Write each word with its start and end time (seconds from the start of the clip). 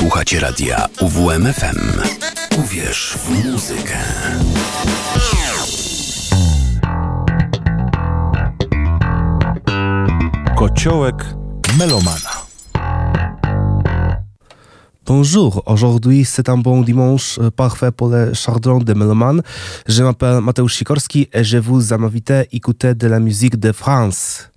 Słuchacie 0.00 0.40
radia 0.40 0.86
UWMFM. 1.00 1.78
Uwierz 2.58 3.18
w 3.18 3.44
muzykę. 3.44 3.98
Kociołek 10.56 11.24
melomana. 11.78 12.40
Bonjour, 15.06 15.62
aujourd'hui 15.66 16.24
c'est 16.24 16.48
un 16.48 16.58
bon 16.62 16.82
dimanche 16.82 17.38
euh, 17.38 17.50
parfait 17.50 17.92
pour 17.92 18.08
le 18.08 18.32
chardon 18.32 18.78
de 18.78 18.94
Meloman. 18.94 19.42
Je 19.86 20.02
m'appelle 20.02 20.40
Mateusz 20.40 20.76
Sikorski 20.76 21.28
et 21.32 21.44
je 21.44 21.58
vous 21.58 21.92
invite 21.92 22.30
à 22.30 22.44
écouter 22.52 22.94
de 22.94 23.06
la 23.06 23.20
musique 23.20 23.58
de 23.58 23.72
France. 23.72 24.50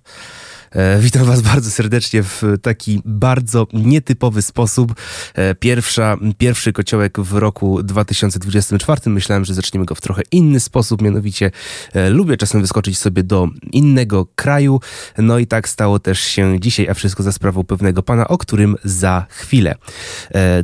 E, 0.74 0.98
witam 0.98 1.24
Was 1.24 1.42
bardzo 1.42 1.70
serdecznie 1.70 2.22
w 2.22 2.42
taki 2.62 3.02
bardzo 3.04 3.66
nietypowy 3.72 4.42
sposób. 4.42 4.94
E, 5.34 5.54
pierwsza, 5.54 6.16
pierwszy 6.38 6.72
kociołek 6.72 7.20
w 7.20 7.32
roku 7.32 7.82
2024. 7.82 9.00
Myślałem, 9.06 9.44
że 9.44 9.54
zaczniemy 9.54 9.86
go 9.86 9.94
w 9.94 10.00
trochę 10.00 10.22
inny 10.32 10.60
sposób, 10.60 11.02
mianowicie 11.02 11.50
e, 11.92 12.10
lubię 12.10 12.36
czasem 12.36 12.60
wyskoczyć 12.60 12.98
sobie 12.98 13.22
do 13.22 13.48
innego 13.72 14.26
kraju. 14.34 14.80
No 15.18 15.38
i 15.38 15.46
tak 15.46 15.68
stało 15.68 15.98
też 15.98 16.20
się 16.20 16.60
dzisiaj, 16.60 16.88
a 16.88 16.94
wszystko 16.94 17.22
za 17.22 17.32
sprawą 17.32 17.64
pewnego 17.64 18.02
pana, 18.02 18.28
o 18.28 18.38
którym 18.38 18.76
za 18.84 19.26
chwilę. 19.30 19.74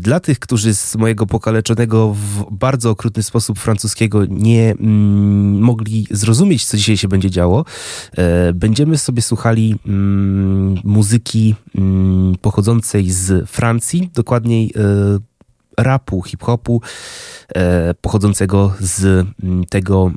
Dla 0.01 0.21
tych, 0.21 0.39
którzy 0.39 0.75
z 0.75 0.97
mojego 0.97 1.27
pokaleczonego 1.27 2.15
w 2.15 2.47
bardzo 2.51 2.91
okrutny 2.91 3.23
sposób 3.23 3.59
francuskiego 3.59 4.25
nie 4.29 4.71
mm, 4.71 5.61
mogli 5.61 6.07
zrozumieć, 6.11 6.65
co 6.65 6.77
dzisiaj 6.77 6.97
się 6.97 7.09
będzie 7.09 7.31
działo, 7.31 7.65
będziemy 8.55 8.99
sobie 8.99 9.23
słuchali 9.23 9.77
mm, 9.87 10.00
muzyki 10.85 11.55
mm, 11.79 12.35
pochodzącej 12.41 13.11
z 13.11 13.51
Francji, 13.51 14.11
dokładniej 14.15 14.73
e, 14.77 15.19
rapu, 15.79 16.23
hip-hopu 16.23 16.81
e, 17.55 17.95
pochodzącego 17.95 18.75
z 18.81 19.27
mm, 19.43 19.65
tego 19.65 20.13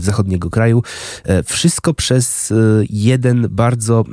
zachodniego 0.00 0.50
kraju. 0.50 0.82
E, 1.24 1.42
wszystko 1.42 1.94
przez 1.94 2.52
jeden 2.90 3.48
bardzo 3.50 4.04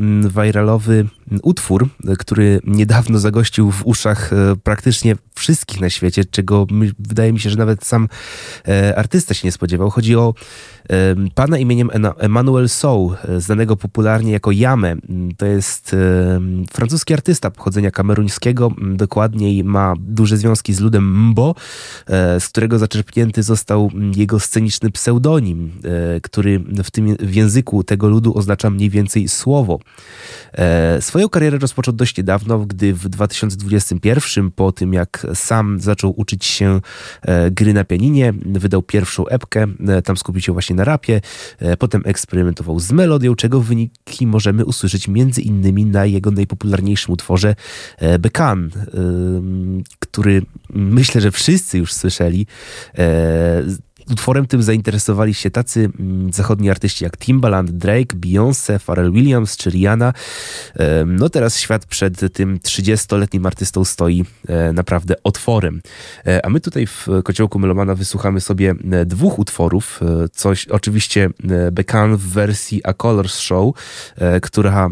viralowy 0.44 1.08
utwór, 1.44 1.90
który 2.20 2.60
niedawno 2.64 3.20
zagościł 3.20 3.72
w 3.72 3.86
uszach 3.86 4.32
praktycznie 4.64 5.16
wszystkich 5.36 5.82
na 5.82 5.90
świecie, 5.90 6.26
czego 6.26 6.68
wydaje 7.00 7.34
mi 7.34 7.40
się, 7.40 7.50
że 7.50 7.58
nawet 7.58 7.86
sam 7.86 8.08
artysta 8.96 9.34
się 9.34 9.48
nie 9.48 9.52
spodziewał. 9.52 9.90
Chodzi 9.90 10.16
o 10.16 10.34
pana 11.36 11.58
imieniem 11.58 11.90
Emmanuel 12.18 12.70
Sou, 12.70 13.14
e, 13.28 13.42
znanego 13.42 13.76
popularnie 13.78 14.32
jako. 14.32 14.52
Mm, 14.60 15.00
to 15.38 15.46
jest 15.46 15.96
francuski 16.74 17.14
artysta 17.14 17.52
pochodzenia 17.52 17.92
kameruńskiego, 17.92 18.72
dokładniej 18.78 19.64
ma 19.64 19.94
duże 20.00 20.38
związki 20.38 20.74
z 20.74 20.80
ludem 20.80 21.28
Mbo, 21.30 21.56
e, 22.08 22.40
z 22.40 22.50
którego 22.50 22.80
zaczerpnięty 22.80 23.44
został 23.44 23.92
jego 24.16 24.40
sceniczny 24.40 24.92
pseudonim, 24.92 25.72
e, 26.16 26.22
który 26.22 26.60
w 26.84 26.92
tym 26.92 27.16
w 27.20 27.36
języku 27.36 27.84
tego 27.84 28.10
ludu 28.10 28.38
oznacza 28.38 28.70
mniej 28.70 28.90
więcej 28.90 29.28
słowo. 29.28 29.80
Swoją 31.20 31.30
karierę 31.30 31.58
rozpoczął 31.58 31.94
dość 31.94 32.18
niedawno, 32.18 32.60
gdy 32.60 32.94
w 32.94 33.10
2021, 33.10 34.52
po 34.52 34.72
tym 34.72 34.94
jak 34.94 35.28
sam 35.34 35.80
zaczął 35.80 36.14
uczyć 36.18 36.46
się 36.46 36.82
gry 37.52 37.74
na 37.74 37.84
pianinie, 37.84 38.34
wydał 38.46 38.82
pierwszą 38.82 39.28
epkę, 39.28 39.68
tam 40.04 40.18
skupił 40.18 40.42
się 40.42 40.54
właśnie 40.54 40.76
na 40.76 40.84
rapie, 40.84 41.22
e, 41.60 41.78
potem 41.78 42.02
eksperymentował 42.06 42.80
z 42.80 42.92
melodią, 42.92 43.36
czego 43.36 43.62
wyniki 43.62 44.28
możemy 44.28 44.66
usłyszeć 44.66 45.08
między 45.08 45.42
innymi 45.42 45.86
na 45.86 46.06
jego 46.06 46.32
najpopularniejszym 46.32 47.14
utworze 47.14 47.56
e, 47.98 48.20
Bekan, 48.20 48.66
e, 48.76 48.92
który 50.00 50.42
myślę, 50.70 51.22
że 51.22 51.32
wszyscy 51.32 51.78
już 51.78 51.94
słyszeli 51.94 52.48
utworem 54.12 54.48
tym 54.48 54.64
zainteresowali 54.64 55.34
się 55.34 55.52
tacy 55.52 55.90
mm, 56.00 56.34
zachodni 56.34 56.70
artyści 56.70 57.04
jak 57.04 57.18
Timbaland, 57.18 57.72
Drake, 57.72 58.16
Beyoncé, 58.16 58.80
Pharrell 58.80 59.12
Williams 59.12 59.58
czy 59.58 59.70
Rihanna. 59.70 60.14
No 61.06 61.30
teraz 61.30 61.60
świat 61.60 61.86
przed 61.86 62.34
tym 62.34 62.58
30-letnim 62.58 63.48
artystą 63.48 63.86
stoi 63.86 64.26
e, 64.48 64.74
naprawdę 64.74 65.16
otworem. 65.24 65.82
E, 66.28 66.46
a 66.46 66.50
my 66.50 66.60
tutaj 66.60 66.88
w 66.88 67.08
Kociołku 67.24 67.60
Melomana 67.60 67.96
wysłuchamy 67.96 68.42
sobie 68.42 68.76
e, 68.92 69.06
dwóch 69.06 69.40
utworów. 69.40 70.00
Coś 70.32 70.68
oczywiście 70.68 71.30
Bekan 71.72 72.18
w 72.18 72.22
wersji 72.22 72.82
A 72.84 72.94
Colors 72.94 73.40
Show, 73.40 73.76
która 74.42 74.90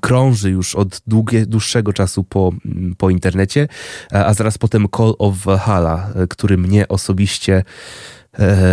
krąży 0.00 0.50
już 0.50 0.74
od 0.74 1.02
długie, 1.06 1.46
dłuższego 1.46 1.92
czasu 1.92 2.24
po, 2.24 2.52
po 2.98 3.10
internecie, 3.10 3.68
a 4.10 4.34
zaraz 4.34 4.58
potem 4.58 4.86
Call 4.96 5.14
of 5.18 5.36
Valhalla, 5.36 6.08
który 6.28 6.58
mnie 6.58 6.88
osobiście 6.88 7.54
E, 7.54 7.64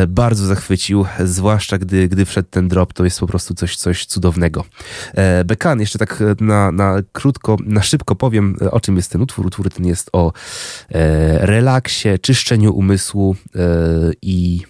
bardzo 0.07 0.45
zachwycił, 0.45 1.05
zwłaszcza 1.25 1.77
gdy, 1.77 2.07
gdy 2.07 2.25
wszedł 2.25 2.49
ten 2.51 2.67
drop, 2.67 2.94
to 2.94 3.03
jest 3.03 3.19
po 3.19 3.27
prostu 3.27 3.53
coś, 3.53 3.75
coś 3.75 4.05
cudownego. 4.05 4.66
E, 5.13 5.45
Bekan, 5.45 5.79
jeszcze 5.79 5.99
tak 5.99 6.23
na, 6.39 6.72
na 6.72 6.95
krótko, 7.11 7.57
na 7.66 7.81
szybko 7.81 8.16
powiem, 8.16 8.57
o 8.71 8.79
czym 8.79 8.95
jest 8.95 9.11
ten 9.11 9.21
utwór. 9.21 9.45
Utwór 9.45 9.69
ten 9.69 9.85
jest 9.85 10.09
o 10.13 10.33
e, 10.89 11.45
relaksie, 11.45 12.09
czyszczeniu 12.21 12.73
umysłu 12.73 13.35
i 14.21 14.61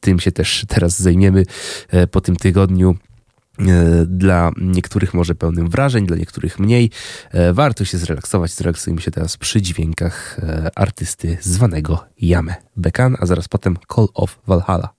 tym 0.00 0.20
się 0.20 0.32
też 0.32 0.64
teraz 0.68 0.98
zajmiemy 0.98 1.44
po 2.10 2.20
tym 2.20 2.36
tygodniu 2.36 2.96
E, 3.02 3.07
dla 4.06 4.50
niektórych 4.60 5.14
może 5.14 5.34
pełnym 5.34 5.68
wrażeń, 5.68 6.06
dla 6.06 6.16
niektórych 6.16 6.58
mniej. 6.58 6.90
E, 7.30 7.52
warto 7.52 7.84
się 7.84 7.98
zrelaksować. 7.98 8.50
Zrelaksujmy 8.50 9.00
się 9.00 9.10
teraz 9.10 9.36
przy 9.36 9.62
dźwiękach 9.62 10.38
e, 10.42 10.70
artysty 10.74 11.38
zwanego 11.40 12.04
Yame 12.22 12.54
Bekan, 12.76 13.16
a 13.20 13.26
zaraz 13.26 13.48
potem 13.48 13.76
Call 13.94 14.08
of 14.14 14.38
Valhalla. 14.46 14.94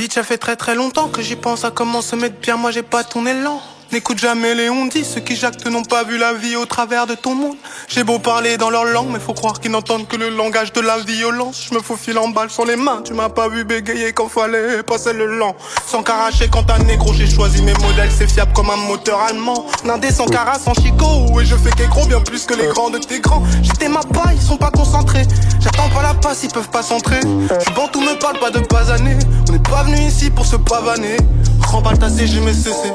Bitch, 0.00 0.14
ça 0.14 0.22
fait 0.22 0.38
très 0.38 0.56
très 0.56 0.76
longtemps 0.76 1.08
que 1.12 1.22
j'y 1.22 1.36
pense 1.36 1.64
à 1.64 1.70
comment 1.70 2.02
se 2.02 2.16
mettre 2.16 2.40
bien, 2.40 2.56
moi 2.56 2.70
j'ai 2.70 2.84
pas 2.84 3.04
ton 3.04 3.26
élan. 3.26 3.60
N'écoute 3.90 4.18
jamais 4.18 4.54
les 4.54 4.68
ondis, 4.68 5.02
ceux 5.02 5.22
qui 5.22 5.34
jactent 5.34 5.66
n'ont 5.66 5.82
pas 5.82 6.04
vu 6.04 6.18
la 6.18 6.34
vie 6.34 6.56
au 6.56 6.66
travers 6.66 7.06
de 7.06 7.14
ton 7.14 7.34
monde. 7.34 7.56
J'ai 7.88 8.04
beau 8.04 8.18
parler 8.18 8.58
dans 8.58 8.68
leur 8.68 8.84
langue, 8.84 9.08
mais 9.10 9.18
faut 9.18 9.32
croire 9.32 9.60
qu'ils 9.60 9.70
n'entendent 9.70 10.06
que 10.06 10.16
le 10.16 10.28
langage 10.28 10.74
de 10.74 10.82
la 10.82 10.98
violence. 10.98 11.68
Je 11.70 11.74
me 11.74 11.80
faufile 11.80 12.18
en 12.18 12.28
balle 12.28 12.50
sur 12.50 12.66
les 12.66 12.76
mains, 12.76 13.00
tu 13.02 13.14
m'as 13.14 13.30
pas 13.30 13.48
vu 13.48 13.64
bégayer 13.64 14.12
quand 14.12 14.28
fallait 14.28 14.82
passer 14.82 15.14
le 15.14 15.38
lent. 15.38 15.56
Sans 15.86 16.02
caracher 16.02 16.48
quand 16.48 16.70
un 16.70 16.80
négro, 16.80 17.14
j'ai 17.14 17.26
choisi 17.26 17.62
mes 17.62 17.72
modèles, 17.72 18.10
c'est 18.14 18.30
fiable 18.30 18.52
comme 18.52 18.68
un 18.68 18.76
moteur 18.76 19.20
allemand. 19.20 19.64
Nindé 19.84 20.10
sans 20.10 20.26
carasse, 20.26 20.64
sans 20.64 20.74
chicot, 20.74 21.40
et 21.40 21.46
je 21.46 21.56
fais 21.56 21.70
gros 21.86 22.04
bien 22.04 22.20
plus 22.20 22.44
que 22.44 22.52
les 22.52 22.66
grands 22.66 22.90
de 22.90 22.98
tes 22.98 23.20
grands. 23.20 23.42
J'étais 23.62 23.88
ma 23.88 24.00
paille, 24.00 24.36
ils 24.36 24.46
sont 24.46 24.58
pas 24.58 24.70
concentrés. 24.70 25.24
J'attends 25.60 25.88
pas 25.88 26.02
la 26.02 26.12
passe, 26.12 26.42
ils 26.44 26.52
peuvent 26.52 26.68
pas 26.68 26.82
centrer. 26.82 27.20
Je 27.22 27.72
bon, 27.72 27.88
tout 27.90 28.02
me 28.02 28.18
parle 28.18 28.38
pas 28.38 28.50
de 28.50 28.60
pas. 28.60 28.82
On 28.92 29.52
n'est 29.52 29.58
pas 29.60 29.84
venu 29.84 29.98
ici 30.06 30.28
pour 30.28 30.44
se 30.44 30.56
pavaner. 30.56 31.16
Remballe 31.62 31.98
ta 31.98 32.08
j'ai 32.14 32.40
mes 32.40 32.52
cessé. 32.52 32.92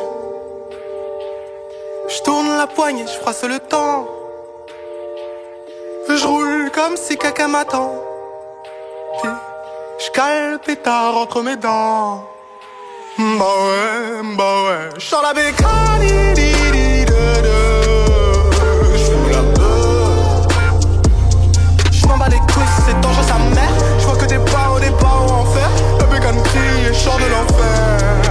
Je 2.15 2.21
tourne 2.21 2.57
la 2.57 2.67
poignée, 2.67 3.05
je 3.07 3.19
froisse 3.21 3.43
le 3.43 3.57
temps. 3.57 4.07
Je 6.07 6.27
roule 6.27 6.69
comme 6.71 6.95
si 6.95 7.17
quelqu'un 7.17 7.47
m'attend. 7.47 7.91
Je 9.97 10.11
cale 10.11 10.59
pétard 10.63 11.17
entre 11.17 11.41
mes 11.41 11.55
dents. 11.55 12.23
Bah 13.17 13.53
ouais, 13.65 14.21
bah 14.37 14.63
ouais. 14.63 14.89
Je 14.99 15.15
la 15.23 15.33
bécane, 15.33 16.35
je 18.95 19.11
la 19.31 19.41
Je 21.91 22.07
m'en 22.07 22.17
bats 22.17 22.29
les 22.29 22.37
couilles, 22.37 22.73
c'est 22.85 22.99
dangereux 23.01 23.23
sa 23.27 23.39
mère. 23.55 23.73
Je 23.97 24.05
vois 24.05 24.17
que 24.17 24.25
des 24.25 24.37
pas 24.37 24.79
des 24.79 24.91
pas 25.01 25.07
en 25.07 25.41
enfer. 25.41 25.69
La 25.99 26.05
bécane 26.05 26.43
crie 26.43 26.89
et 26.91 26.93
chante 26.93 27.21
de 27.21 27.31
l'enfer. 27.31 28.22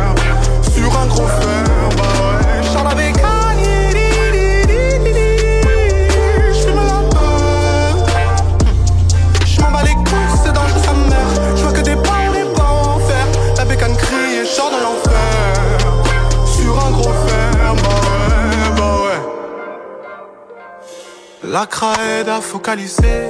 La 21.53 21.67
craie 21.67 22.27
à 22.27 22.41
focaliser. 22.41 23.29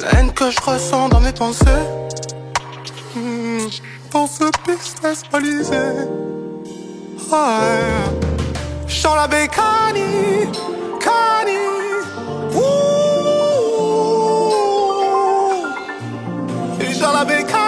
La 0.00 0.14
haine 0.18 0.32
que 0.32 0.50
je 0.50 0.60
ressens 0.60 1.08
dans 1.10 1.20
mes 1.20 1.32
pensées. 1.32 1.64
Hmm, 3.14 3.68
Dans 4.10 4.26
ce 4.26 4.42
business 4.66 5.22
balisé. 5.30 5.76
Ouais. 7.30 7.94
Chant 8.88 9.14
la 9.14 9.28
bécanie 9.28 10.48
Cani. 10.98 11.56
Ouh. 12.56 12.60
Et 16.80 16.94
la 17.00 17.24
bécanie 17.24 17.67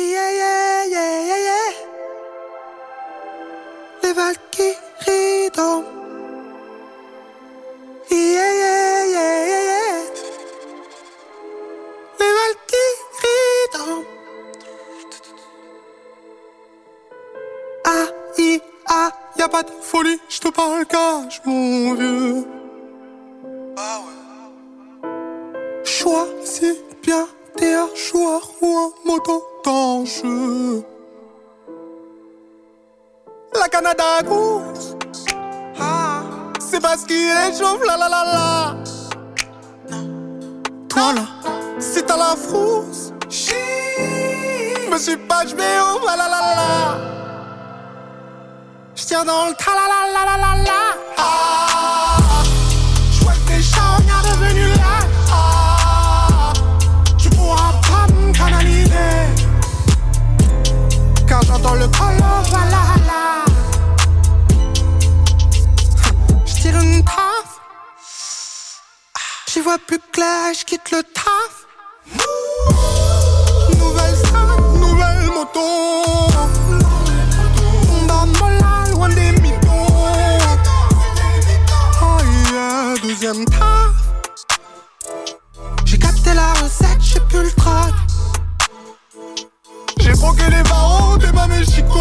Mexico. 91.61 91.99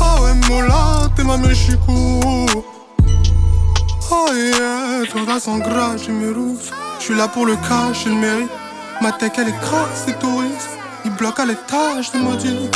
Ah 0.00 0.16
ouais, 0.22 0.34
Mola, 0.48 1.10
t'es 1.14 1.22
ma 1.24 1.36
Mexico. 1.36 1.92
Oh 4.10 4.32
yeah, 4.32 5.04
toda 5.12 5.38
sans 5.38 5.58
gras, 5.58 5.98
j'ai 5.98 6.10
mes 6.10 6.32
rousses. 6.32 6.70
J'suis 6.98 7.14
là 7.14 7.28
pour 7.28 7.44
le 7.44 7.56
cash, 7.56 8.04
j'ai 8.04 8.08
le 8.08 8.16
mérite. 8.16 8.50
Ma 9.02 9.12
tech, 9.12 9.32
elle 9.36 9.48
est 9.48 9.60
crasse, 9.60 10.04
c'est 10.06 10.18
touriste. 10.18 10.70
Il 11.04 11.10
bloque 11.10 11.38
à 11.38 11.44
l'étage 11.44 12.12
de 12.12 12.18
maudit. 12.18 12.70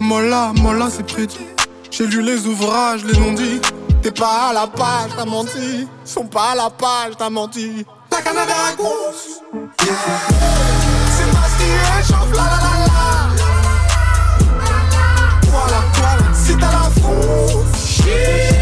Mola, 0.00 0.52
Mola, 0.56 0.88
c'est 0.90 1.06
prédit. 1.06 1.46
J'ai 1.90 2.06
lu 2.06 2.22
les 2.22 2.46
ouvrages, 2.46 3.04
les 3.04 3.18
non 3.18 3.34
dit. 3.34 3.60
T'es 4.02 4.10
pas 4.10 4.48
à 4.48 4.52
la 4.54 4.66
page, 4.68 5.10
t'as 5.18 5.26
menti. 5.26 5.86
Ils 5.86 6.10
sont 6.10 6.26
pas 6.26 6.52
à 6.52 6.54
la 6.54 6.70
page, 6.70 7.12
t'as 7.18 7.28
menti. 7.28 7.84
La 8.10 8.22
Canada 8.22 8.54
Goose. 8.78 9.42
Yeah. 9.84 9.94
C'est 11.14 11.30
parce 11.30 11.54
qu'il 11.58 11.76
réchauffe, 11.92 12.34
la 12.34 12.44
la 12.44 12.56
la 12.56 12.86
la. 12.86 12.87
Frousse. 18.08 18.57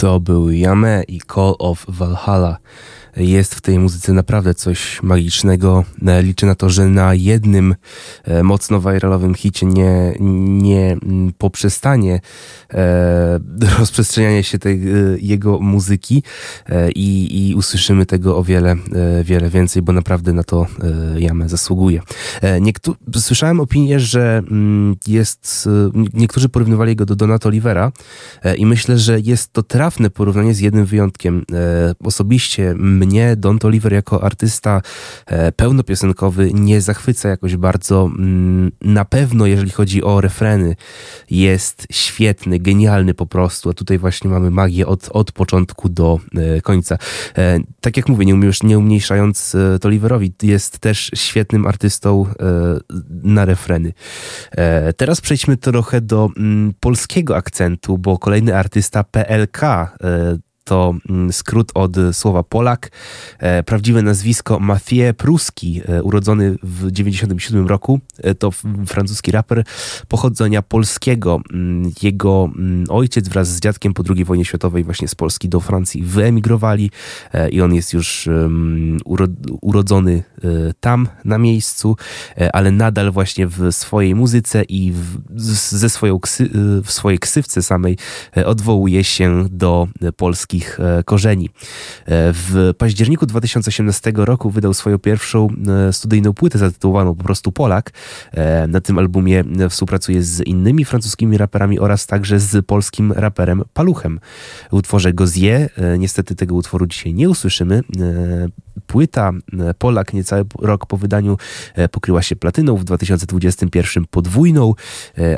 To 0.00 0.20
był 0.20 0.50
Yame 0.50 1.02
i 1.08 1.20
Call 1.20 1.54
of 1.58 1.84
Valhalla. 1.88 2.58
Jest 3.18 3.54
w 3.54 3.60
tej 3.60 3.78
muzyce 3.78 4.12
naprawdę 4.12 4.54
coś 4.54 5.02
magicznego. 5.02 5.84
E, 6.06 6.22
Liczę 6.22 6.46
na 6.46 6.54
to, 6.54 6.70
że 6.70 6.88
na 6.88 7.14
jednym 7.14 7.74
e, 8.24 8.42
mocno 8.42 8.80
viralowym 8.80 9.34
hicie 9.34 9.66
nie, 9.66 10.14
nie 10.60 10.92
mm, 10.92 11.32
poprzestanie 11.38 12.20
e, 12.74 13.40
rozprzestrzenianie 13.78 14.42
się 14.42 14.58
tej 14.58 14.80
jego 15.20 15.58
muzyki 15.60 16.22
i, 16.94 17.48
i 17.48 17.54
usłyszymy 17.54 18.06
tego 18.06 18.36
o 18.36 18.44
wiele, 18.44 18.76
wiele 19.24 19.50
więcej, 19.50 19.82
bo 19.82 19.92
naprawdę 19.92 20.32
na 20.32 20.42
to 20.42 20.66
Yame 21.16 21.48
zasługuje. 21.48 22.02
Niektó- 22.60 22.94
słyszałem 23.20 23.60
opinię, 23.60 24.00
że 24.00 24.42
mm, 24.50 24.96
jest, 25.06 25.68
niektórzy 26.14 26.48
porównywali 26.48 26.96
go 26.96 27.06
do 27.06 27.16
Donata 27.16 27.48
Olivera 27.48 27.92
i 28.56 28.66
myślę, 28.66 28.98
że 28.98 29.20
jest 29.20 29.52
to 29.52 29.62
trafne 29.62 30.10
porównanie 30.10 30.54
z 30.54 30.60
jednym 30.60 30.84
wyjątkiem. 30.86 31.44
Osobiście 32.04 32.74
mnie 32.74 33.07
Don 33.36 33.58
Oliver 33.62 33.92
jako 33.92 34.22
artysta 34.24 34.82
e, 35.26 35.52
pełnopiosenkowy 35.52 36.50
nie 36.54 36.80
zachwyca 36.80 37.28
jakoś 37.28 37.56
bardzo. 37.56 38.10
Mm, 38.18 38.72
Na 38.82 39.04
pewno, 39.04 39.46
jeżeli 39.46 39.70
chodzi 39.70 40.02
o 40.02 40.20
refreny, 40.20 40.76
jest 41.30 41.86
świetny, 41.92 42.58
genialny 42.58 43.14
po 43.14 43.26
prostu, 43.26 43.70
a 43.70 43.74
tutaj 43.74 43.98
właśnie 43.98 44.30
mamy 44.30 44.50
magię 44.50 44.86
od, 44.86 45.08
od 45.12 45.32
początku 45.32 45.88
do 45.88 46.18
e, 46.34 46.60
końca. 46.60 46.98
E, 47.38 47.58
Tak 47.80 47.96
jak 47.96 48.08
mówię, 48.08 48.26
nie, 48.62 48.78
umniejszając 48.78 49.56
Toliverowi, 49.80 50.32
jest 50.42 50.78
też 50.78 51.10
świetnym 51.14 51.66
artystą 51.66 52.26
na 53.22 53.44
refreny. 53.44 53.92
Teraz 54.96 55.20
przejdźmy 55.20 55.56
trochę 55.56 56.00
do 56.00 56.28
mm, 56.36 56.72
polskiego 56.80 57.36
akcentu, 57.36 57.98
bo 57.98 58.18
kolejny 58.18 58.56
artysta 58.56 59.04
PLK 59.04 59.62
to 60.68 60.94
mm, 61.08 61.32
skrót 61.32 61.70
od 61.74 61.96
słowa 62.12 62.42
Polak. 62.42 62.90
E, 63.38 63.62
prawdziwe 63.62 64.02
nazwisko 64.02 64.60
Mathieu 64.60 65.14
Pruski, 65.16 65.80
e, 65.88 66.02
urodzony 66.02 66.50
w 66.62 66.76
1997 66.90 67.66
roku, 67.66 68.00
to 68.38 68.50
francuski 68.86 69.30
raper 69.30 69.64
pochodzenia 70.08 70.62
polskiego. 70.62 71.40
Mm, 71.52 71.92
jego 72.02 72.50
mm, 72.56 72.84
ojciec 72.88 73.28
wraz 73.28 73.48
z 73.48 73.60
dziadkiem 73.60 73.94
po 73.94 74.02
II 74.16 74.24
wojnie 74.24 74.44
światowej 74.44 74.84
właśnie 74.84 75.08
z 75.08 75.14
Polski 75.14 75.48
do 75.48 75.60
Francji 75.60 76.02
wyemigrowali 76.02 76.90
i 77.50 77.60
on 77.60 77.74
jest 77.74 77.92
już 77.92 78.28
urodzony 79.62 80.22
tam 80.80 81.08
na 81.24 81.38
miejscu, 81.38 81.96
ale 82.52 82.70
nadal 82.70 83.10
właśnie 83.10 83.46
w 83.46 83.72
swojej 83.72 84.14
muzyce 84.14 84.62
i 84.62 84.92
w, 84.92 85.40
ze 85.78 85.90
swoją 85.90 86.18
w 86.84 86.92
swojej 86.92 87.18
ksywce 87.18 87.62
samej 87.62 87.96
odwołuje 88.44 89.04
się 89.04 89.44
do 89.50 89.88
polskich 90.58 90.80
e, 90.80 91.02
korzeni. 91.04 91.46
E, 91.48 91.50
w 92.32 92.72
październiku 92.78 93.26
2018 93.26 94.12
roku 94.14 94.50
wydał 94.50 94.74
swoją 94.74 94.98
pierwszą 94.98 95.48
e, 95.88 95.92
studyjną 95.92 96.32
płytę 96.32 96.58
zatytułowaną 96.58 97.14
po 97.14 97.24
prostu 97.24 97.52
Polak. 97.52 97.90
Na 98.68 98.80
tym 98.80 98.98
albumie 98.98 99.44
współpracuje 99.70 100.22
z 100.22 100.40
innymi 100.40 100.84
francuskimi 100.84 101.38
raperami 101.38 101.78
oraz 101.78 102.06
także 102.06 102.40
z 102.40 102.66
polskim 102.66 103.12
raperem 103.12 103.62
Paluchem. 103.72 104.20
W 104.70 104.74
utworze 104.74 105.12
Gozie, 105.12 105.68
niestety 105.98 106.34
tego 106.34 106.54
utworu 106.54 106.86
dzisiaj 106.86 107.14
nie 107.14 107.30
usłyszymy. 107.30 107.82
Płyta 108.86 109.32
Polak 109.78 110.12
niecały 110.12 110.44
rok 110.58 110.86
po 110.86 110.96
wydaniu 110.96 111.36
pokryła 111.90 112.22
się 112.22 112.36
platyną, 112.36 112.76
w 112.76 112.84
2021 112.84 114.04
podwójną, 114.10 114.74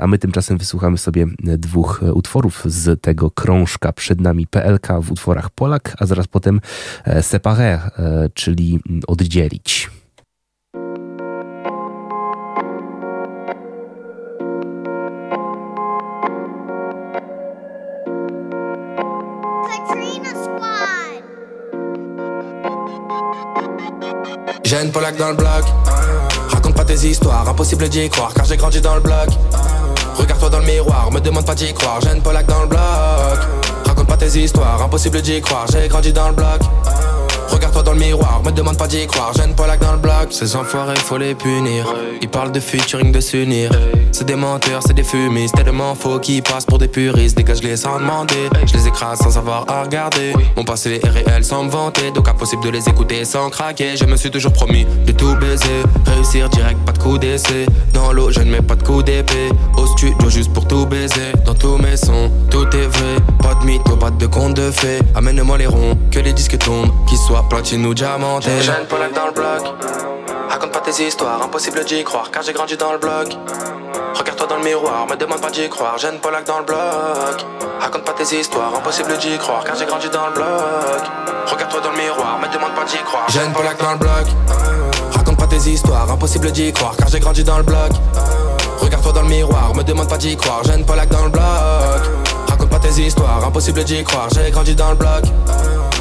a 0.00 0.06
my 0.06 0.18
tymczasem 0.18 0.58
wysłuchamy 0.58 0.98
sobie 0.98 1.26
dwóch 1.38 2.00
utworów 2.14 2.62
z 2.66 3.02
tego 3.02 3.30
krążka 3.30 3.92
przed 3.92 4.20
nami 4.20 4.46
PLK 4.46 4.88
w 5.02 5.12
utworach 5.12 5.50
Polak, 5.50 5.96
a 5.98 6.06
zaraz 6.06 6.26
potem 6.26 6.60
e, 7.04 7.22
Séparer, 7.22 7.78
e, 7.78 8.28
czyli 8.34 8.80
oddzielić. 9.06 9.90
J'ai 24.70 24.80
une 24.84 24.92
Polak 24.92 25.16
dans 25.16 25.30
le 25.30 25.34
bloc. 25.34 25.64
Raconte 26.48 26.76
pas 26.76 26.84
tes 26.84 26.94
histoires, 26.94 27.48
impossible 27.48 27.88
d'y 27.88 28.08
croire 28.08 28.32
car 28.32 28.44
j'ai 28.44 28.56
grandi 28.56 28.80
dans 28.80 28.94
le 28.94 29.00
bloc. 29.00 29.26
Regarde-toi 30.14 30.48
dans 30.48 30.60
le 30.60 30.64
miroir, 30.64 31.10
me 31.10 31.18
demande 31.18 31.44
pas 31.44 31.56
d'y 31.56 31.74
croire, 31.74 31.98
j'ai 32.00 32.12
une 32.14 32.22
Polak 32.22 32.46
dans 32.46 32.62
le 32.62 32.68
bloc. 32.68 32.80
Raconte 33.84 34.06
pas 34.06 34.16
tes 34.16 34.38
histoires, 34.38 34.80
impossible 34.80 35.22
d'y 35.22 35.40
croire, 35.40 35.66
j'ai 35.72 35.88
grandi 35.88 36.12
dans 36.12 36.28
le 36.28 36.34
bloc. 36.34 36.60
Regarde-toi 37.50 37.82
dans 37.82 37.92
le 37.92 37.98
miroir, 37.98 38.42
me 38.44 38.52
demande 38.52 38.78
pas 38.78 38.86
d'y 38.86 39.06
croire, 39.06 39.32
j'ai 39.36 39.44
une 39.44 39.54
Polak 39.54 39.80
dans 39.80 39.92
le 39.92 39.98
bloc. 39.98 40.28
Ces 40.30 40.54
enfoirés, 40.56 40.96
faut 40.96 41.18
les 41.18 41.34
punir. 41.34 41.86
Ils 42.22 42.28
parlent 42.28 42.52
de 42.52 42.60
featuring, 42.60 43.12
de 43.12 43.20
s'unir. 43.20 43.70
C'est 44.12 44.24
des 44.24 44.36
menteurs, 44.36 44.82
c'est 44.86 44.94
des 44.94 45.02
fumistes, 45.02 45.54
tellement 45.56 45.94
faux 45.94 46.18
qu'ils 46.18 46.42
passent 46.42 46.64
pour 46.64 46.78
des 46.78 46.88
puristes. 46.88 47.36
Dégage-les 47.36 47.76
sans 47.76 47.98
demander, 47.98 48.48
je 48.66 48.74
les 48.74 48.86
écrase 48.86 49.18
sans 49.18 49.30
savoir 49.30 49.64
à 49.68 49.82
regarder. 49.82 50.32
Mon 50.56 50.64
passé 50.64 51.00
est 51.02 51.08
réel 51.08 51.44
sans 51.44 51.64
me 51.64 51.70
vanter, 51.70 52.10
donc 52.10 52.28
impossible 52.28 52.62
de 52.64 52.70
les 52.70 52.88
écouter 52.88 53.24
sans 53.24 53.50
craquer. 53.50 53.96
Je 53.96 54.04
me 54.04 54.16
suis 54.16 54.30
toujours 54.30 54.52
promis 54.52 54.86
de 55.06 55.12
tout 55.12 55.34
baiser, 55.36 55.82
réussir 56.06 56.48
direct, 56.50 56.78
pas 56.84 56.92
de 56.92 56.98
coup 56.98 57.18
d'essai. 57.18 57.66
Dans 57.92 58.12
l'eau, 58.12 58.30
je 58.30 58.40
ne 58.40 58.50
mets 58.50 58.62
pas 58.62 58.76
de 58.76 58.82
coup 58.82 59.02
d'épée. 59.02 59.48
Au 59.76 59.86
studio, 59.86 60.28
juste 60.28 60.52
pour 60.52 60.66
tout 60.66 60.86
baiser. 60.86 61.32
Dans 61.44 61.54
tous 61.54 61.78
mes 61.78 61.96
sons, 61.96 62.30
tout 62.50 62.66
est 62.76 62.86
vrai. 62.86 63.16
Pas 63.42 63.54
de 63.54 63.64
mytho, 63.64 63.96
pas 63.96 64.10
de 64.10 64.26
conte 64.26 64.54
de 64.54 64.70
fées. 64.70 64.98
Amène-moi 65.14 65.58
les 65.58 65.66
ronds, 65.66 65.96
que 66.10 66.18
les 66.18 66.32
disques 66.32 66.58
tombent, 66.58 66.90
qu'ils 67.08 67.18
soient 67.18 67.39
platine 67.48 67.86
ou 67.86 67.94
diamanté. 67.94 68.60
Jeune 68.60 68.86
Polak 68.86 69.12
dans 69.12 69.26
le 69.26 69.32
bloc. 69.32 69.74
Raconte 70.48 70.72
pas 70.72 70.80
tes 70.80 71.06
histoires, 71.06 71.42
impossible 71.42 71.84
d'y 71.84 72.02
croire 72.04 72.30
car 72.30 72.42
j'ai 72.42 72.52
grandi 72.52 72.76
dans 72.76 72.92
le 72.92 72.98
bloc. 72.98 73.36
Regarde-toi 74.14 74.46
dans 74.48 74.56
le 74.56 74.64
miroir, 74.64 75.06
me 75.08 75.16
demande 75.16 75.40
pas 75.40 75.50
d'y 75.50 75.68
croire, 75.68 75.96
jeune 75.98 76.18
Polak 76.18 76.44
dans 76.44 76.58
le 76.58 76.64
bloc. 76.64 77.46
Raconte 77.80 78.04
pas 78.04 78.12
tes 78.12 78.36
histoires, 78.36 78.74
impossible 78.74 79.16
d'y 79.18 79.38
croire 79.38 79.64
car 79.64 79.76
j'ai 79.76 79.86
grandi 79.86 80.08
dans 80.10 80.26
le 80.26 80.32
bloc. 80.32 80.46
Regarde-toi 81.46 81.80
dans 81.80 81.90
le 81.92 81.96
miroir, 81.96 82.38
me 82.40 82.52
demande 82.52 82.74
pas 82.74 82.84
d'y 82.84 82.98
croire, 82.98 83.28
jeune 83.30 83.52
Polak 83.52 83.78
dans 83.78 83.92
le 83.92 83.98
bloc. 83.98 84.26
Raconte 85.12 85.38
pas 85.38 85.46
tes 85.46 85.70
histoires, 85.70 86.10
impossible 86.10 86.50
d'y 86.52 86.72
croire 86.72 86.94
car 86.98 87.08
j'ai 87.08 87.20
grandi 87.20 87.44
dans 87.44 87.58
le 87.58 87.62
bloc. 87.62 87.92
Regarde-toi 88.80 89.12
dans 89.12 89.22
le 89.22 89.28
miroir, 89.28 89.74
me 89.74 89.82
demande 89.82 90.08
pas 90.08 90.18
d'y 90.18 90.36
croire, 90.36 90.64
jeune 90.64 90.84
Polak 90.84 91.08
dans 91.08 91.24
le 91.24 91.30
bloc. 91.30 91.44
Raconte 92.48 92.70
pas 92.70 92.78
tes 92.78 93.02
histoires, 93.02 93.44
impossible 93.44 93.84
d'y 93.84 94.02
croire, 94.02 94.28
j'ai 94.34 94.50
grandi 94.50 94.74
dans 94.74 94.90
le 94.90 94.96
bloc. 94.96 95.24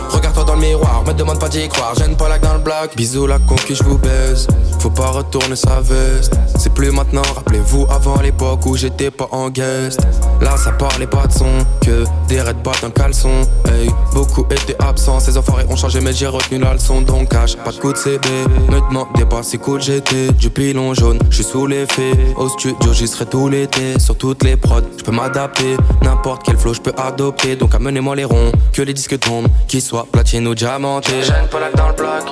Regarde-toi 0.09 0.43
dans 0.43 0.55
le 0.55 0.61
miroir, 0.61 1.03
me 1.05 1.13
demande 1.13 1.39
pas 1.39 1.49
d'y 1.49 1.67
croire, 1.67 1.93
j'ai 1.97 2.05
une 2.05 2.15
Polak 2.15 2.41
dans 2.41 2.53
le 2.53 2.59
bloc. 2.59 2.95
Bisous 2.95 3.27
la 3.27 3.39
conquis, 3.39 3.75
je 3.75 3.83
vous 3.83 3.97
baise. 3.97 4.47
Faut 4.79 4.89
pas 4.89 5.07
retourner 5.07 5.55
sa 5.55 5.81
veste. 5.81 6.33
C'est 6.57 6.73
plus 6.73 6.91
maintenant, 6.91 7.21
rappelez-vous 7.35 7.85
avant 7.89 8.19
l'époque 8.21 8.65
où 8.65 8.75
j'étais 8.75 9.11
pas 9.11 9.27
en 9.31 9.49
guest. 9.49 9.99
Là, 10.41 10.57
ça 10.57 10.71
parlait 10.71 11.07
pas 11.07 11.27
de 11.27 11.33
son, 11.33 11.51
que 11.81 12.05
des 12.27 12.41
raids 12.41 12.53
pas 12.63 12.71
d'un 12.81 12.89
caleçon. 12.89 13.41
Hey, 13.65 13.89
beaucoup 14.13 14.45
étaient 14.49 14.75
absents, 14.79 15.19
ces 15.19 15.37
enfoirés 15.37 15.65
ont 15.69 15.75
changé, 15.75 15.99
mais 16.01 16.13
j'ai 16.13 16.27
retenu 16.27 16.59
la 16.59 16.73
leçon. 16.73 17.01
Donc, 17.01 17.29
cache 17.29 17.55
pas 17.57 17.71
de 17.71 17.77
coup 17.77 17.91
de 17.93 17.97
CB. 17.97 18.27
Me 18.69 18.79
demandez 18.89 19.25
pas 19.25 19.43
si 19.43 19.57
cool 19.57 19.81
j'étais. 19.81 20.31
Du 20.31 20.49
pilon 20.49 20.93
jaune, 20.93 21.19
je 21.29 21.35
suis 21.35 21.43
sous 21.43 21.67
l'effet. 21.67 22.13
Au 22.37 22.49
studio, 22.49 22.93
j'y 22.93 23.07
serai 23.07 23.25
tout 23.25 23.49
l'été. 23.49 23.99
Sur 23.99 24.17
toutes 24.17 24.43
les 24.43 24.55
prods, 24.55 24.81
je 24.97 25.03
peux 25.03 25.11
m'adapter. 25.11 25.77
N'importe 26.01 26.43
quel 26.45 26.57
flow, 26.57 26.73
je 26.73 26.81
peux 26.81 26.93
adopter. 26.97 27.55
Donc, 27.55 27.75
amenez-moi 27.75 28.15
les 28.15 28.25
ronds, 28.25 28.51
que 28.73 28.81
les 28.81 28.93
disques 28.93 29.19
tombent, 29.19 29.47
qu'ils 29.67 29.81
soient 29.81 29.98
platine 30.05 30.47
ou 30.47 30.55
diamanté. 30.55 31.23
J'ai 31.23 31.33
une 31.33 31.47
Polak 31.47 31.75
dans 31.75 31.87
le 31.87 31.93
bloc. 31.93 32.23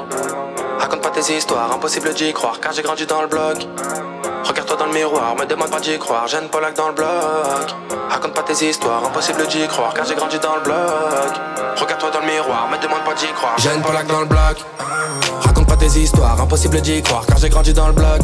Raconte 0.79 1.01
pas 1.01 1.09
tes 1.09 1.33
histoires, 1.33 1.71
impossible 1.73 2.13
d'y 2.13 2.31
croire 2.33 2.59
car 2.59 2.71
j'ai 2.71 2.81
grandi 2.81 3.05
dans 3.05 3.21
le 3.21 3.27
bloc. 3.27 3.67
Regarde-toi 4.43 4.77
dans 4.77 4.85
le 4.85 4.93
miroir, 4.93 5.35
me 5.35 5.45
demande 5.45 5.69
pas 5.69 5.79
d'y 5.79 5.97
croire, 5.97 6.27
j'ai 6.27 6.37
une 6.37 6.49
Polak 6.49 6.75
dans 6.75 6.87
le 6.89 6.93
bloc. 6.93 7.07
Raconte 8.09 8.33
pas 8.33 8.43
tes 8.43 8.65
histoires, 8.65 9.03
impossible 9.05 9.47
d'y 9.47 9.67
croire 9.67 9.93
car 9.93 10.05
j'ai 10.05 10.15
grandi 10.15 10.39
dans 10.39 10.55
le 10.55 10.61
bloc. 10.61 10.75
Regarde-toi 11.77 12.11
dans 12.11 12.19
le 12.19 12.25
miroir, 12.25 12.67
me 12.71 12.77
demande 12.81 13.03
pas 13.03 13.13
d'y 13.13 13.27
croire, 13.27 13.55
j'ai 13.57 13.73
une 13.73 13.81
Polak 13.81 14.07
dans 14.07 14.19
le 14.21 14.25
bloc. 14.25 14.65
Raconte 15.41 15.67
pas 15.67 15.77
tes 15.77 15.99
histoires, 15.99 16.39
impossible 16.39 16.81
d'y 16.81 17.01
croire 17.01 17.25
car 17.27 17.37
j'ai 17.37 17.49
grandi 17.49 17.73
dans 17.73 17.87
le 17.87 17.93
bloc. 17.93 18.21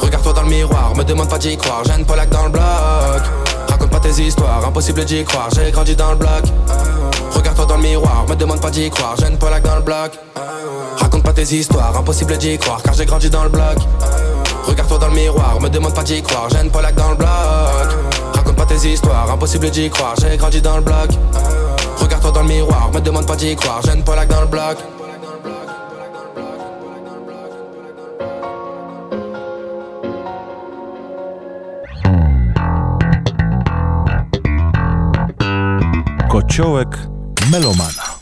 Regarde-toi 0.00 0.32
dans 0.32 0.42
le 0.42 0.48
miroir, 0.48 0.94
me 0.96 1.04
demande 1.04 1.28
pas 1.28 1.38
d'y 1.38 1.56
croire, 1.56 1.82
j'ai 1.84 1.94
une 1.98 2.06
Polak 2.06 2.30
dans 2.30 2.44
le 2.44 2.50
bloc. 2.50 3.47
Raconte 3.88 4.02
pas 4.02 4.08
tes 4.10 4.22
histoires, 4.22 4.66
impossible 4.66 5.04
d'y 5.06 5.24
croire, 5.24 5.48
j'ai 5.54 5.70
grandi 5.70 5.96
dans 5.96 6.10
le 6.10 6.16
bloc. 6.16 6.42
Regarde-toi 7.32 7.64
dans 7.64 7.76
le 7.76 7.82
miroir, 7.82 8.26
me 8.28 8.34
demande 8.34 8.60
pas 8.60 8.70
d'y 8.70 8.90
croire, 8.90 9.14
j'ai 9.18 9.28
une 9.28 9.38
Polak 9.38 9.62
dans 9.62 9.76
le 9.76 9.80
bloc. 9.80 10.12
Raconte 10.98 11.22
pas 11.22 11.32
tes 11.32 11.42
histoires, 11.42 11.96
impossible 11.96 12.36
d'y 12.36 12.58
croire 12.58 12.82
car 12.82 12.92
j'ai 12.92 13.06
grandi 13.06 13.30
dans 13.30 13.44
le 13.44 13.48
bloc. 13.48 13.78
Regarde-toi 14.64 14.98
dans 14.98 15.08
le 15.08 15.14
miroir, 15.14 15.58
me 15.60 15.70
demande 15.70 15.94
pas 15.94 16.02
d'y 16.02 16.20
croire, 16.22 16.48
j'ai 16.50 16.58
une 16.58 16.70
Polak 16.70 16.96
dans 16.96 17.10
le 17.10 17.16
bloc. 17.16 17.28
Raconte 18.34 18.56
pas 18.56 18.66
tes 18.66 18.88
histoires, 18.88 19.30
impossible 19.30 19.70
d'y 19.70 19.88
croire, 19.88 20.14
j'ai 20.20 20.36
grandi 20.36 20.60
dans 20.60 20.76
le 20.76 20.82
bloc. 20.82 21.08
Regarde-toi 21.96 22.30
dans 22.30 22.42
le 22.42 22.48
miroir, 22.48 22.90
me 22.92 23.00
demande 23.00 23.26
pas 23.26 23.36
d'y 23.36 23.56
croire, 23.56 23.80
j'ai 23.84 23.94
une 23.94 24.04
Polak 24.04 24.28
dans 24.28 24.42
le 24.42 24.48
bloc. 24.48 24.76
Kociołek 36.48 36.88
melomana. 37.50 38.18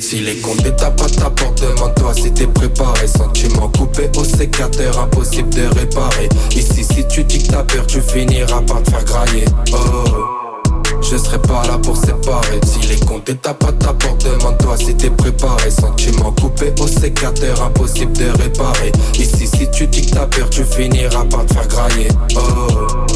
Si 0.00 0.20
les 0.20 0.40
comptes 0.40 0.76
tapent 0.76 1.00
à 1.00 1.08
ta 1.08 1.30
porte, 1.30 1.62
demande-toi 1.62 2.14
si 2.14 2.32
t'es 2.32 2.46
préparé. 2.48 3.06
Sentiment 3.06 3.68
coupé 3.68 4.10
au 4.16 4.24
sécateur, 4.24 4.98
impossible 4.98 5.50
de 5.50 5.66
réparer. 5.78 6.28
Ici, 6.50 6.84
si 6.84 7.06
tu 7.06 7.22
dis 7.22 7.42
que 7.42 7.52
t'as 7.52 7.62
peur, 7.62 7.86
tu 7.86 8.00
finiras 8.00 8.62
par 8.62 8.82
te 8.82 8.90
faire 8.90 9.04
grailler. 9.04 9.44
Oh. 9.72 10.39
Je 11.10 11.16
serai 11.16 11.38
pas 11.38 11.62
là 11.66 11.76
pour 11.78 11.96
séparer. 11.96 12.60
Si 12.64 12.86
les 12.86 13.00
comptes 13.00 13.40
tapent 13.42 13.64
à 13.64 13.72
ta 13.72 13.92
porte 13.92 14.24
Demande-toi 14.24 14.76
si 14.76 14.94
t'es 14.94 15.10
préparé. 15.10 15.70
Sentiment 15.70 16.32
coupé 16.32 16.72
au 16.80 16.86
sécateur 16.86 17.60
Impossible 17.62 18.12
de 18.12 18.30
réparer. 18.40 18.92
Ici 19.14 19.48
si 19.48 19.68
tu 19.72 19.88
dis 19.88 20.06
que 20.06 20.12
t'as 20.12 20.26
peur 20.26 20.48
Tu 20.50 20.62
finiras 20.64 21.24
par 21.24 21.44
te 21.46 21.54
faire 21.54 21.66
grailler. 21.66 22.08
Oh 22.36 23.09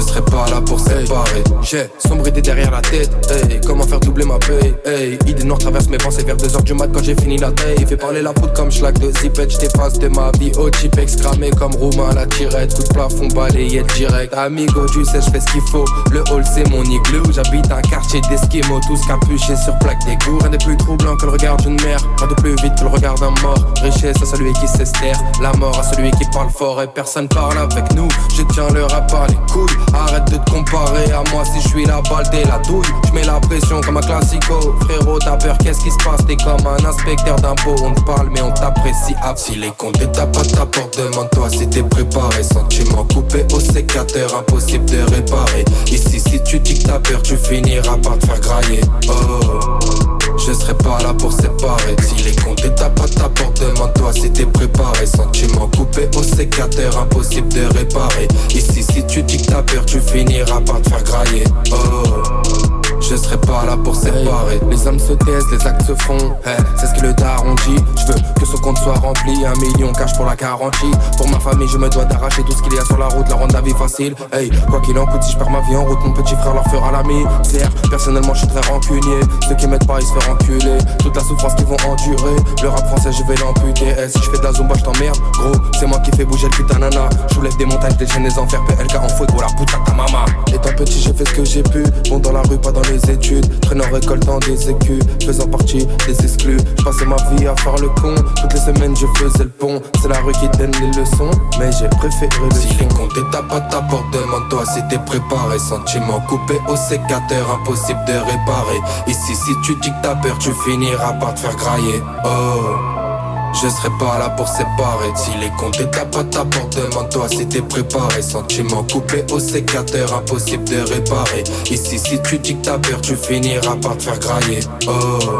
je 0.00 0.06
serai 0.06 0.22
pas 0.22 0.46
là 0.50 0.60
pour 0.60 0.82
préparé. 0.82 1.44
J'ai 1.62 1.88
sombrité 1.98 2.40
derrière 2.40 2.70
la 2.70 2.80
tête, 2.80 3.10
hey, 3.30 3.60
comment 3.66 3.84
faire 3.86 4.00
doubler 4.00 4.24
ma 4.24 4.38
paye, 4.38 4.74
hey. 4.86 5.18
Idée 5.26 5.44
noire 5.44 5.58
traverse 5.58 5.88
mes 5.88 5.98
pensées 5.98 6.24
vers 6.24 6.36
2h 6.36 6.62
du 6.62 6.74
mat 6.74 6.88
quand 6.92 7.02
j'ai 7.02 7.14
fini 7.14 7.36
la 7.36 7.52
taille. 7.52 7.84
Fait 7.86 7.96
parler 7.96 8.22
la 8.22 8.32
poudre 8.32 8.52
comme 8.54 8.70
schlag 8.70 8.98
de 8.98 9.10
zipette, 9.18 9.50
j't'efface 9.50 9.98
de 9.98 10.08
ma 10.08 10.30
vie. 10.38 10.52
Au 10.58 10.70
chipex 10.72 11.16
cramé 11.16 11.50
comme 11.50 11.74
Roumain 11.74 12.14
la 12.14 12.26
tirette, 12.26 12.74
coup 12.74 12.82
de 12.82 12.88
plafond 12.88 13.28
balayé 13.28 13.82
direct. 13.94 14.32
Amigo, 14.34 14.86
tu 14.86 15.04
sais, 15.04 15.20
j'fais 15.20 15.40
ce 15.40 15.46
qu'il 15.52 15.62
faut. 15.70 15.84
Le 16.10 16.20
hall 16.30 16.44
c'est 16.54 16.68
mon 16.70 16.82
igloo, 16.82 17.22
j'habite 17.32 17.70
un 17.70 17.82
quartier 17.82 18.20
d'esquimaux, 18.30 18.80
tous 18.86 19.00
capuchés 19.06 19.56
sur 19.56 19.78
plaque 19.80 20.04
des 20.06 20.16
goûts. 20.24 20.38
Rien 20.38 20.50
de 20.50 20.64
plus 20.64 20.76
troublant 20.76 21.16
que 21.16 21.26
le 21.26 21.32
regard 21.32 21.56
d'une 21.58 21.80
mère, 21.82 22.00
pas 22.16 22.26
de 22.26 22.34
plus 22.34 22.54
vite 22.62 22.74
que 22.76 22.84
le 22.84 22.90
regard 22.90 23.14
d'un 23.16 23.34
mort. 23.42 23.58
Richesse 23.82 24.16
à 24.22 24.26
celui 24.26 24.52
qui 24.54 24.68
s'estère, 24.68 25.18
la 25.42 25.52
mort 25.54 25.78
à 25.78 25.82
celui 25.82 26.10
qui 26.12 26.24
parle 26.32 26.50
fort 26.50 26.80
et 26.82 26.86
personne 26.86 27.28
parle 27.28 27.58
avec 27.58 27.92
nous. 27.94 28.08
Je 28.36 28.42
tiens 28.54 28.68
le 28.72 28.84
rap 28.84 29.10
par 29.10 29.26
les 29.26 29.34
couilles, 29.52 29.76
arrête 29.94 30.30
de 30.30 30.36
te 30.36 30.50
comparer 30.50 31.10
à 31.12 31.22
moi 31.32 31.44
si 31.44 31.60
je 31.62 31.68
suis 31.68 31.84
la 31.84 32.00
balle 32.02 32.26
dès 32.30 32.44
la 32.44 32.58
douille. 32.58 32.86
Je 33.08 33.12
mets 33.12 33.24
la 33.24 33.40
pression 33.40 33.80
comme 33.80 33.96
un 33.96 34.00
classico, 34.00 34.74
frérot, 34.80 35.18
t'as 35.18 35.36
peur, 35.36 35.56
qu'est-ce 35.58 35.80
qui 35.80 35.90
se 35.90 35.98
passe? 36.04 36.24
T'es 36.26 36.36
comme 36.36 36.66
un 36.66 36.84
inspecteur 36.84 37.36
d'impôts, 37.36 37.76
on 37.82 37.92
te 37.92 38.00
parle 38.02 38.30
mais 38.30 38.42
on 38.42 38.52
t'apprécie. 38.52 39.14
Ah, 39.22 39.34
si 39.36 39.56
les 39.56 39.70
comptes 39.76 40.00
t'as 40.12 40.26
pas 40.26 40.42
ta 40.42 40.66
porte, 40.66 40.98
demande-toi 40.98 41.50
si 41.50 41.68
t'es 41.68 41.82
préparé. 41.82 42.42
Sentiment 42.42 43.04
coupé 43.12 43.44
au 43.54 43.60
sécateur, 43.60 44.34
impossible 44.36 44.84
de 44.86 45.02
réparer. 45.14 45.64
Ici, 45.86 46.20
si 46.20 46.42
tu 46.42 46.58
dis 46.60 46.78
que 46.78 46.88
t'as 46.88 46.98
peur, 46.98 47.22
tu 47.22 47.36
finiras 47.36 47.96
par 47.98 48.18
te 48.18 48.26
faire 48.26 48.40
grailler. 48.40 48.80
Oh. 49.08 50.19
Je 50.46 50.52
serai 50.54 50.74
pas 50.74 50.98
là 51.02 51.12
pour 51.12 51.32
séparer. 51.32 51.96
Si 52.02 52.22
les 52.24 52.34
comptes 52.36 52.64
t'as 52.74 52.90
pas 52.90 53.06
ta 53.06 53.28
porte 53.28 53.60
Demande-toi 53.60 54.12
si 54.12 54.30
t'es 54.30 54.46
préparé. 54.46 55.06
Sentiment 55.06 55.68
coupé 55.76 56.08
au 56.16 56.22
sécateur 56.22 56.98
Impossible 56.98 57.48
de 57.48 57.78
réparer. 57.78 58.28
Ici 58.50 58.82
si 58.82 59.06
tu 59.06 59.22
dis 59.22 59.36
que 59.38 59.50
t'as 59.50 59.62
peur 59.62 59.84
Tu 59.84 60.00
finiras 60.00 60.60
par 60.62 60.80
te 60.80 60.88
faire 60.88 61.04
grailler. 61.04 61.44
Oh 61.72 62.89
je 63.10 63.16
serai 63.16 63.38
pas 63.38 63.64
là 63.66 63.76
pour 63.76 63.96
séparer. 63.96 64.60
Les 64.70 64.86
âmes 64.86 64.98
se 64.98 65.12
taisent, 65.12 65.50
les 65.50 65.66
actes 65.66 65.82
se 65.82 65.94
font. 66.04 66.36
c'est 66.76 66.86
ce 66.86 66.94
que 66.94 67.06
le 67.06 67.12
daron 67.14 67.54
dit. 67.66 67.82
Je 67.96 68.12
veux 68.12 68.18
que 68.38 68.46
ce 68.46 68.56
compte 68.58 68.78
soit 68.78 68.94
rempli. 68.94 69.44
Un 69.44 69.58
million 69.58 69.92
cash 69.92 70.14
pour 70.14 70.26
la 70.26 70.36
garantie. 70.36 70.92
Pour 71.16 71.28
ma 71.28 71.40
famille, 71.40 71.66
je 71.68 71.76
me 71.76 71.88
dois 71.88 72.04
d'arracher 72.04 72.42
tout 72.44 72.52
ce 72.52 72.62
qu'il 72.62 72.74
y 72.74 72.78
a 72.78 72.84
sur 72.84 72.98
la 72.98 73.08
route, 73.08 73.28
la 73.28 73.34
rendre 73.34 73.52
la 73.52 73.62
vie 73.62 73.72
facile. 73.72 74.14
Hey, 74.32 74.50
quoi 74.68 74.80
qu'il 74.80 74.96
en 74.96 75.06
coûte, 75.06 75.22
si 75.24 75.32
je 75.32 75.38
perds 75.38 75.50
ma 75.50 75.60
vie 75.62 75.74
en 75.74 75.84
route, 75.84 75.98
mon 76.04 76.12
petit 76.12 76.36
frère 76.36 76.54
leur 76.54 76.64
fera 76.68 76.92
la 76.92 77.02
misère. 77.02 77.70
Personnellement, 77.90 78.32
je 78.34 78.40
suis 78.40 78.48
très 78.48 78.60
rancunier. 78.70 79.20
Ceux 79.48 79.56
qui 79.56 79.66
m'aident 79.66 79.86
pas, 79.86 79.98
ils 80.00 80.06
se 80.06 80.12
font 80.12 80.32
enculer. 80.32 80.78
Toute 81.00 81.16
la 81.16 81.22
souffrance 81.22 81.54
qu'ils 81.56 81.66
vont 81.66 81.76
endurer. 81.88 82.36
Le 82.62 82.68
rap 82.68 82.86
français, 82.86 83.10
je 83.10 83.24
vais 83.24 83.38
l'amputer. 83.40 83.92
si 84.08 84.18
je 84.22 84.30
fais 84.30 84.38
de 84.38 84.44
la 84.44 84.52
zumba, 84.52 84.74
je 84.78 84.84
t'emmerde. 84.84 85.18
Gros, 85.32 85.60
c'est 85.78 85.86
moi 85.86 85.98
qui 85.98 86.12
fais 86.12 86.24
bouger 86.24 86.46
le 86.46 86.56
putain 86.64 86.78
nana. 86.78 87.08
Je 87.34 87.56
des 87.56 87.64
montagnes, 87.64 87.96
des 87.96 88.06
chaînes, 88.06 88.22
des 88.22 88.38
enfers. 88.38 88.62
PLK 88.66 88.94
en 89.02 89.08
fouet, 89.08 89.26
gros, 89.26 89.40
la 89.40 89.48
putain 89.48 89.78
ta 89.84 89.94
maman. 89.94 90.24
Étant 90.54 90.72
petit, 90.76 91.00
j'ai 91.00 91.12
fait 91.12 91.26
ce 91.28 91.34
que 91.34 91.44
j'ai 91.44 91.62
pu. 91.64 91.82
Bon, 92.08 92.18
dans 92.18 92.32
la 92.32 92.42
rue, 92.42 92.58
pas 92.58 92.70
dans 92.70 92.82
les 92.82 92.99
études, 93.08 93.60
traînant 93.60 93.84
récoltant 93.92 94.38
des 94.40 94.70
écus, 94.70 95.02
faisant 95.24 95.46
partie 95.46 95.86
des 96.06 96.20
exclus. 96.20 96.58
Je 96.78 96.84
passais 96.84 97.06
ma 97.06 97.16
vie 97.36 97.46
à 97.46 97.54
faire 97.56 97.76
le 97.76 97.88
con, 98.00 98.14
toutes 98.40 98.52
les 98.52 98.60
semaines 98.60 98.96
je 98.96 99.06
faisais 99.18 99.44
le 99.44 99.50
pont. 99.50 99.80
C'est 100.02 100.08
la 100.08 100.18
rue 100.20 100.32
qui 100.32 100.48
donne 100.58 100.72
les 100.80 101.00
leçons, 101.00 101.30
mais 101.58 101.70
j'ai 101.72 101.88
préféré 101.88 102.30
le 102.42 102.54
Si 102.54 102.68
les 102.78 102.86
comptes 102.88 103.14
t'as 103.30 103.42
pas 103.42 103.60
ta 103.60 103.80
porte, 103.82 104.10
demande-toi 104.12 104.64
si 104.66 104.80
t'es 104.88 104.98
préparé. 104.98 105.58
Sentiment 105.58 106.20
coupé 106.28 106.58
au 106.68 106.76
sécateur, 106.76 107.60
impossible 107.60 108.00
de 108.06 108.12
réparer. 108.12 108.80
Ici, 109.06 109.34
si 109.34 109.52
tu 109.64 109.74
dis 109.76 109.90
que 109.90 110.02
t'as 110.02 110.14
peur, 110.16 110.36
tu 110.38 110.50
finiras 110.64 111.12
par 111.14 111.34
te 111.34 111.40
faire 111.40 111.56
grailler. 111.56 112.02
Oh. 112.24 113.09
Je 113.52 113.68
serai 113.68 113.90
pas 113.98 114.18
là 114.18 114.30
pour 114.30 114.48
séparer. 114.48 115.10
Si 115.16 115.30
les 115.40 115.50
comptes 115.58 115.80
t'as 115.90 116.04
pas 116.04 116.24
ta 116.24 116.44
porte 116.44 116.76
Demande-toi 116.76 117.28
si 117.28 117.46
t'es 117.46 117.62
préparé. 117.62 118.22
Sentiment 118.22 118.84
coupé 118.84 119.24
au 119.32 119.38
sécateur 119.38 120.14
Impossible 120.14 120.64
de 120.64 120.80
réparer. 120.80 121.44
Ici 121.70 121.98
si 121.98 122.20
tu 122.22 122.38
dis 122.38 122.56
que 122.56 122.64
t'as 122.64 122.78
peur 122.78 123.00
Tu 123.00 123.16
finiras 123.16 123.76
par 123.76 123.96
te 123.96 124.04
faire 124.04 124.18
grailler. 124.18 124.60
Oh. 124.86 125.38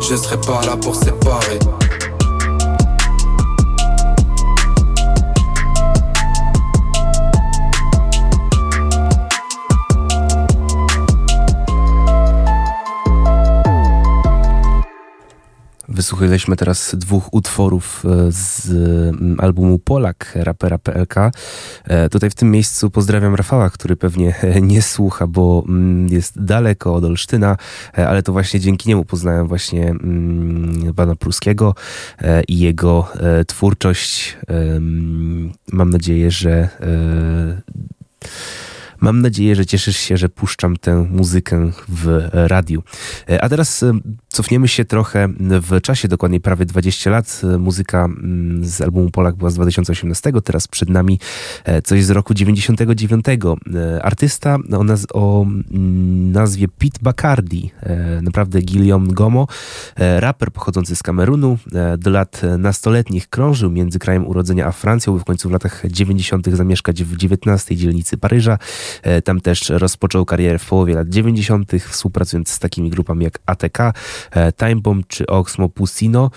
Je 0.00 0.16
serai 0.16 0.40
pas 0.40 0.60
là 0.66 0.76
pour 0.76 0.94
séparer 0.94 1.58
Wysłuchaliśmy 15.94 16.56
teraz 16.56 16.94
dwóch 16.94 17.34
utworów 17.34 18.04
e, 18.04 18.32
z 18.32 18.70
mm, 18.70 19.36
albumu 19.40 19.78
Polak 19.78 20.32
rapera 20.34 20.78
PLK. 20.78 21.14
E, 21.84 22.08
tutaj 22.08 22.30
w 22.30 22.34
tym 22.34 22.50
miejscu 22.50 22.90
pozdrawiam 22.90 23.34
Rafała, 23.34 23.70
który 23.70 23.96
pewnie 23.96 24.34
nie 24.62 24.82
słucha, 24.82 25.26
bo 25.26 25.64
mm, 25.68 26.08
jest 26.08 26.44
daleko 26.44 26.94
od 26.94 27.04
Olsztyna, 27.04 27.56
e, 27.98 28.08
ale 28.08 28.22
to 28.22 28.32
właśnie 28.32 28.60
dzięki 28.60 28.88
niemu 28.88 29.04
poznałem 29.04 29.48
właśnie 29.48 29.90
mm, 29.90 30.94
pana 30.94 31.16
Pruskiego 31.16 31.74
i 32.48 32.58
jego 32.58 33.08
twórczość. 33.46 34.38
Mam 35.72 35.90
nadzieję, 35.90 36.30
że 36.30 36.68
Mam 39.04 39.20
nadzieję, 39.22 39.56
że 39.56 39.66
cieszysz 39.66 39.96
się, 39.96 40.16
że 40.16 40.28
puszczam 40.28 40.76
tę 40.76 41.06
muzykę 41.10 41.70
w 41.88 42.28
radiu. 42.32 42.82
A 43.40 43.48
teraz 43.48 43.84
Cofniemy 44.34 44.68
się 44.68 44.84
trochę 44.84 45.28
w 45.38 45.80
czasie, 45.80 46.08
dokładnie 46.08 46.40
prawie 46.40 46.66
20 46.66 47.10
lat. 47.10 47.42
Muzyka 47.58 48.04
mm, 48.04 48.64
z 48.64 48.80
albumu 48.80 49.10
Polak 49.10 49.36
była 49.36 49.50
z 49.50 49.54
2018, 49.54 50.32
teraz 50.44 50.68
przed 50.68 50.88
nami 50.88 51.18
e, 51.64 51.82
coś 51.82 52.04
z 52.04 52.10
roku 52.10 52.34
99. 52.34 53.26
E, 53.28 54.02
artysta 54.02 54.56
o, 54.72 54.84
naz 54.84 55.06
o 55.12 55.42
mm, 55.42 56.32
nazwie 56.32 56.68
Pete 56.68 56.98
Bacardi, 57.02 57.70
e, 57.82 58.22
naprawdę 58.22 58.62
Guillaume 58.62 59.12
Gomo, 59.12 59.46
raper 59.96 60.50
pochodzący 60.50 60.96
z 60.96 61.02
Kamerunu, 61.02 61.58
do 61.98 62.10
lat 62.10 62.42
nastoletnich 62.58 63.28
krążył 63.28 63.70
między 63.70 63.98
krajem 63.98 64.26
urodzenia 64.26 64.66
a 64.66 64.72
Francją, 64.72 65.12
by 65.12 65.20
w 65.20 65.24
końcu 65.24 65.48
w 65.48 65.52
latach 65.52 65.82
90. 65.86 66.46
zamieszkać 66.48 67.04
w 67.04 67.16
19 67.16 67.76
dzielnicy 67.76 68.16
Paryża. 68.18 68.58
Tam 69.24 69.40
też 69.40 69.68
rozpoczął 69.68 70.24
karierę 70.24 70.58
w 70.58 70.66
połowie 70.66 70.94
lat 70.94 71.08
90., 71.08 71.72
współpracując 71.88 72.48
z 72.48 72.58
takimi 72.58 72.90
grupami 72.90 73.24
jak 73.24 73.38
ATK, 73.46 73.78
E, 74.30 74.52
Time 74.52 74.76
Bomb 74.76 75.06
czy 75.06 75.26
Oxmo 75.26 75.68
Pusino. 75.68 76.30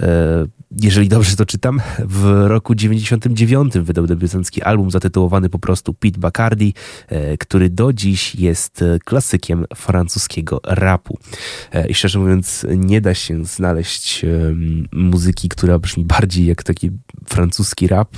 E, 0.00 0.46
jeżeli 0.82 1.08
dobrze 1.08 1.36
to 1.36 1.46
czytam, 1.46 1.80
w 1.98 2.44
roku 2.46 2.74
99 2.74 3.78
wydał 3.78 4.06
debiutancki 4.06 4.62
album 4.62 4.90
zatytułowany 4.90 5.48
po 5.48 5.58
prostu 5.58 5.94
Pete 5.94 6.18
Bacardi, 6.18 6.74
e, 7.08 7.38
który 7.38 7.70
do 7.70 7.92
dziś 7.92 8.34
jest 8.34 8.84
klasykiem 9.04 9.64
francuskiego 9.74 10.60
rapu. 10.64 11.18
I 11.88 11.94
szczerze 11.94 12.18
mówiąc, 12.18 12.66
nie 12.76 13.00
da 13.00 13.14
się 13.14 13.44
znaleźć 13.44 14.26
muzyki, 14.92 15.48
która 15.48 15.78
brzmi 15.78 16.04
bardziej 16.04 16.46
jak 16.46 16.62
taki 16.62 16.90
francuski 17.28 17.88
rap. 17.88 18.16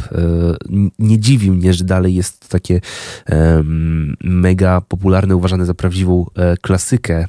Nie 0.98 1.18
dziwi 1.18 1.50
mnie, 1.50 1.74
że 1.74 1.84
dalej 1.84 2.14
jest 2.14 2.40
to 2.40 2.48
takie 2.48 2.80
mega 4.24 4.80
popularne, 4.80 5.36
uważane 5.36 5.66
za 5.66 5.74
prawdziwą 5.74 6.26
klasykę 6.62 7.26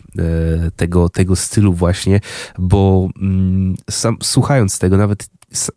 tego, 0.76 1.10
tego 1.10 1.36
stylu 1.36 1.74
właśnie, 1.74 2.20
bo 2.60 3.10
sam, 3.90 4.18
słuchając 4.36 4.80
tego, 4.80 4.98
nawet 4.98 5.30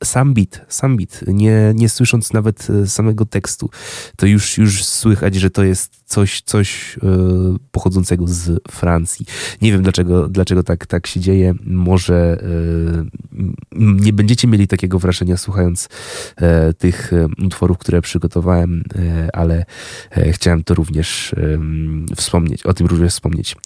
sam 0.05 0.35
bit, 0.35 0.61
sam 0.69 0.97
bit, 0.97 1.21
nie, 1.27 1.73
nie 1.75 1.89
słysząc 1.89 2.33
nawet 2.33 2.69
e, 2.71 2.87
samego 2.87 3.27
tekstu, 3.27 3.71
to 4.17 4.27
już, 4.27 4.59
już 4.59 4.85
słychać, 4.85 5.35
że 5.35 5.51
to 5.51 5.65
jest 5.65 6.03
coś, 6.05 6.43
coś 6.43 6.97
e, 6.97 7.01
pochodzącego 7.71 8.27
z 8.27 8.63
Francji. 8.71 9.27
Nie 9.63 9.73
wiem 9.73 9.83
dlaczego, 9.83 10.29
dlaczego 10.29 10.63
tak, 10.63 10.87
tak 10.87 11.07
się 11.07 11.21
dzieje. 11.21 11.55
Może 11.65 12.43
e, 12.43 13.05
nie 13.79 14.13
będziecie 14.13 14.49
mieli 14.49 14.69
takiego 14.69 14.99
wrażenia 14.99 15.37
słuchając 15.37 15.89
tych 16.79 17.13
utworów, 17.45 17.79
które 17.79 18.03
przygotowałem, 18.03 18.83
ale 19.33 19.65
chciałem 20.31 20.65
to 20.65 20.75
również 20.75 21.35
wspomnieć, 22.17 22.63
o 22.63 22.75
tym 22.75 22.87
również 22.87 23.13
wspomnieć. 23.13 23.57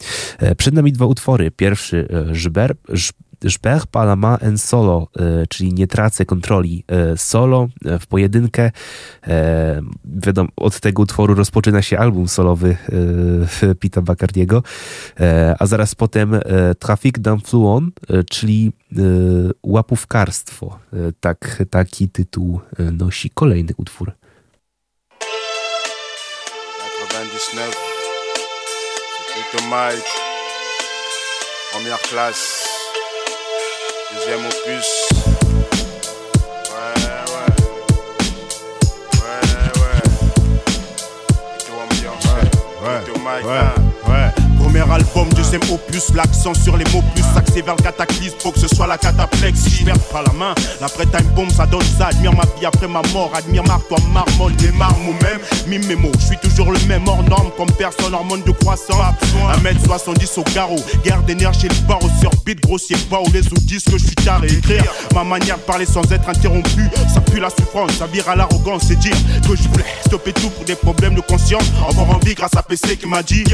Przed 0.56 0.74
nami 0.74 0.92
dwa 0.92 1.06
utwory. 1.06 1.50
Pierwszy 1.50 2.08
Żber, 2.32 2.76
Szpech 3.50 3.86
Palama 3.86 4.38
en 4.40 4.58
solo, 4.58 5.08
e, 5.16 5.46
czyli 5.46 5.72
nie 5.72 5.86
tracę 5.86 6.24
kontroli 6.24 6.84
e, 6.88 7.16
solo 7.16 7.68
e, 7.84 7.98
w 7.98 8.06
pojedynkę. 8.06 8.70
Wiadomo, 10.04 10.48
od 10.56 10.80
tego 10.80 11.02
utworu 11.02 11.34
rozpoczyna 11.34 11.82
się 11.82 11.98
album 11.98 12.28
solowy 12.28 12.76
Pita 13.80 14.02
Bacardiego, 14.02 14.62
a 15.58 15.66
zaraz 15.66 15.94
potem 15.94 16.40
Trafic 16.78 17.18
d'Influon, 17.18 17.90
czyli 18.30 18.72
łapówkarstwo. 19.62 20.78
Tak, 21.20 21.62
taki 21.70 22.08
tytuł 22.08 22.60
nosi 22.92 23.30
kolejny 23.30 23.72
utwór. 23.76 24.12
99, 27.12 27.74
Mike, 29.68 30.08
première 31.72 31.98
classe. 31.98 32.71
Deuxième 34.14 34.44
opus. 34.46 35.08
Ouais, 36.68 36.94
ouais. 37.32 37.50
Ouais, 39.18 39.44
ouais. 39.80 40.00
Et 41.54 41.64
tout 41.64 41.76
ambiance. 41.82 42.24
Ouais. 42.24 42.98
ouais, 43.24 43.42
ouais. 43.44 43.91
Premier 44.72 44.90
album, 44.90 45.28
deuxième 45.34 45.60
opus, 45.70 46.14
l'accent 46.14 46.54
sur 46.54 46.78
les 46.78 46.84
mots 46.94 47.02
plus 47.14 47.24
axé 47.36 47.60
vers 47.60 47.76
le 47.76 47.82
cataclysme 47.82 48.36
pour 48.42 48.54
que 48.54 48.58
ce 48.58 48.68
soit 48.68 48.86
la 48.86 48.96
cataplexe. 48.96 49.60
Si 49.60 49.70
je 49.70 49.84
perds 49.84 49.98
pas 50.10 50.22
la 50.22 50.32
main, 50.32 50.54
l'après 50.80 51.04
time 51.04 51.28
bomb 51.36 51.50
ça 51.50 51.66
donne 51.66 51.82
ça. 51.98 52.06
Admire 52.06 52.34
ma 52.34 52.44
vie 52.58 52.64
après 52.64 52.88
ma 52.88 53.02
mort, 53.12 53.30
admire 53.34 53.64
Marc, 53.64 53.86
toi 53.88 53.98
marmonne, 54.10 54.56
des 54.56 54.72
marmes 54.72 55.06
ou 55.06 55.12
même 55.22 55.40
mime 55.66 55.86
mes 55.88 55.94
mots. 55.94 56.10
Je 56.18 56.24
suis 56.24 56.38
toujours 56.38 56.72
le 56.72 56.78
même 56.88 57.06
hors 57.06 57.22
norme 57.24 57.50
comme 57.58 57.70
personne 57.72 58.14
hormone 58.14 58.42
de 58.44 58.50
croissance. 58.52 58.96
1m70 59.62 60.40
au 60.40 60.44
garrot, 60.54 60.80
guerre 61.04 61.22
d'énergie, 61.24 61.68
le 61.68 61.86
barreau 61.86 62.08
sur 62.18 62.30
beat, 62.46 62.62
grossier 62.62 62.96
pas 63.10 63.20
où 63.20 63.30
les 63.30 63.46
autres 63.48 63.66
disent 63.66 63.84
que 63.84 63.98
je 63.98 64.06
suis 64.06 64.14
tard 64.14 64.42
et 64.42 64.52
écrire. 64.54 64.90
Ma 65.14 65.22
manière 65.22 65.58
de 65.58 65.62
parler 65.64 65.84
sans 65.84 66.10
être 66.10 66.30
interrompu, 66.30 66.88
ça 67.12 67.20
pue 67.20 67.40
la 67.40 67.50
souffrance, 67.50 67.92
ça 67.98 68.06
vire 68.06 68.26
à 68.26 68.36
l'arrogance 68.36 68.90
et 68.90 68.96
dire 68.96 69.16
que 69.46 69.54
je 69.54 69.68
voulais 69.68 69.84
stopper 70.06 70.32
tout 70.32 70.48
pour 70.48 70.64
des 70.64 70.76
problèmes 70.76 71.14
de 71.14 71.20
conscience. 71.20 71.64
Encore 71.86 72.08
en 72.08 72.18
vie 72.20 72.34
grâce 72.34 72.56
à 72.56 72.62
PC 72.62 72.96
qui 72.96 73.06
m'a 73.06 73.22
dit, 73.22 73.44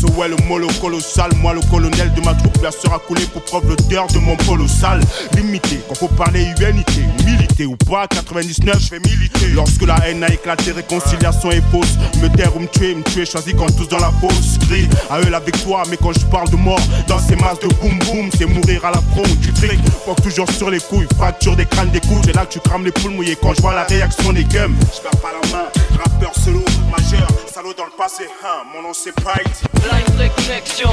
SOL, 0.00 0.30
le 0.30 0.36
mollo 0.48 0.68
colossal. 0.80 1.30
Moi, 1.36 1.54
le 1.54 1.60
colonel 1.70 2.12
de 2.14 2.20
ma 2.22 2.34
troupe, 2.34 2.62
la 2.62 2.70
sera 2.70 2.98
coulé 2.98 3.22
pour 3.26 3.42
preuve 3.42 3.68
l'odeur 3.68 4.06
de 4.08 4.18
mon 4.18 4.36
colossal. 4.36 5.00
Limité, 5.36 5.80
quand 5.88 5.94
faut 5.94 6.08
parler 6.08 6.44
humanité, 6.56 7.02
militer 7.24 7.66
ou 7.66 7.76
pas, 7.76 8.06
99, 8.06 8.78
je 8.80 8.90
vais 8.90 9.00
militer. 9.00 9.48
Lorsque 9.54 9.82
la 9.82 9.96
haine 10.08 10.22
a 10.24 10.32
éclaté, 10.32 10.72
réconciliation 10.72 11.50
est 11.50 11.62
fausse. 11.70 11.94
Me 12.22 12.28
taire 12.28 12.54
ou 12.56 12.60
me 12.60 12.66
tuer, 12.66 12.94
me 12.94 13.02
tuer, 13.02 13.26
choisi 13.26 13.54
quand 13.54 13.74
tous 13.76 13.88
dans 13.88 13.98
la 13.98 14.12
fosse. 14.20 14.58
Crie 14.66 14.88
à 15.10 15.20
eux 15.20 15.30
la 15.30 15.40
victoire, 15.40 15.86
mais 15.90 15.96
quand 15.96 16.12
je 16.12 16.24
parle 16.26 16.50
de 16.50 16.56
mort, 16.56 16.80
dans 17.08 17.18
ces 17.18 17.36
masses 17.36 17.60
de 17.60 17.68
boum 17.68 17.98
boum, 18.00 18.30
c'est 18.36 18.46
mourir 18.46 18.84
à 18.84 18.90
la 18.90 19.00
front 19.12 19.22
du 19.40 19.52
fric. 19.52 19.80
Faut 20.04 20.14
toujours 20.14 20.50
sur 20.50 20.70
les 20.70 20.80
couilles, 20.80 21.08
fracture 21.16 21.56
des 21.56 21.66
crânes, 21.66 21.90
des 21.90 22.00
coups. 22.00 22.20
C'est 22.24 22.34
là 22.34 22.46
que 22.46 22.52
tu 22.52 22.60
crames 22.60 22.84
les 22.84 22.92
poules 22.92 23.12
mouillées 23.12 23.36
quand 23.40 23.54
je 23.54 23.60
vois 23.60 23.74
la 23.74 23.84
réaction 23.84 24.32
des 24.32 24.44
gums. 24.44 24.76
Je 24.94 25.00
perds 25.00 25.20
pas 25.20 25.32
la 25.32 25.48
main, 25.50 25.64
rappeur 25.98 26.34
solo, 26.34 26.64
majeur, 26.90 27.28
salaud 27.52 27.74
dans 27.76 27.84
le 27.84 27.96
passé. 27.96 28.24
Hein, 28.44 28.64
mon 28.74 28.82
nom 28.82 28.94
c'est 28.94 29.14
Pite. 29.14 29.89
Blind 29.90 30.20
Reconnexion. 30.20 30.90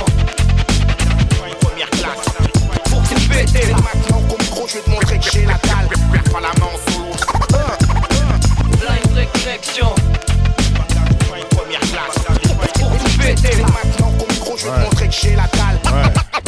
Première 1.61 1.89
classe. 1.91 2.25
Pour 2.89 3.03
que 3.03 3.07
tu 3.09 3.29
péter. 3.29 3.67
Maintenant, 3.73 4.21
comme 4.27 4.39
micro, 4.39 4.67
je 4.67 4.73
vais 4.75 4.81
te 4.81 4.89
montrer 4.89 5.19
que 5.19 5.25
j'ai 5.31 5.45
la 5.45 5.53
dalle. 5.53 5.87
Perds 6.11 6.33
pas 6.33 6.41
la 6.41 6.47
main 6.59 6.71
en 6.73 6.91
solo. 6.91 7.11
Blind 8.79 9.17
Reconnexion. 9.17 9.93
Première 11.51 11.81
classe. 11.81 12.25
Pour 12.79 12.91
que 12.91 13.03
tu 13.03 13.17
péter. 13.19 13.57
Maintenant, 13.61 14.11
comme 14.17 14.29
micro, 14.29 14.57
je 14.57 14.65
vais 14.65 14.71
te 14.71 14.79
montrer 14.79 15.07
que 15.07 15.13
j'ai 15.13 15.35
la 15.35 15.47
dalle. 15.53 15.79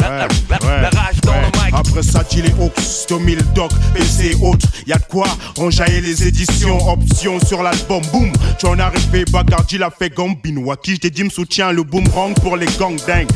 La 0.50 0.88
rage 0.88 1.20
dans. 1.22 1.49
Après 1.80 2.02
ça, 2.02 2.22
tu 2.22 2.42
les 2.42 2.50
Hawks, 2.50 3.06
2000 3.08 3.38
doc, 3.54 3.70
PC 3.94 4.36
autres. 4.42 4.66
Y'a 4.86 4.98
de 4.98 5.04
quoi 5.04 5.26
enjailler 5.58 6.02
les 6.02 6.28
éditions. 6.28 6.76
Option 6.90 7.40
sur 7.40 7.62
l'album, 7.62 8.02
boum. 8.12 8.30
Tu 8.58 8.66
en 8.66 8.78
arrivé, 8.78 9.24
Bacardi 9.24 9.78
l'a 9.78 9.90
fait 9.90 10.10
Gambino. 10.10 10.60
Waki, 10.60 10.96
je 10.96 11.00
t'ai 11.00 11.10
dit, 11.10 11.24
me 11.24 11.30
soutient 11.30 11.72
le 11.72 11.82
boomerang 11.82 12.34
pour 12.34 12.58
les 12.58 12.66
gangs 12.78 13.00
dingues. 13.06 13.30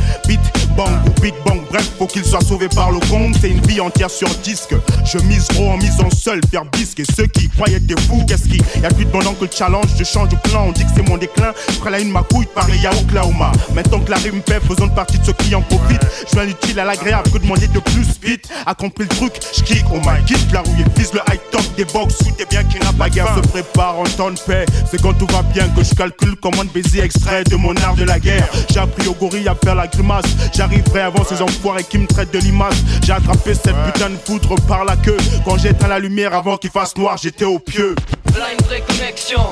Bang 0.76 0.90
ou 1.06 1.20
big 1.20 1.34
bang, 1.44 1.60
bref, 1.70 1.90
faut 1.98 2.06
qu'il 2.06 2.24
soit 2.24 2.40
sauvé 2.40 2.68
par 2.68 2.90
le 2.90 2.98
gong. 3.10 3.32
C'est 3.40 3.50
une 3.50 3.64
vie 3.66 3.80
entière 3.80 4.10
sur 4.10 4.28
disque. 4.42 4.74
Je 5.04 5.18
mise 5.18 5.48
gros 5.48 5.70
en 5.70 5.76
misant 5.76 6.10
seul, 6.10 6.40
faire 6.50 6.64
bisque. 6.66 7.00
Et 7.00 7.04
ceux 7.16 7.26
qui 7.26 7.48
croyaient 7.48 7.76
être 7.76 8.00
fous, 8.02 8.24
qu'est-ce 8.26 8.48
qui? 8.48 8.60
Y'a 8.82 8.90
plus 8.90 9.04
de 9.04 9.10
pendant 9.10 9.34
que 9.34 9.44
le 9.44 9.50
challenge, 9.50 9.88
je 9.98 10.04
change 10.04 10.28
de 10.28 10.36
plan. 10.36 10.66
On 10.68 10.72
dit 10.72 10.84
que 10.84 10.90
c'est 10.96 11.08
mon 11.08 11.16
déclin. 11.16 11.52
Après 11.76 11.90
la 11.90 12.00
une, 12.00 12.10
ma 12.10 12.22
couille, 12.22 12.46
pareil 12.54 12.86
à 12.86 12.92
Oklahoma. 12.92 13.52
Maintenant 13.74 14.00
que 14.00 14.10
la 14.10 14.16
rime 14.16 14.42
fait, 14.46 14.60
faisons 14.60 14.88
partie 14.88 15.18
de 15.18 15.24
ceux 15.24 15.32
qui 15.32 15.54
en 15.54 15.62
profitent. 15.62 16.06
Je 16.28 16.34
viens 16.34 16.44
l'utile 16.44 16.80
à 16.80 16.84
l'agréable 16.84 17.30
que 17.30 17.38
demander 17.38 17.68
de 17.68 17.80
plus 17.80 18.06
vite. 18.22 18.48
A 18.66 18.74
compris 18.74 19.04
le 19.04 19.16
truc, 19.16 19.32
j'kick, 19.54 19.84
oh 19.92 19.98
my 20.04 20.24
quitte 20.24 20.52
la 20.52 20.60
rouille, 20.60 20.84
vise 20.96 21.12
le 21.12 21.20
high 21.30 21.40
top 21.50 21.64
des 21.76 21.84
box. 21.84 22.18
T'es 22.36 22.46
bien 22.46 22.64
qu'il 22.64 22.82
n'a 22.82 22.92
pas 22.92 23.08
guerre 23.08 23.28
se 23.36 23.40
prépare 23.48 23.98
en 23.98 24.04
temps 24.04 24.30
de 24.30 24.38
paix. 24.38 24.66
C'est 24.90 25.00
quand 25.00 25.12
tout 25.14 25.26
va 25.30 25.42
bien 25.42 25.68
que 25.68 25.82
je 25.82 25.94
calcule 25.94 26.34
comment 26.42 26.64
de 26.64 26.70
baiser 26.70 27.02
extrait 27.02 27.44
de 27.44 27.56
mon 27.56 27.74
art 27.76 27.94
de 27.94 28.04
la 28.04 28.18
guerre. 28.18 28.48
J'ai 28.72 28.80
appris 28.80 29.06
au 29.08 29.14
gorille 29.14 29.48
à 29.48 29.54
faire 29.54 29.74
la 29.74 29.86
grimace. 29.86 30.24
J'arriverai 30.64 31.02
avant 31.02 31.22
ces 31.24 31.42
enfoirés 31.42 31.84
qui 31.84 31.98
me 31.98 32.06
traitent 32.06 32.32
de 32.32 32.38
limace. 32.38 32.76
J'ai 33.02 33.12
attrapé 33.12 33.52
cette 33.52 33.76
putain 33.84 34.08
de 34.08 34.16
foudre 34.16 34.54
par 34.66 34.86
la 34.86 34.96
queue. 34.96 35.18
Quand 35.44 35.58
j'éteins 35.58 35.88
la 35.88 35.98
lumière 35.98 36.32
avant 36.32 36.56
qu'il 36.56 36.70
fasse 36.70 36.96
noir, 36.96 37.18
j'étais 37.22 37.44
au 37.44 37.58
pieu. 37.58 37.94
Blind 38.32 38.62
Reconnexion. 38.70 39.42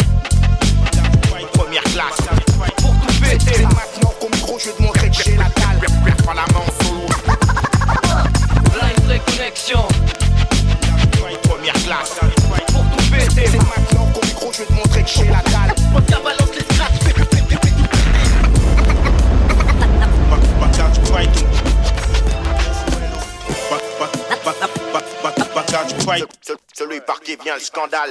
Première 1.52 1.82
classe. 1.82 2.16
Pour 2.78 2.94
tout 2.94 3.20
péter. 3.20 3.60
Maintenant, 3.60 4.14
comme 4.22 4.30
micro, 4.30 4.58
je 4.58 4.68
vais 4.68 4.72
te 4.72 4.82
montrer 4.82 5.10
que 5.10 5.16
j'ai 5.22 5.36
la 5.36 5.44
dalle. 5.44 5.86
Perds 6.02 6.16
pas 6.24 6.32
la 6.32 6.46
main 6.50 6.64
en 6.66 6.82
solo. 6.82 7.06
Blind 8.72 9.10
Reconnexion. 9.10 9.84
Première 11.42 11.74
classe. 11.74 12.20
Pour 12.72 12.84
tout 12.84 13.04
péter. 13.10 13.50
Maintenant, 13.58 14.06
comme 14.14 14.24
micro, 14.24 14.50
je 14.50 14.58
vais 14.60 14.64
te 14.64 14.72
montrer 14.72 15.02
que 15.02 15.10
j'ai 15.10 15.28
la 15.28 15.42
dalle. 15.42 15.61
Celui 26.74 27.00
par 27.00 27.20
qui 27.20 27.36
vient 27.36 27.54
le 27.54 27.60
scandale. 27.60 28.10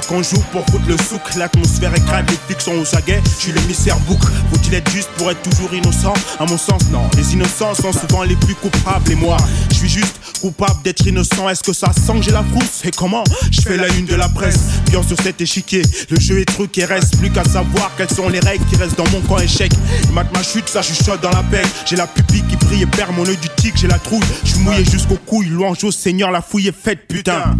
Clic-clic 0.00 0.10
des 0.10 0.10
glocks, 0.10 0.10
on 0.12 0.22
joue 0.22 0.42
pour 0.52 0.64
foutre 0.66 0.86
le 0.88 0.96
souk. 0.96 1.34
L'atmosphère 1.36 1.94
est 1.94 2.04
crade, 2.04 2.30
les 2.30 2.36
flics 2.46 2.60
sont 2.60 2.72
aux 2.72 2.96
aguets. 2.96 3.20
Je 3.24 3.42
suis 3.42 3.52
l'émissaire 3.52 3.98
bouc. 4.00 4.20
Faut-il 4.50 4.74
être 4.74 4.90
juste 4.90 5.08
pour 5.16 5.30
être 5.30 5.42
toujours 5.42 5.72
innocent? 5.72 6.14
À 6.38 6.44
mon 6.46 6.58
sens, 6.58 6.82
non. 6.90 7.02
Les 7.16 7.32
innocents 7.34 7.74
sont 7.74 7.92
souvent 7.92 8.22
les 8.22 8.36
plus 8.36 8.54
coupables. 8.54 9.10
Et 9.10 9.14
moi, 9.14 9.36
je 9.70 9.74
suis 9.76 9.88
juste 9.88 10.20
coupable 10.40 10.82
d'être 10.82 11.06
innocent. 11.06 11.48
Est-ce 11.48 11.62
que 11.62 11.72
ça 11.72 11.92
sent 11.92 12.14
que 12.18 12.22
j'ai 12.22 12.32
la 12.32 12.44
frousse? 12.44 12.84
Et 12.84 12.90
comment? 12.90 13.24
Je 13.50 13.60
fais 13.60 13.76
la 13.76 13.88
une 13.88 14.06
de 14.06 14.14
la 14.14 14.28
presse. 14.28 14.58
Pion 14.86 15.02
sur 15.02 15.20
cet 15.20 15.40
échiquier. 15.40 15.82
Le 16.10 16.18
jeu 16.18 16.40
est 16.40 16.44
truc 16.44 16.76
et 16.78 16.84
reste 16.84 17.18
plus 17.18 17.30
qu'à 17.30 17.44
savoir 17.44 17.92
quelles 17.96 18.10
sont 18.10 18.28
les 18.28 18.40
règles 18.40 18.64
qui 18.66 18.76
restent 18.76 18.98
dans 18.98 19.08
mon 19.10 19.20
camp 19.22 19.38
échec. 19.38 19.72
Mate 20.12 20.32
ma 20.32 20.42
chute, 20.42 20.68
ça 20.68 20.82
chuchote 20.82 21.22
dans 21.22 21.30
la 21.30 21.42
peine. 21.42 21.66
J'ai 21.86 21.96
la 21.96 22.06
pupille 22.06 22.42
qui 22.48 22.56
brille 22.56 22.82
et 22.82 22.86
perd 22.86 23.14
mon 23.16 23.26
œil 23.26 23.36
du 23.36 23.48
tic. 23.56 23.74
J'ai 23.76 23.88
la 23.88 23.98
trouille. 23.98 24.20
Je 24.44 24.50
suis 24.50 24.60
mouillé 24.60 24.84
jusqu'aux 24.84 25.18
couilles. 25.26 25.48
Louange 25.48 25.84
au 25.84 25.90
Seigneur, 25.90 26.30
la 26.30 26.42
fouille 26.42 26.68
est 26.68 26.76
faite, 26.76 27.06
putain. 27.08 27.56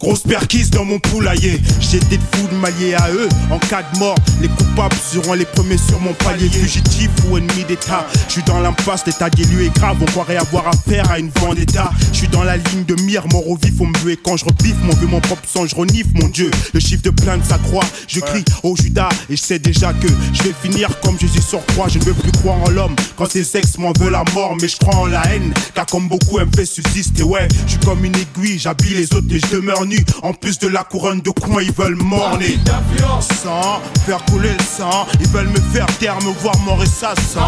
Grosse 0.00 0.22
perquise 0.22 0.70
dans 0.70 0.84
mon 0.84 0.98
poulailler. 0.98 1.60
J'ai 1.80 2.00
des 2.00 2.18
fous 2.32 2.48
de 2.50 2.56
m'allier 2.56 2.94
à 2.94 3.10
eux. 3.12 3.28
En 3.50 3.58
cas 3.58 3.82
de 3.92 3.98
mort, 3.98 4.16
les 4.40 4.48
coupables 4.48 4.96
seront 5.12 5.34
les 5.34 5.44
premiers 5.44 5.78
sur 5.78 6.00
mon 6.00 6.12
palier. 6.14 6.48
Fugitif 6.48 7.10
ou 7.28 7.38
ennemi 7.38 7.64
d'État. 7.66 8.06
Je 8.28 8.32
suis 8.34 8.42
dans 8.42 8.60
l'impasse, 8.60 9.06
l'état 9.06 9.30
des 9.30 9.44
lieux 9.44 9.62
est 9.62 9.74
grave. 9.74 9.96
On 10.00 10.04
croirait 10.06 10.36
avoir 10.36 10.68
affaire 10.68 11.10
à 11.10 11.18
une 11.18 11.30
vendetta. 11.40 11.90
Je 12.12 12.18
suis 12.18 12.28
dans 12.28 12.44
la 12.44 12.56
ligne 12.56 12.84
de 12.84 12.94
mire, 13.02 13.24
mort 13.32 13.48
au 13.48 13.56
vif, 13.56 13.74
on 13.80 13.86
me 13.86 13.98
buer. 14.04 14.18
Quand 14.22 14.36
je 14.36 14.44
rebiffe, 14.44 14.76
mon 14.82 14.94
vieux, 14.94 15.06
mon 15.06 15.20
propre 15.20 15.48
sang, 15.48 15.66
je 15.66 15.74
renifle, 15.74 16.10
mon 16.14 16.28
Dieu. 16.28 16.50
Le 16.72 16.80
chiffre 16.80 17.02
de 17.02 17.10
plainte 17.10 17.44
s'accroît. 17.44 17.84
Je 18.08 18.20
crie 18.20 18.44
au 18.62 18.76
Judas 18.76 19.08
et 19.30 19.36
je 19.36 19.42
sais 19.42 19.58
déjà 19.58 19.92
que 19.92 20.08
je 20.32 20.42
vais 20.42 20.54
finir 20.62 21.00
comme 21.00 21.18
Jésus 21.18 21.42
sur 21.42 21.64
croix. 21.66 21.88
Je 21.88 21.98
ne 21.98 22.04
veux 22.04 22.14
plus 22.14 22.32
croire 22.32 22.62
en 22.62 22.70
l'homme 22.70 22.94
quand 23.16 23.30
ses 23.30 23.56
ex 23.56 23.78
m'en 23.78 23.92
veulent 23.92 24.12
la 24.12 24.24
mort. 24.34 24.56
Mais 24.60 24.68
je 24.68 24.76
crois 24.76 24.96
en 24.96 25.06
la 25.06 25.22
haine, 25.32 25.52
car 25.74 25.86
comme 25.86 26.08
beaucoup, 26.08 26.38
elle 26.38 26.46
me 26.46 26.52
fait 26.52 26.66
subsister. 26.66 27.22
Ouais, 27.22 27.48
je 27.66 27.72
suis 27.72 27.80
comme 27.80 28.04
une 28.04 28.14
aiguille, 28.14 28.58
j'habille 28.58 28.94
les 28.94 29.12
autres 29.14 29.26
et 29.30 29.40
je 29.40 29.56
nu. 29.86 30.04
En 30.22 30.32
plus 30.32 30.58
de 30.58 30.68
la 30.68 30.84
couronne 30.84 31.20
de 31.20 31.30
coin, 31.30 31.62
ils 31.62 31.72
veulent 31.72 31.96
morner. 31.96 32.58
Sans 33.20 33.80
faire 34.04 34.24
couler 34.26 34.52
le 34.52 34.64
sang, 34.64 35.06
ils 35.20 35.28
veulent 35.28 35.48
me 35.48 35.60
faire 35.72 35.86
taire, 35.98 36.16
me 36.22 36.32
voir 36.40 36.58
mort 36.60 36.82
et 36.82 36.86
ça 36.86 37.14
sent. 37.16 37.38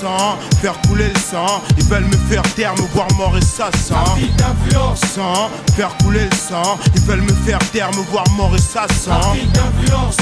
Sans 0.00 0.36
faire 0.60 0.80
couler 0.82 1.08
le 1.08 1.20
sang, 1.20 1.62
ils 1.78 1.84
veulent 1.84 2.04
me 2.04 2.16
faire 2.28 2.42
taire, 2.54 2.74
me 2.74 2.86
voir 2.94 3.06
mort 3.16 3.36
et 3.36 3.44
ça 3.44 3.70
sent. 3.72 3.94
Sans 5.14 5.50
faire 5.76 5.96
couler 5.98 6.24
le 6.24 6.36
sang, 6.36 6.78
ils 6.94 7.02
veulent 7.02 7.22
me 7.22 7.34
faire 7.46 7.58
taire, 7.70 7.90
me 7.92 8.02
voir 8.10 8.24
mort 8.36 8.54
et 8.54 8.58
ça 8.58 8.86
sent. 8.88 9.10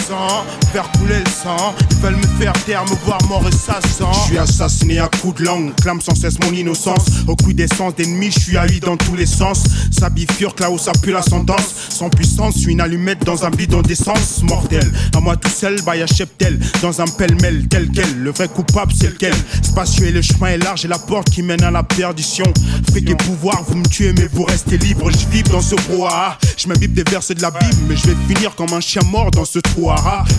Sans 0.08 0.44
faire 0.72 0.90
couler 0.98 1.18
le 1.18 1.30
sang, 1.30 1.74
ils 1.90 1.96
veulent 1.98 2.16
me 2.16 2.26
faire 2.38 2.52
taire, 2.64 2.84
me 2.84 2.96
voir 3.06 3.18
mort 3.28 3.44
et 3.46 3.52
ça 3.52 3.80
sent. 3.80 4.04
Je 4.12 4.26
suis 4.26 4.38
assassiné 4.38 4.98
à 4.98 5.08
coups 5.08 5.40
de 5.40 5.44
langue, 5.44 5.74
clame 5.76 6.00
sans 6.00 6.14
cesse 6.14 6.38
mon 6.44 6.52
innocence. 6.52 7.06
Au 7.26 7.36
coup 7.36 7.52
d'essence 7.52 7.94
d'ennemis, 7.94 8.30
je 8.32 8.40
suis 8.40 8.56
haï 8.56 8.80
dans 8.80 8.96
tous 8.96 9.16
les 9.16 9.26
sens. 9.26 9.64
Ça 9.90 10.10
bifurque 10.10 10.60
où 10.70 10.78
ça 10.78 10.92
pue 10.92 11.12
l'ascendance. 11.12 11.74
Sans 11.90 12.10
puissance, 12.10 12.64
une 12.64 12.80
allumette 12.80 13.24
dans 13.24 13.44
un 13.44 13.50
bidon 13.50 13.82
d'essence 13.82 14.42
mortel. 14.42 14.90
À 15.14 15.20
moi 15.20 15.36
tout 15.36 15.48
seul, 15.48 15.80
bah 15.82 15.96
y'a 15.96 16.06
cheptel 16.06 16.58
dans 16.82 17.00
un 17.00 17.06
pêle-mêle 17.06 17.66
tel 17.68 17.88
quel. 17.90 18.18
Le 18.18 18.30
vrai 18.30 18.48
coupable, 18.48 18.92
c'est 18.98 19.08
lequel? 19.08 19.34
Spacieux 19.62 20.06
et 20.06 20.12
le 20.12 20.22
chemin 20.22 20.48
est 20.48 20.58
large 20.58 20.84
et 20.84 20.88
la 20.88 20.98
porte 20.98 21.30
qui 21.30 21.42
mène 21.42 21.62
à 21.62 21.70
la 21.70 21.82
perdition. 21.82 22.44
Fric 22.90 23.08
et 23.10 23.14
pouvoir, 23.14 23.62
vous 23.66 23.76
me 23.76 23.86
tuez, 23.86 24.12
mais 24.12 24.28
vous 24.32 24.44
restez 24.44 24.78
libre. 24.78 25.10
Je 25.10 25.26
vibre 25.28 25.52
dans 25.52 25.62
ce 25.62 25.74
brouhaha. 25.74 26.38
Je 26.56 26.68
m'imbibe 26.68 26.94
des 26.94 27.04
versets 27.04 27.34
de 27.34 27.42
la 27.42 27.50
Bible, 27.50 27.82
mais 27.88 27.96
je 27.96 28.06
vais 28.08 28.34
finir 28.34 28.54
comme 28.54 28.72
un 28.72 28.80
chien 28.80 29.02
mort 29.10 29.30
dans 29.30 29.44
ce 29.44 29.58
trou 29.58 29.90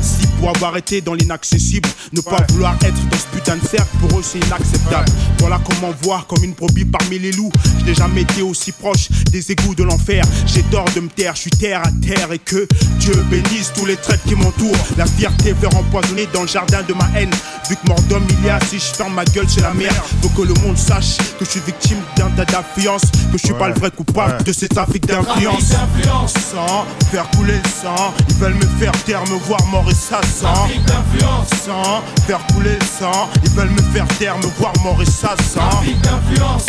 Si 0.02 0.28
pour 0.46 0.56
avoir 0.56 0.78
été 0.78 1.02
dans 1.02 1.16
l'inaccessible, 1.16 1.90
ne 2.14 2.22
pas 2.22 2.38
vouloir 2.52 2.76
être 2.84 3.10
dans 3.10 3.18
ce 3.18 3.26
putain 3.36 3.58
de 3.58 3.66
cercle, 3.66 3.90
pour 4.00 4.20
eux 4.20 4.22
c'est 4.24 4.38
inacceptable. 4.38 5.10
Voilà 5.40 5.60
comment 5.66 5.92
voir 6.04 6.28
comme 6.28 6.44
une 6.44 6.54
brebis 6.54 6.86
parmi 6.86 7.18
les 7.18 7.32
loups. 7.32 7.52
Je 7.80 7.86
n'ai 7.86 7.96
jamais 7.96 8.22
été 8.22 8.44
aussi 8.44 8.72
proche 8.72 9.10
des 9.32 9.52
égouts 9.52 9.74
de 9.74 9.82
l'enfer. 9.82 10.24
J'ai 10.46 10.62
tort 10.64 10.86
de 10.96 11.00
me 11.00 11.08
taire, 11.08 11.34
je 11.36 11.42
suis 11.42 11.50
terre 11.50 11.82
à 11.84 11.90
terre 12.06 12.32
et 12.32 12.38
que 12.38 12.68
Dieu 13.00 13.16
bénisse 13.32 13.74
tous 13.74 13.88
les 13.88 13.96
traits 13.96 14.22
qui 14.28 14.36
m'entourent. 14.36 14.78
La 14.98 15.08
fierté 15.08 15.54
veut 15.54 15.68
empoisonner 15.70 16.28
dans 16.32 16.44
le 16.44 16.48
jardin 16.48 16.84
de 16.84 16.94
ma 16.94 17.10
haine. 17.20 17.32
Vu 17.68 17.76
que 17.78 17.88
mort 17.88 18.02
d'homme 18.04 18.28
il 18.30 18.46
y 18.46 18.50
a, 18.52 18.60
si 18.70 18.78
je 18.78 18.94
ferme 18.96 19.16
ma 19.16 19.26
gueule, 19.26 19.48
c'est 19.50 19.62
la 19.62 19.74
merde. 19.74 19.96
Faut 20.22 20.30
que 20.30 20.44
le 20.44 20.54
monde 20.62 20.78
sache 20.78 21.18
que 21.40 21.46
je 21.46 21.50
suis 21.50 21.62
victime 21.66 21.98
d'un 22.18 22.30
tas 22.30 22.46
d'influence, 22.46 23.02
que 23.32 23.40
je 23.40 23.46
suis 23.48 23.56
pas 23.56 23.70
le 23.70 23.74
vrai 23.74 23.90
coupable 23.90 24.44
de 24.44 24.54
cet 24.54 24.76
trafic 24.76 25.08
d'influence. 25.08 25.74
Sans 26.28 26.86
faire 27.10 27.28
couler 27.32 27.56
le 27.56 27.70
sang, 27.70 28.14
ils 28.30 28.36
veulent 28.36 28.54
me 28.54 28.68
faire 28.80 28.92
taire, 29.06 29.24
me 29.24 29.40
voir 29.48 29.66
mort 29.72 29.90
et 29.90 29.96
ça 29.96 30.22
sent. 30.36 30.46
Sans 31.66 32.02
faire 32.28 32.46
couler 32.54 32.78
le 32.80 32.86
sang, 32.86 33.30
ils 33.44 33.52
veulent 33.52 33.70
me 33.70 33.82
faire 33.94 34.08
taire, 34.20 34.38
me 34.38 34.48
voir 34.60 34.74
et 35.02 35.06
ça 35.06 35.36
sent. 35.38 35.60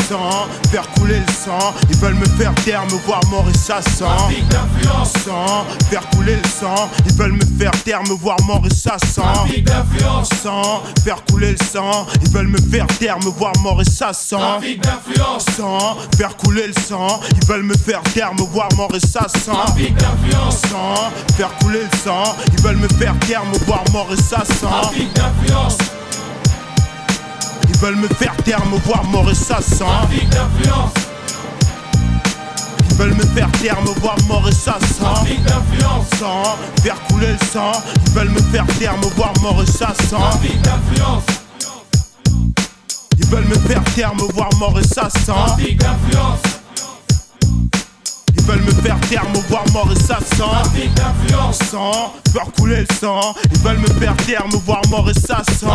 Sans 0.09 0.47
faire 0.71 0.89
couler 0.93 1.19
le 1.19 1.33
sang, 1.33 1.75
ils 1.91 1.97
veulent 1.99 2.15
me 2.15 2.27
faire 2.39 2.55
taire, 2.65 2.85
me 2.87 2.99
voir 3.07 3.21
et 3.49 3.59
ça 3.59 3.81
sent. 3.83 4.05
Sans 5.25 5.65
faire 5.91 6.09
couler 6.11 6.37
le 6.37 6.49
sang, 6.49 6.89
ils 7.07 7.15
veulent 7.15 7.33
me 7.33 7.45
faire 7.59 7.73
taire, 7.85 8.03
me 8.05 8.15
voir 8.15 8.37
et 8.65 8.75
ça 8.75 8.97
sent. 8.99 9.21
Sans 10.43 10.83
faire 11.05 11.25
couler 11.29 11.53
le 11.53 11.65
sang, 11.73 12.07
ils 12.23 12.31
veulent 12.31 12.49
me 12.49 12.59
faire 12.59 12.87
taire, 12.99 13.19
me 13.19 13.31
voir 13.31 13.53
et 13.81 13.85
ça 13.85 14.13
sent. 14.13 14.37
Sans 15.57 15.97
faire 16.17 16.37
couler 16.37 16.69
le 16.69 16.75
sang, 16.75 17.21
ils 17.41 17.47
veulent 17.47 17.63
me 17.63 17.75
faire 17.75 18.03
taire, 18.15 18.33
me 18.35 18.43
voir 18.43 18.69
et 18.95 19.01
ça 19.01 19.27
sent. 19.29 19.51
Sans 20.71 21.11
faire 21.37 21.51
couler 21.59 21.83
le 21.83 21.99
sang, 22.05 22.37
ils 22.53 22.63
veulent 22.63 22.77
me 22.77 22.89
faire 22.89 23.15
taire, 23.27 23.43
me 23.53 23.59
voir 23.67 23.85
mort 23.93 24.09
et 24.13 24.17
ça 24.17 24.45
sent. 24.45 24.67
Ils 27.69 27.77
veulent 27.79 27.97
me 27.97 28.09
faire 28.09 28.35
taire, 28.45 28.65
me 28.67 28.79
voir 28.79 29.05
mort 29.05 29.31
et 29.31 29.35
ça 29.35 29.61
sent. 29.61 29.85
Ils 32.91 32.97
veulent 32.97 33.15
me 33.15 33.27
faire 33.27 33.51
taire, 33.61 33.81
me 33.83 33.91
voir 34.01 34.17
mort 34.29 34.49
et 34.49 34.53
ça 34.53 34.79
sent. 34.81 35.05
Sans 36.19 36.57
faire 36.83 36.97
couler 37.09 37.33
le 37.33 37.39
sang, 37.53 37.73
ils 38.07 38.13
veulent 38.13 38.31
me 38.31 38.41
faire 38.41 38.67
taire, 38.79 38.97
me 38.99 39.09
voir 39.17 39.33
mort 39.43 39.63
et 39.63 39.67
ça 39.67 39.93
sent. 40.09 40.17
Ils 43.19 43.27
veulent 43.27 43.49
me 43.49 43.59
faire 43.69 43.85
taire, 43.95 44.15
me 44.15 44.33
voir 44.33 44.49
mort 44.59 44.79
et 44.79 44.85
ça 44.85 45.11
sent. 45.11 45.33
Ils 45.59 45.77
veulent 48.47 48.63
me 48.63 48.73
faire 48.83 48.99
taire, 49.09 49.25
me 49.31 49.41
voir 49.49 49.65
mort 49.73 49.91
et 49.93 50.01
ça 50.01 50.19
sent. 50.21 50.71
Sans 51.53 52.15
faire 52.33 52.47
couler 52.57 52.85
le 52.89 52.95
sang. 52.95 53.35
Ils 53.53 53.59
veulent 53.59 53.79
me 53.79 53.87
faire 54.01 54.17
taire, 54.19 54.47
me 54.47 54.59
voir 54.59 54.81
mort 54.89 55.09
et 55.11 55.15
ça 55.15 55.43
sent. 55.59 55.67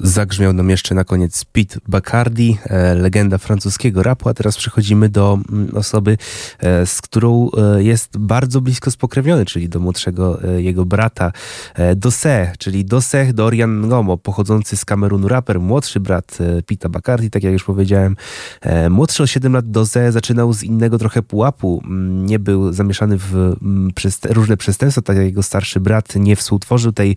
Zagrzmiał 0.00 0.52
nam 0.52 0.70
jeszcze 0.70 0.94
na 0.94 1.04
koniec 1.04 1.44
Pete 1.44 1.78
Bacardi, 1.88 2.58
e, 2.64 2.94
legenda 2.94 3.38
francuskiego 3.38 4.02
rapu, 4.02 4.28
a 4.28 4.34
teraz 4.34 4.56
przechodzimy 4.56 5.08
do 5.08 5.38
mm, 5.52 5.76
osoby, 5.76 6.16
e, 6.58 6.86
z 6.86 7.02
którą 7.02 7.50
e, 7.50 7.82
jest 7.82 8.18
bardzo 8.18 8.60
blisko 8.60 8.90
spokrewniony, 8.90 9.44
czyli 9.44 9.68
do 9.68 9.80
młodszego 9.80 10.38
jego 10.56 10.84
brata 10.84 11.32
Dose, 11.96 12.52
czyli 12.58 12.84
Doseh 12.84 13.32
Dorian 13.32 13.80
Ngomo, 13.80 14.16
pochodzący 14.16 14.76
z 14.76 14.84
Kamerunu 14.84 15.28
raper, 15.28 15.60
młodszy 15.60 16.00
brat 16.00 16.38
Pita 16.66 16.88
Bacardi, 16.88 17.30
tak 17.30 17.42
jak 17.42 17.52
już 17.52 17.64
powiedziałem. 17.64 18.16
Młodszy 18.90 19.22
o 19.22 19.26
7 19.26 19.52
lat 19.52 19.70
Dose 19.70 20.12
zaczynał 20.12 20.52
z 20.52 20.62
innego 20.62 20.98
trochę 20.98 21.22
pułapu, 21.22 21.82
Mm, 21.84 22.26
nie 22.26 22.38
był 22.38 22.72
zamieszany 22.72 23.18
w 23.18 23.34
mm, 23.34 23.90
różne 24.24 24.56
przestępstwa, 24.56 25.02
tak 25.02 25.16
jak 25.16 25.26
jego 25.26 25.42
starszy 25.42 25.80
brat, 25.80 26.16
nie 26.16 26.36
współtworzył 26.36 26.92
tej 26.92 27.16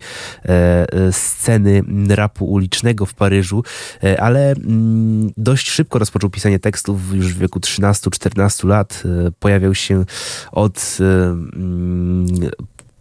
sceny 1.10 1.82
rapu 2.08 2.44
ulicznego 2.44 2.71
w 3.06 3.14
Paryżu, 3.14 3.64
e, 4.04 4.20
ale 4.20 4.50
mm, 4.50 5.30
dość 5.36 5.70
szybko 5.70 5.98
rozpoczął 5.98 6.30
pisanie 6.30 6.58
tekstów 6.58 7.14
już 7.14 7.34
w 7.34 7.38
wieku 7.38 7.58
13-14 7.58 8.68
lat. 8.68 9.02
E, 9.04 9.30
Pojawiał 9.40 9.74
się 9.74 10.04
od 10.52 10.98
e, 11.00 11.04
mm, 11.04 12.26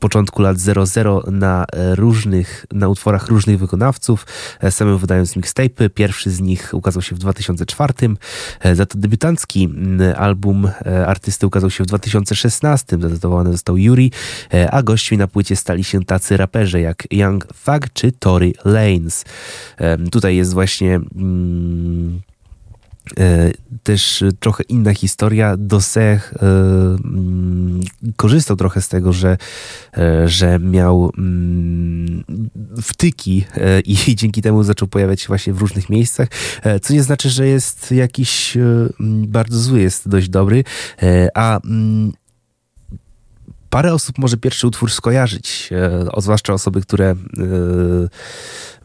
początku 0.01 0.41
lat 0.41 0.57
00 0.57 1.23
na 1.31 1.65
e, 1.65 1.95
różnych, 1.95 2.65
na 2.71 2.87
utworach 2.87 3.27
różnych 3.27 3.59
wykonawców, 3.59 4.25
e, 4.59 4.71
samym 4.71 4.97
wydając 4.97 5.35
mixtape'y. 5.35 5.89
Pierwszy 5.89 6.31
z 6.31 6.41
nich 6.41 6.69
ukazał 6.73 7.01
się 7.01 7.15
w 7.15 7.19
2004, 7.19 7.93
e, 8.61 8.75
za 8.75 8.85
to 8.85 8.97
debiutancki 8.97 9.69
album 10.17 10.69
artysty 11.07 11.47
ukazał 11.47 11.69
się 11.69 11.83
w 11.83 11.87
2016, 11.87 12.97
zatytułowany 13.01 13.51
został 13.51 13.77
Yuri, 13.77 14.11
a 14.71 14.83
gośćmi 14.83 15.17
na 15.17 15.27
płycie 15.27 15.55
stali 15.55 15.83
się 15.83 16.03
tacy 16.03 16.37
raperzy 16.37 16.81
jak 16.81 17.07
Young 17.11 17.47
Thug 17.65 17.89
czy 17.93 18.11
Tory 18.11 18.53
Lanez. 18.65 19.25
Em, 19.77 20.09
Tutaj 20.09 20.35
jest 20.35 20.53
właśnie 20.53 20.95
mm, 20.95 22.21
też 23.83 24.23
trochę 24.39 24.63
inna 24.63 24.93
historia. 24.93 25.57
Dosech 25.57 26.33
e, 26.33 26.45
mm, 26.45 27.81
korzystał 28.15 28.57
trochę 28.57 28.81
z 28.81 28.89
tego, 28.89 29.13
że, 29.13 29.37
e, 29.97 30.27
że 30.29 30.59
miał 30.59 31.11
mm, 31.17 32.23
wtyki 32.81 33.45
e, 33.55 33.79
i 33.79 33.95
dzięki 34.19 34.41
temu 34.41 34.63
zaczął 34.63 34.87
pojawiać 34.87 35.21
się 35.21 35.27
właśnie 35.27 35.53
w 35.53 35.57
różnych 35.57 35.89
miejscach, 35.89 36.27
e, 36.63 36.79
co 36.79 36.93
nie 36.93 37.03
znaczy, 37.03 37.29
że 37.29 37.47
jest 37.47 37.91
jakiś 37.91 38.57
e, 38.57 38.61
mm, 38.99 39.27
bardzo 39.27 39.59
zły, 39.59 39.81
jest 39.81 40.09
dość 40.09 40.29
dobry, 40.29 40.63
e, 41.03 41.27
a 41.35 41.59
Parę 43.69 43.93
osób 43.93 44.17
może 44.17 44.37
pierwszy 44.37 44.67
utwór 44.67 44.91
skojarzyć, 44.91 45.69
e, 46.17 46.21
zwłaszcza 46.21 46.53
osoby, 46.53 46.81
które 46.81 47.09
e, 47.09 47.15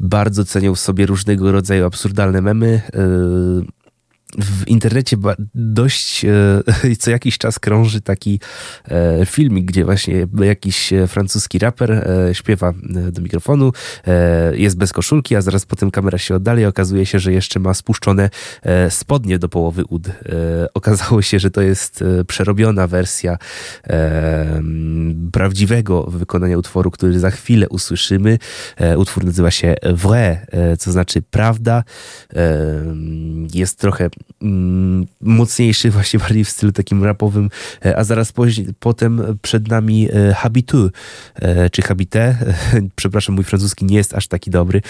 bardzo 0.01 0.45
cenią 0.45 0.75
w 0.75 0.81
sobie 0.81 1.07
różnego 1.07 1.53
rodzaju 1.53 1.87
absurdalne 1.87 2.43
memy. 2.43 2.83
E, 2.95 3.86
w 4.35 4.69
internecie 4.69 5.17
dość 5.55 6.25
e, 6.25 6.97
co 7.01 7.11
jakiś 7.11 7.39
czas 7.39 7.59
krąży 7.59 8.01
taki 8.01 8.41
e, 8.89 9.27
filmik, 9.27 9.65
gdzie 9.65 9.85
właśnie 9.85 10.27
jakiś 10.41 10.93
e, 10.93 11.07
francuski 11.07 11.59
raper 11.59 12.09
śpiewa 12.33 12.73
do 13.13 13.23
mikrofonu, 13.23 13.73
jest 14.53 14.77
bez 14.77 14.93
koszulki, 14.93 15.37
a 15.37 15.41
zaraz 15.41 15.67
potem 15.67 15.91
kamera 15.91 16.19
się 16.19 16.35
oddala 16.35 16.61
i 16.61 16.65
okazuje 16.65 17.07
się, 17.07 17.19
że 17.19 17.33
jeszcze 17.33 17.61
ma 17.61 17.75
spuszczone 17.75 18.31
spodnie 18.89 19.39
do 19.39 19.49
połowy 19.49 19.85
ud. 19.85 20.09
Okazało 20.75 21.23
się, 21.23 21.39
że 21.39 21.51
to 21.51 21.63
jest 21.63 22.05
przerobiona 22.27 22.87
wersja 22.87 23.39
prawdziwego 25.33 26.03
wykonania 26.03 26.59
utworu, 26.59 26.91
który 26.91 27.19
za 27.19 27.31
chwilę 27.31 27.69
usłyszymy. 27.69 28.39
Utwór 28.97 29.25
nazywa 29.25 29.51
się 29.51 29.75
Vrai, 29.83 30.37
co 30.79 30.93
znaczy 30.93 31.23
prawda. 31.23 31.85
Jest 33.55 33.79
trochę 33.79 34.11
mocniejszy, 35.21 35.91
właśnie 35.91 36.19
bardziej 36.29 36.45
w 36.45 36.51
stylu 36.51 36.73
takim 36.73 37.05
rapowym, 37.05 37.51
e, 37.85 37.99
a 37.99 38.05
zaraz 38.05 38.33
później, 38.33 38.67
potem 38.81 39.39
przed 39.43 39.69
nami 39.69 40.09
e, 40.13 40.35
Habitu, 40.35 40.91
e, 41.35 41.71
czy 41.71 41.83
Habité, 41.83 42.37
przepraszam, 42.97 43.35
mój 43.35 43.45
francuski 43.45 43.85
nie 43.85 43.97
jest 43.97 44.15
aż 44.15 44.29
taki 44.29 44.51
dobry, 44.51 44.83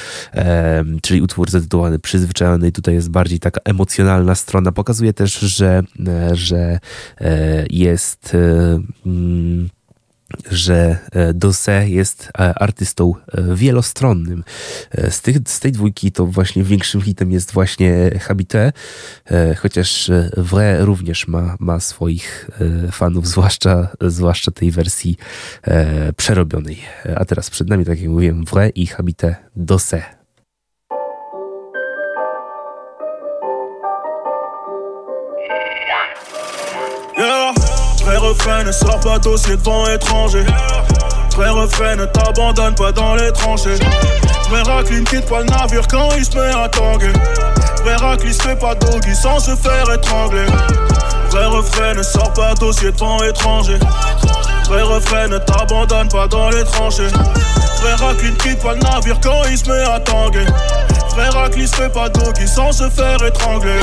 czyli 1.02 1.22
utwór 1.22 1.50
zatytułowany 1.50 1.98
Przyzwyczajony, 1.98 2.72
tutaj 2.72 2.94
jest 2.94 3.10
bardziej 3.10 3.38
taka 3.38 3.60
emocjonalna 3.64 4.34
strona, 4.34 4.72
pokazuje 4.72 5.12
też, 5.12 5.38
że, 5.38 5.82
że 6.32 6.78
jest 7.70 8.36
mm, 9.06 9.68
że 10.50 10.98
Dose 11.34 11.88
jest 11.88 12.30
artystą 12.34 13.14
wielostronnym. 13.54 14.44
Z, 15.10 15.20
tych, 15.20 15.36
z 15.46 15.60
tej 15.60 15.72
dwójki 15.72 16.12
to 16.12 16.26
właśnie 16.26 16.64
większym 16.64 17.00
hitem 17.00 17.32
jest 17.32 17.52
właśnie 17.52 18.10
Habité, 18.20 18.72
chociaż 19.56 20.10
Vrai 20.36 20.84
również 20.84 21.28
ma, 21.28 21.56
ma 21.60 21.80
swoich 21.80 22.50
fanów, 22.92 23.28
zwłaszcza, 23.28 23.88
zwłaszcza 24.00 24.50
tej 24.50 24.70
wersji 24.70 25.16
przerobionej. 26.16 26.78
A 27.16 27.24
teraz 27.24 27.50
przed 27.50 27.68
nami, 27.68 27.84
tak 27.84 28.00
jak 28.00 28.10
mówiłem, 28.10 28.44
Vrai 28.44 28.72
i 28.74 28.86
Habité 28.86 29.34
Dose. 29.56 30.15
Refrain, 38.26 38.64
ne 38.64 38.72
sors 38.72 38.98
pas 39.00 39.18
dossier 39.18 39.56
devant 39.56 39.86
étranger. 39.86 40.44
Vrai 41.36 41.48
refrain, 41.50 41.96
ne 41.96 42.06
t'abandonne 42.06 42.74
pas 42.74 42.92
dans 42.92 43.14
les 43.14 43.30
tranchées. 43.32 43.78
Vrai 44.50 44.62
racline 44.62 45.04
quitte 45.04 45.26
pas 45.26 45.40
le 45.40 45.46
navire 45.46 45.86
quand 45.88 46.08
il 46.16 46.24
se 46.24 46.36
met 46.36 46.54
à 46.54 46.68
tanguer. 46.68 47.12
Vrai 47.84 47.96
racline 47.96 48.32
se 48.32 48.42
fait 48.42 48.56
pas 48.56 48.74
doggy 48.74 49.14
sans 49.14 49.38
se 49.38 49.54
faire 49.54 49.92
étrangler. 49.92 50.46
Vrai 51.30 51.46
refrain, 51.46 51.94
ne 51.94 52.02
sors 52.02 52.32
pas 52.32 52.54
dossier 52.54 52.90
devant 52.90 53.22
étranger. 53.22 53.78
Vrai 54.68 54.82
refrain, 54.82 55.28
ne 55.28 55.38
t'abandonne 55.38 56.08
pas 56.08 56.26
dans 56.26 56.50
les 56.50 56.64
tranchées. 56.64 57.08
Vrai 57.82 57.94
racline 57.94 58.36
quitte 58.36 58.62
pas 58.62 58.74
le 58.74 58.80
navire 58.80 59.20
quand 59.22 59.42
il 59.50 59.58
se 59.58 59.70
met 59.70 59.82
à 59.82 60.00
tanguer. 60.00 60.46
Vrai 61.10 61.28
racline 61.28 61.66
se 61.66 61.76
fait 61.76 61.92
pas 61.92 62.08
doggy 62.08 62.48
sans 62.48 62.72
se 62.72 62.88
faire 62.90 63.22
étrangler 63.24 63.78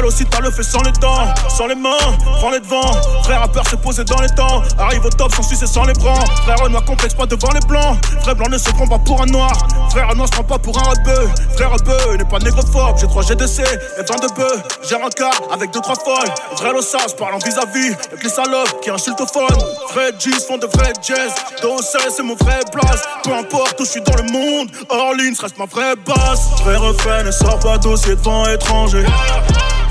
aussi 0.00 0.24
t'as 0.24 0.40
le 0.40 0.50
fait 0.50 0.62
sans 0.62 0.82
les 0.82 0.92
dents, 0.92 1.26
sans 1.48 1.66
les 1.66 1.74
mains, 1.74 1.96
prends 2.38 2.50
les 2.50 2.60
devants. 2.60 2.92
Frère 3.24 3.40
rappeur 3.40 3.68
se 3.68 3.76
poser 3.76 4.04
dans 4.04 4.20
les 4.20 4.28
temps, 4.30 4.62
arrive 4.78 5.04
au 5.04 5.10
top 5.10 5.34
sans 5.34 5.42
sucer 5.42 5.66
sans 5.66 5.84
les 5.84 5.92
bras. 5.92 6.24
Frère 6.44 6.68
noir 6.70 6.84
complexe 6.84 7.14
pas 7.14 7.26
devant 7.26 7.50
les 7.52 7.60
blancs, 7.66 7.98
frère 8.22 8.34
blanc 8.34 8.48
ne 8.48 8.58
se 8.58 8.70
prend 8.70 8.86
pas 8.86 8.98
pour 8.98 9.20
un 9.20 9.26
noir. 9.26 9.52
Frère 9.90 10.14
noir 10.16 10.26
se 10.26 10.32
prend 10.32 10.44
pas 10.44 10.58
pour 10.58 10.78
un 10.78 10.90
rebeu, 10.90 11.28
frère 11.54 11.70
rebeu 11.72 12.16
n'est 12.16 12.24
pas 12.24 12.38
négrophobe. 12.38 12.96
J'ai 12.98 13.06
3 13.06 13.22
GDC 13.22 13.60
et 13.60 14.02
22 14.02 14.28
bœufs, 14.34 14.62
j'ai 14.88 14.96
un 14.96 15.10
car 15.10 15.34
avec 15.52 15.70
2 15.72 15.80
trois 15.80 15.96
folles. 15.96 16.34
Vrai 16.56 16.72
l'ossage 16.72 17.14
parlant 17.16 17.38
vis-à-vis 17.38 17.94
avec 18.08 18.22
les 18.22 18.30
salopes 18.30 18.80
qui 18.80 18.90
insultent 18.90 19.20
au 19.20 19.26
phone. 19.26 19.58
Vrai 19.92 20.12
G's 20.18 20.46
font 20.46 20.58
de 20.58 20.66
vrais 20.66 20.94
jazz, 21.02 21.32
Dossé 21.60 21.98
c'est 22.16 22.22
mon 22.22 22.34
vrai 22.36 22.60
place. 22.72 23.02
Peu 23.24 23.32
importe 23.32 23.80
où 23.80 23.84
je 23.84 23.90
suis 23.90 24.02
dans 24.02 24.16
le 24.16 24.30
monde, 24.30 24.68
Orleans 24.88 25.34
reste 25.40 25.58
ma 25.58 25.66
vraie 25.66 25.96
base. 26.06 26.40
Vrai 26.64 26.76
refrain 26.76 27.22
ne 27.22 27.30
sort 27.30 27.58
pas 27.58 27.78
dossier 27.78 28.16
devant 28.16 28.46
étranger. 28.46 29.04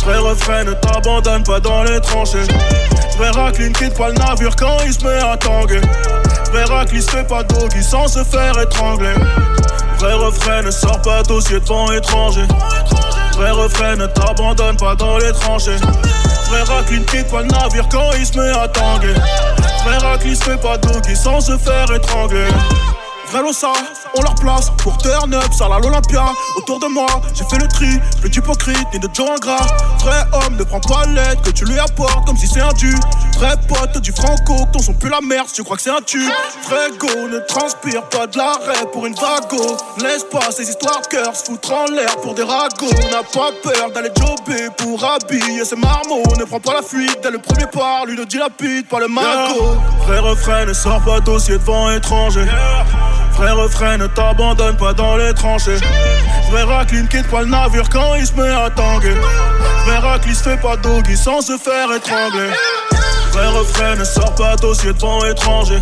Vrai 0.04 0.18
refrain, 0.18 0.64
ne 0.64 0.74
t'abandonne 0.74 1.44
pas 1.44 1.60
dans 1.60 1.84
les 1.84 2.00
tranchées. 2.02 2.48
Vrai 3.18 3.30
racline 3.30 3.72
quitte 3.74 3.96
pas 3.96 4.10
le 4.10 4.16
navire 4.16 4.56
quand 4.56 4.78
il 4.86 4.94
se 4.94 5.06
met 5.06 5.20
à 5.20 5.38
tanguer. 5.38 5.82
Vrai 6.52 6.64
racline 6.64 7.02
se 7.02 7.12
fait 7.12 7.28
pas 7.28 7.44
doggy 7.44 7.84
sans 7.84 8.08
se 8.08 8.24
faire 8.24 8.60
étrangler. 8.60 9.14
Vrai 10.00 10.14
refrain, 10.14 10.64
ne 10.64 10.72
sort 10.72 11.02
pas 11.04 11.22
dossier 11.22 11.60
devant 11.60 11.92
étranger. 11.92 12.46
Vrai 13.34 13.52
refrain, 13.52 13.96
ne 13.96 14.08
t'abandonne 14.08 14.76
pas 14.78 14.96
dans 14.96 15.20
les 15.20 15.32
tranchées. 15.34 15.78
Vrai 16.50 16.64
racline 16.64 17.06
quitte 17.06 17.30
pas 17.30 17.44
le 17.44 17.48
navire 17.50 17.88
quand 17.90 18.12
il 18.18 18.26
se 18.26 18.40
met 18.40 18.50
à 18.50 18.68
tanguer. 18.68 19.14
Vrai 19.86 19.98
racline 19.98 20.36
se 20.36 20.44
fait 20.44 20.58
pas 20.58 20.78
doggy 20.78 21.16
sans 21.16 21.42
se 21.42 21.58
faire 21.58 21.92
étrangler. 21.94 22.48
Velosa, 23.32 23.72
on 24.17 24.22
leur 24.24 24.36
place 24.36 24.72
pour 24.84 24.98
turn 24.98 25.34
up, 25.34 25.54
ça 25.58 25.65
à 25.65 25.80
l'Olympia. 25.80 26.26
Autour 26.58 26.80
de 26.80 26.88
moi, 26.88 27.08
j'ai 27.34 27.46
fait 27.46 27.62
le 27.62 27.67
tri, 27.67 27.88
plus 28.20 28.30
d'hypocrite 28.30 28.88
ni 28.94 29.00
de 29.00 29.08
Joe 29.13 29.30
ingrat. 29.30 29.65
Vrai 30.00 30.24
homme, 30.34 30.58
ne 30.58 30.63
prends 30.63 30.82
pas 30.82 31.06
l'aide 31.06 31.41
que 31.41 31.50
tu 31.50 31.63
lui 31.63 31.80
apportes 31.80 32.26
comme 32.26 32.36
si 32.36 32.46
c'est 32.46 32.60
un 32.60 32.74
dû. 32.74 32.94
Vrai 33.38 33.56
pote 33.70 33.98
du 34.02 34.12
franco, 34.12 34.67
ton 34.74 34.80
son 34.80 34.94
plus 34.94 35.10
la 35.10 35.22
merde, 35.22 35.48
tu 35.54 35.63
crois 35.63 35.78
que 35.78 35.82
c'est 35.82 35.91
un 35.91 36.02
tube. 36.06 36.30
Vrai 36.70 36.89
go, 37.00 37.08
ne 37.08 37.39
transpire 37.48 38.04
pas 38.10 38.28
de 38.28 38.38
l'arrêt 38.38 38.86
pour 38.91 39.06
une 39.06 39.15
vago. 39.15 39.78
Laisse 40.02 40.26
pas 40.26 40.52
ces 40.52 40.70
histoires 40.70 41.02
de 41.02 41.08
cœur 41.08 41.36
se 41.36 41.46
foutre 41.46 41.72
en 41.72 41.86
l'air 41.86 42.17
pour 42.17 42.34
des 42.34 42.44
ragots. 42.44 42.94
N'a 43.12 43.24
pas 43.24 43.52
peur 43.63 43.91
d'aller 43.94 44.12
jobber 44.15 44.67
pour 44.78 45.04
habiller 45.06 45.63
ses 45.63 45.78
marmots. 45.78 46.24
Ne 46.38 46.44
prends 46.44 46.60
pas 46.60 46.74
la 46.74 46.82
fuite 46.82 47.20
dès 47.24 47.32
le 47.32 47.39
premier 47.39 47.67
pas, 47.67 48.04
lui 48.06 48.17
ne 48.17 48.26
dilapide 48.26 48.88
pas 48.89 49.00
le 49.00 49.08
magot. 49.08 49.78
Vrai 50.06 50.20
refrain, 50.20 50.65
ne 50.65 50.74
sort 50.74 51.02
pas 51.02 51.22
dossier 51.22 51.58
devant 51.58 51.89
étranger. 51.91 52.46
Frère 53.42 53.58
refrain, 53.58 53.98
ne 53.98 54.06
t'abandonne 54.06 54.78
pas 54.78 54.94
dans 54.94 55.18
les 55.18 55.34
tranchées. 55.34 55.78
Frère 56.52 56.68
Racline 56.68 57.08
quitte 57.08 57.28
pas 57.28 57.42
le 57.42 57.48
navire 57.48 57.90
quand 57.90 58.14
il 58.14 58.28
se 58.28 58.34
met 58.34 58.48
à 58.48 58.70
tanguer. 58.70 59.16
Frère 59.84 60.04
Racline 60.04 60.36
se 60.36 60.44
fait 60.44 60.58
pas 60.58 60.78
doggy 60.78 61.18
sans 61.18 61.42
se 61.42 61.58
faire 61.58 61.92
étrangler. 61.92 62.52
Frère 63.32 63.52
refrain, 63.56 63.96
ne 63.96 64.04
sort 64.04 64.36
pas 64.36 64.56
dossier 64.58 64.94
devant 64.94 65.26
étranger. 65.26 65.80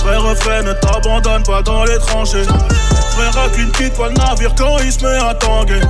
Frère 0.00 0.24
refrain, 0.24 0.62
ne 0.62 0.72
t'abandonne 0.72 1.44
pas 1.44 1.62
dans 1.62 1.84
les 1.84 1.98
tranchées. 1.98 2.42
Frère 2.42 3.34
Racline 3.34 3.70
quitte 3.70 3.96
pas 3.96 4.08
le 4.08 4.14
navire 4.14 4.52
quand 4.58 4.78
il 4.78 4.90
se 4.90 5.04
met 5.04 5.24
à 5.24 5.32
tanguer. 5.32 5.80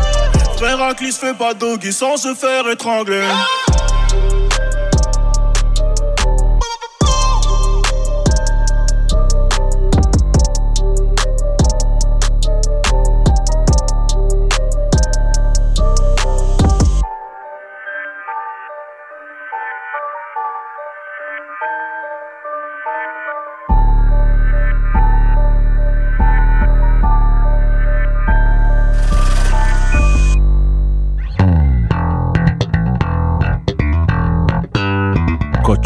Frère 0.59 0.79
Racline 0.79 1.13
se 1.13 1.19
fait 1.19 1.35
pas 1.35 1.55
doggy 1.55 1.95
sans 1.95 2.19
se 2.19 2.35
faire 2.35 2.69
étrangler. 2.71 3.23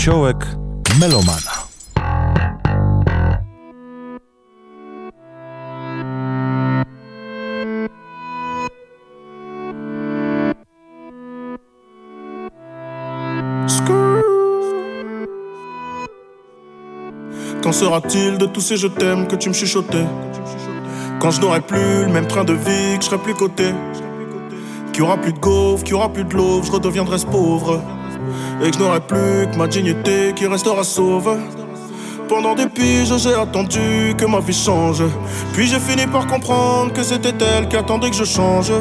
Kociołek 0.09 0.47
Melomana. 0.99 1.69
Qu'en 17.63 17.73
sera-t-il 17.73 18.39
de 18.39 18.47
tous 18.47 18.63
ces 18.63 18.79
je 18.79 18.87
t'aime 18.87 19.27
que 19.27 19.37
tu 19.37 19.51
me 19.51 19.55
chuchotais? 19.55 20.07
Quand 21.21 21.31
je 21.31 21.43
n'aurai 21.43 21.61
plus 21.61 22.07
le 22.07 22.11
même 22.11 22.27
train 22.27 22.45
de 22.45 22.55
vie, 22.55 22.97
que 22.97 23.03
je 23.05 23.11
serai 23.11 23.19
plus 23.19 23.35
coté. 23.35 23.75
Qu'il 24.93 25.01
y 25.01 25.07
aura 25.07 25.19
plus 25.19 25.35
de 25.35 25.39
gaufres, 25.39 25.85
qu'il 25.85 25.93
y 25.93 25.97
aura 25.97 26.09
plus 26.09 26.25
de 26.25 26.35
l'eau, 26.35 26.63
je 26.63 26.73
redeviendrai 26.73 27.19
ce 27.19 27.27
pauvre 27.27 27.83
et 28.63 28.71
que 28.71 28.77
je 28.77 28.83
n'aurai 28.83 29.01
plus 29.01 29.49
que 29.51 29.57
ma 29.57 29.67
dignité 29.67 30.33
qui 30.35 30.47
restera 30.47 30.85
sauve. 30.85 31.37
Pendant 32.29 32.55
des 32.55 32.67
piges, 32.67 33.17
j'ai 33.17 33.35
attendu 33.35 34.15
que 34.19 34.27
ma 34.27 34.41
vie 34.41 34.53
change. 34.53 35.03
Puis 35.55 35.67
j'ai 35.67 35.79
fini 35.79 36.07
par 36.07 36.27
comprendre 36.27 36.93
que 36.93 37.03
c'était 37.03 37.35
elle 37.45 37.69
qui 37.69 37.77
attendait 37.77 38.11
que 38.11 38.17
je 38.17 38.25
change. 38.25 38.73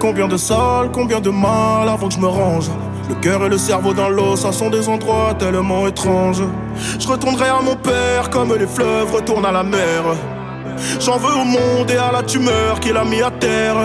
Combien 0.00 0.26
de 0.26 0.36
salles, 0.36 0.90
combien 0.92 1.20
de 1.20 1.30
mal 1.30 1.88
avant 1.88 2.08
que 2.08 2.14
je 2.14 2.18
me 2.20 2.26
range. 2.26 2.70
Le 3.08 3.14
cœur 3.16 3.44
et 3.44 3.48
le 3.48 3.58
cerveau 3.58 3.94
dans 3.94 4.08
l'eau, 4.08 4.36
ça 4.36 4.52
sont 4.52 4.70
des 4.70 4.88
endroits 4.88 5.34
tellement 5.38 5.86
étranges. 5.86 6.42
Je 6.98 7.08
retournerai 7.08 7.48
à 7.48 7.60
mon 7.62 7.76
père 7.76 8.28
comme 8.30 8.54
les 8.54 8.66
fleuves 8.66 9.12
retournent 9.12 9.46
à 9.46 9.52
la 9.52 9.62
mer. 9.62 10.02
J'en 11.00 11.16
veux 11.16 11.34
au 11.34 11.44
monde 11.44 11.90
et 11.90 11.96
à 11.96 12.12
la 12.12 12.22
tumeur 12.22 12.80
qu'il 12.80 12.96
a 12.96 13.04
mis 13.04 13.22
à 13.22 13.30
terre. 13.30 13.76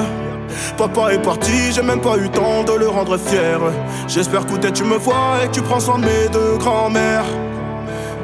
Papa 0.78 1.14
est 1.14 1.22
parti, 1.22 1.72
j'ai 1.72 1.82
même 1.82 2.02
pas 2.02 2.18
eu 2.18 2.30
temps 2.30 2.64
de 2.64 2.74
le 2.74 2.88
rendre 2.88 3.18
fier. 3.18 3.60
J'espère 4.08 4.46
que 4.46 4.70
tu 4.70 4.84
me 4.84 4.98
vois 4.98 5.44
et 5.44 5.48
que 5.48 5.54
tu 5.54 5.62
prends 5.62 5.80
soin 5.80 6.00
de 6.00 6.06
mes 6.06 6.30
deux 6.32 6.58
grands-mères. 6.58 7.26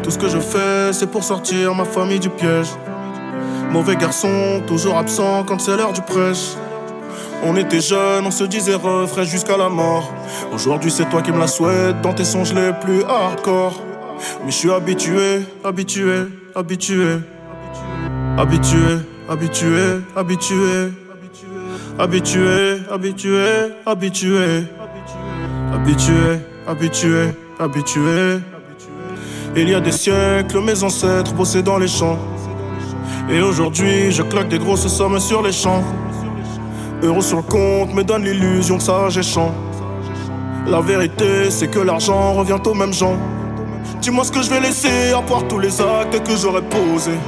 Tout 0.03 0.11
ce 0.11 0.17
que 0.17 0.29
je 0.29 0.39
fais, 0.39 0.93
c'est 0.93 1.09
pour 1.11 1.23
sortir 1.23 1.75
ma 1.75 1.85
famille 1.85 2.19
du 2.19 2.29
piège. 2.29 2.69
Mauvais 3.71 3.95
garçon, 3.95 4.61
toujours 4.65 4.97
absent 4.97 5.43
quand 5.45 5.59
c'est 5.59 5.77
l'heure 5.77 5.93
du 5.93 6.01
prêche. 6.01 6.55
On 7.43 7.55
était 7.55 7.79
jeunes, 7.79 8.25
on 8.25 8.31
se 8.31 8.43
disait 8.43 8.75
refrain 8.75 9.23
jusqu'à 9.23 9.57
la 9.57 9.69
mort. 9.69 10.11
Aujourd'hui, 10.51 10.91
c'est 10.91 11.07
toi 11.09 11.21
qui 11.21 11.31
me 11.31 11.39
la 11.39 11.47
souhaites 11.47 12.01
dans 12.01 12.13
tes 12.13 12.25
songes 12.25 12.53
les 12.53 12.71
plus 12.81 13.03
hardcore. 13.03 13.81
Mais 14.43 14.51
je 14.51 14.55
suis 14.55 14.71
habitué, 14.71 15.41
habitué, 15.63 16.25
habitué. 16.55 17.19
Habitué, 18.37 18.99
habitué, 19.29 20.01
habitué. 20.15 20.59
Habitué, 20.89 20.91
habitué, 21.99 23.67
habitué. 23.85 24.65
Habitué, 25.73 26.39
habitué, 26.67 27.33
habitué. 27.59 28.39
Il 29.55 29.69
y 29.69 29.75
a 29.75 29.79
des 29.79 29.91
siècles, 29.91 30.61
mes 30.61 30.81
ancêtres 30.83 31.33
bossaient 31.33 31.61
dans 31.61 31.77
les 31.77 31.87
champs. 31.87 32.17
Et 33.29 33.41
aujourd'hui, 33.41 34.11
je 34.11 34.23
claque 34.23 34.47
des 34.47 34.59
grosses 34.59 34.87
sommes 34.87 35.19
sur 35.19 35.41
les 35.41 35.51
champs. 35.51 35.83
Euros 37.03 37.21
sur 37.21 37.37
le 37.37 37.43
compte 37.43 37.93
me 37.93 38.03
donne 38.03 38.23
l'illusion 38.23 38.77
que 38.77 38.83
ça 38.83 39.09
champ. 39.21 39.53
La 40.67 40.81
vérité, 40.81 41.49
c'est 41.49 41.67
que 41.67 41.79
l'argent 41.79 42.33
revient 42.33 42.57
aux 42.65 42.73
mêmes 42.73 42.93
gens. 42.93 43.17
Dis-moi 44.01 44.23
ce 44.23 44.31
que 44.31 44.41
je 44.41 44.49
vais 44.49 44.61
laisser 44.61 45.11
à 45.11 45.21
part 45.21 45.47
tous 45.47 45.59
les 45.59 45.81
actes 45.81 46.23
que 46.23 46.35
j'aurais 46.35 46.61
posés. 46.61 47.19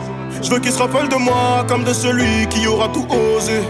Je 0.42 0.50
veux 0.50 0.60
qu'il 0.60 0.72
se 0.72 0.80
rappelle 0.80 1.10
de 1.10 1.16
moi 1.16 1.66
comme 1.68 1.84
de 1.84 1.94
celui 1.94 2.48
qui 2.50 2.66
aura 2.68 2.88
tout 2.90 3.06
osé. 3.10 3.62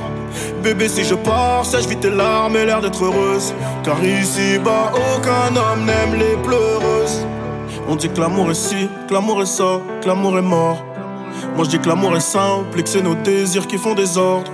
Bébé, 0.63 0.88
si 0.88 1.04
je 1.04 1.15
pars, 1.15 1.65
sèche 1.65 1.88
vite 1.88 2.02
tes 2.02 2.10
larmes 2.10 2.56
et 2.56 2.65
l'air 2.65 2.82
d'être 2.82 3.04
heureuse. 3.04 3.54
Car 3.84 4.04
ici-bas, 4.04 4.92
aucun 4.94 5.56
homme 5.56 5.86
n'aime 5.86 6.19
les 6.19 6.36
pleureuses. 6.44 7.25
On 7.88 7.96
dit 7.96 8.10
que 8.10 8.19
l'amour 8.19 8.52
est 8.52 8.56
ci, 8.56 8.88
que 9.08 9.13
l'amour 9.13 9.42
est 9.42 9.48
ça, 9.48 9.82
que 10.02 10.08
l'amour 10.08 10.38
est 10.38 10.44
mort. 10.44 10.84
Moi 11.56 11.65
je 11.65 11.71
dis 11.71 11.79
que 11.79 11.90
l'amour 11.90 12.15
est 12.15 12.19
simple 12.19 12.79
et 12.79 12.84
que 12.84 12.90
c'est 12.90 13.02
nos 13.02 13.15
désirs 13.15 13.67
qui 13.67 13.77
font 13.77 13.96
des 13.96 14.17
ordres. 14.17 14.52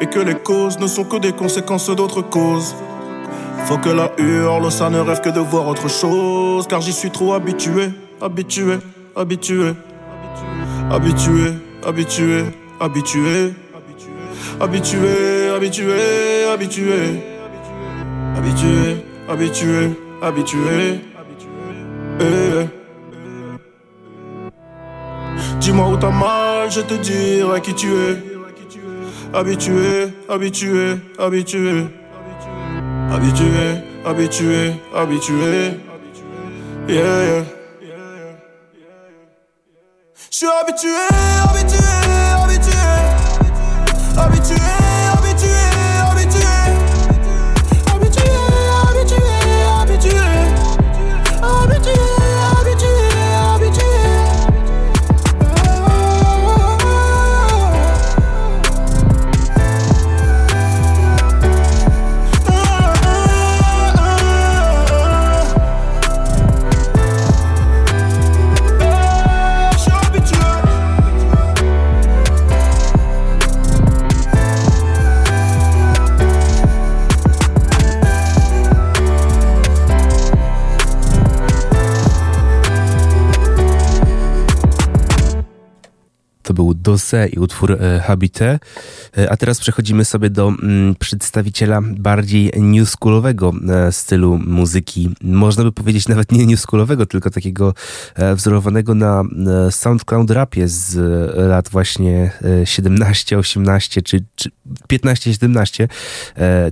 Et 0.00 0.06
que 0.06 0.20
les 0.20 0.34
causes 0.34 0.78
ne 0.78 0.86
sont 0.86 1.04
que 1.04 1.16
des 1.16 1.32
conséquences 1.32 1.90
d'autres 1.90 2.22
causes. 2.22 2.74
Faut 3.64 3.78
que 3.78 3.88
la 3.88 4.12
hurle, 4.18 4.70
ça 4.70 4.90
ne 4.90 5.00
rêve 5.00 5.20
que 5.20 5.30
de 5.30 5.40
voir 5.40 5.66
autre 5.66 5.88
chose. 5.88 6.66
Car 6.68 6.80
j'y 6.80 6.92
suis 6.92 7.10
trop 7.10 7.32
habitué, 7.32 7.90
habitué, 8.20 8.78
habitué. 9.16 9.72
Habitué, 10.90 11.54
habitué, 11.84 12.44
habitué. 12.44 12.44
Habitué, 12.80 13.54
habitué, 14.60 15.50
habitué. 15.54 17.22
Habitué, 18.36 19.04
habitué, 19.28 19.90
habitué. 20.22 21.00
Eh. 22.20 22.66
Dis-moi 25.60 25.88
où 25.88 25.96
t'as 25.96 26.10
mal, 26.10 26.70
je 26.70 26.80
te 26.80 26.94
dirai 26.94 27.60
qui 27.60 27.74
tu 27.74 27.88
es. 27.88 28.16
Habitué, 29.34 30.12
habitué, 30.28 30.96
habitué. 31.18 31.86
Habitué, 33.10 33.82
habitué, 34.04 34.72
habitué. 34.94 35.74
Yeah, 36.88 37.24
yeah. 37.24 37.44
Je 40.30 40.36
suis 40.36 40.46
habitué, 40.46 40.90
habitué, 41.44 41.78
habitué. 41.78 41.97
Dose 86.88 87.28
i 87.28 87.38
utwór 87.38 87.72
e, 87.72 88.00
Habite. 88.00 88.58
E, 89.18 89.30
a 89.30 89.36
teraz 89.36 89.60
przechodzimy 89.60 90.04
sobie 90.04 90.30
do 90.30 90.48
mm, 90.48 90.94
przedstawiciela 90.94 91.80
bardziej 91.82 92.52
newschoolowego 92.56 93.52
e, 93.68 93.92
stylu 93.92 94.38
muzyki. 94.46 95.10
Można 95.22 95.64
by 95.64 95.72
powiedzieć 95.72 96.08
nawet 96.08 96.32
nie 96.32 96.46
newschoolowego, 96.46 97.06
tylko 97.06 97.30
takiego 97.30 97.74
wzorowanego 98.34 98.94
na 98.94 99.22
SoundCloud 99.70 100.30
rapie 100.30 100.68
z 100.68 100.96
lat 101.36 101.68
właśnie 101.68 102.30
17, 102.64 103.38
18 103.38 104.02
czy, 104.02 104.24
czy 104.34 104.50
15, 104.88 105.32
17. 105.32 105.88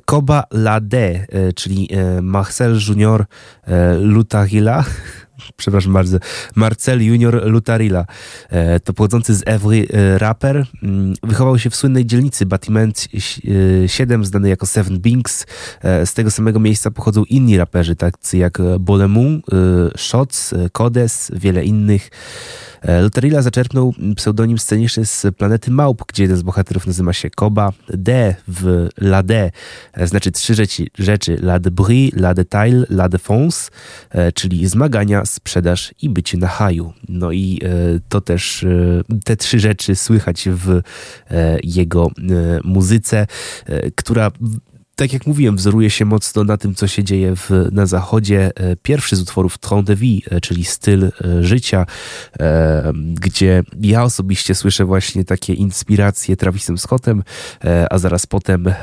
Koba 0.04 0.44
Lade, 0.50 1.26
czyli 1.56 1.88
Marcel 2.22 2.78
Junior 2.88 3.24
Lutahila 4.00 4.84
przepraszam 5.56 5.92
bardzo, 5.92 6.18
Marcel 6.54 7.02
Junior 7.02 7.50
Lutarilla. 7.50 8.06
E, 8.50 8.80
to 8.80 8.92
pochodzący 8.92 9.34
z 9.34 9.42
Evry 9.46 9.86
e, 9.92 10.18
raper. 10.18 10.66
Mm, 10.82 11.14
wychował 11.22 11.58
się 11.58 11.70
w 11.70 11.76
słynnej 11.76 12.06
dzielnicy 12.06 12.46
Batiment 12.46 13.08
7, 13.86 14.20
e, 14.20 14.24
znany 14.24 14.48
jako 14.48 14.66
Seven 14.66 14.98
Binks. 14.98 15.46
Z 15.82 16.14
tego 16.14 16.30
samego 16.30 16.60
miejsca 16.60 16.90
pochodzą 16.90 17.24
inni 17.24 17.58
raperzy, 17.58 17.96
tacy 17.96 18.38
jak 18.38 18.58
Bolemon, 18.80 19.42
Shots, 19.96 20.54
Kodes, 20.72 21.32
wiele 21.34 21.64
innych. 21.64 22.10
E, 22.86 23.02
Lotarilla 23.02 23.42
zaczerpnął 23.42 23.94
pseudonim 24.16 24.58
sceniczny 24.58 25.06
z 25.06 25.26
Planety 25.36 25.70
Małp, 25.70 26.02
gdzie 26.08 26.22
jeden 26.22 26.36
z 26.36 26.42
bohaterów 26.42 26.86
nazywa 26.86 27.12
się 27.12 27.30
Koba. 27.30 27.72
D 27.88 28.34
w 28.48 28.88
La 29.00 29.22
D 29.22 29.50
e, 29.92 30.06
znaczy 30.06 30.32
trzy 30.32 30.54
rzeczy, 30.54 30.86
rzeczy 30.98 31.38
La 31.42 31.58
de 31.58 31.70
Brie, 31.70 32.10
La 32.16 32.34
de 32.34 32.44
Taille, 32.44 32.84
La 32.90 33.08
de 33.08 33.18
Fonce, 33.18 33.70
czyli 34.34 34.66
zmagania, 34.66 35.24
sprzedaż 35.24 35.94
i 36.02 36.10
bycie 36.10 36.38
na 36.38 36.46
haju. 36.46 36.92
No 37.08 37.32
i 37.32 37.60
e, 37.64 37.68
to 38.08 38.20
też 38.20 38.66
te 39.24 39.36
trzy 39.36 39.60
rzeczy 39.60 39.94
słychać 39.94 40.48
w 40.50 40.80
jego 41.64 42.10
muzyce, 42.64 43.26
która 43.94 44.30
tak 44.96 45.12
jak 45.12 45.26
mówiłem, 45.26 45.56
wzoruje 45.56 45.90
się 45.90 46.04
mocno 46.04 46.44
na 46.44 46.56
tym, 46.56 46.74
co 46.74 46.86
się 46.86 47.04
dzieje 47.04 47.36
w, 47.36 47.50
na 47.72 47.86
zachodzie. 47.86 48.50
E, 48.54 48.76
pierwszy 48.76 49.16
z 49.16 49.20
utworów 49.20 49.58
Tron 49.58 49.84
de 49.84 49.96
Vie, 49.96 50.20
e, 50.30 50.40
czyli 50.40 50.64
styl 50.64 51.04
e, 51.04 51.10
życia, 51.40 51.86
gdzie 53.20 53.62
ja 53.80 54.04
osobiście 54.04 54.54
słyszę 54.54 54.84
właśnie 54.84 55.24
takie 55.24 55.54
inspiracje 55.54 56.36
Travisem 56.36 56.78
Scottem, 56.78 57.22
a 57.90 57.98
zaraz 57.98 58.26
potem 58.26 58.74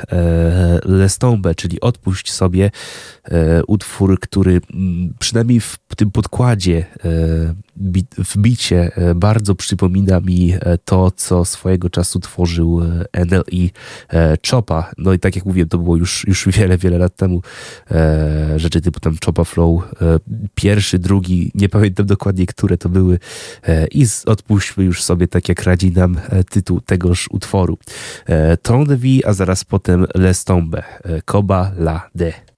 Lestombe, 0.86 1.55
czyli 1.55 1.82
Odpuść 1.82 2.32
sobie, 2.32 2.72
utwór, 3.68 4.20
który 4.20 4.61
przynajmniej 5.20 5.59
w 5.59 5.78
tym 5.97 6.11
podkładzie 6.11 6.86
w 8.17 8.38
bicie 8.38 8.91
bardzo 9.15 9.55
przypomina 9.55 10.19
mi 10.19 10.53
to, 10.86 11.11
co 11.11 11.45
swojego 11.45 11.89
czasu 11.89 12.19
tworzył 12.19 12.82
NLI 13.13 13.71
Chopa. 14.51 14.91
No 14.97 15.13
i 15.13 15.19
tak 15.19 15.36
jak 15.36 15.45
mówiłem, 15.45 15.69
to 15.69 15.78
było 15.78 15.97
już, 15.97 16.28
już 16.28 16.47
wiele, 16.47 16.78
wiele 16.78 16.97
lat 16.97 17.15
temu. 17.15 17.41
Rzeczy 18.55 18.82
typu 18.82 18.99
tam 18.99 19.15
Chopa 19.26 19.43
Flow, 19.43 19.84
pierwszy, 20.55 20.99
drugi, 20.99 21.51
nie 21.55 21.69
pamiętam 21.69 22.05
dokładnie, 22.05 22.45
które 22.45 22.78
to 22.78 22.89
były. 22.89 23.19
I 23.91 24.05
odpuśćmy 24.26 24.84
już 24.84 25.03
sobie, 25.03 25.28
tak 25.28 25.49
jak 25.49 25.63
radzi 25.63 25.91
nam 25.91 26.19
tytuł 26.49 26.82
tegoż 26.82 27.28
utworu. 27.32 27.78
Tron 28.61 28.97
Vie, 28.97 29.28
a 29.28 29.34
zaraz 29.34 29.63
potem 29.63 30.05
Lestombe. 30.15 30.84
Koba 31.26 31.71
La 31.78 32.09
De. 32.15 32.53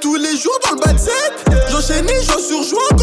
Tous 0.00 0.16
les 0.16 0.36
jours 0.36 0.58
dans 0.64 0.74
le 0.74 0.80
bas 0.80 0.92
de 0.92 0.98
J'enchaînais, 1.70 2.20
j'en 2.22 2.38
surjoins 2.38 2.93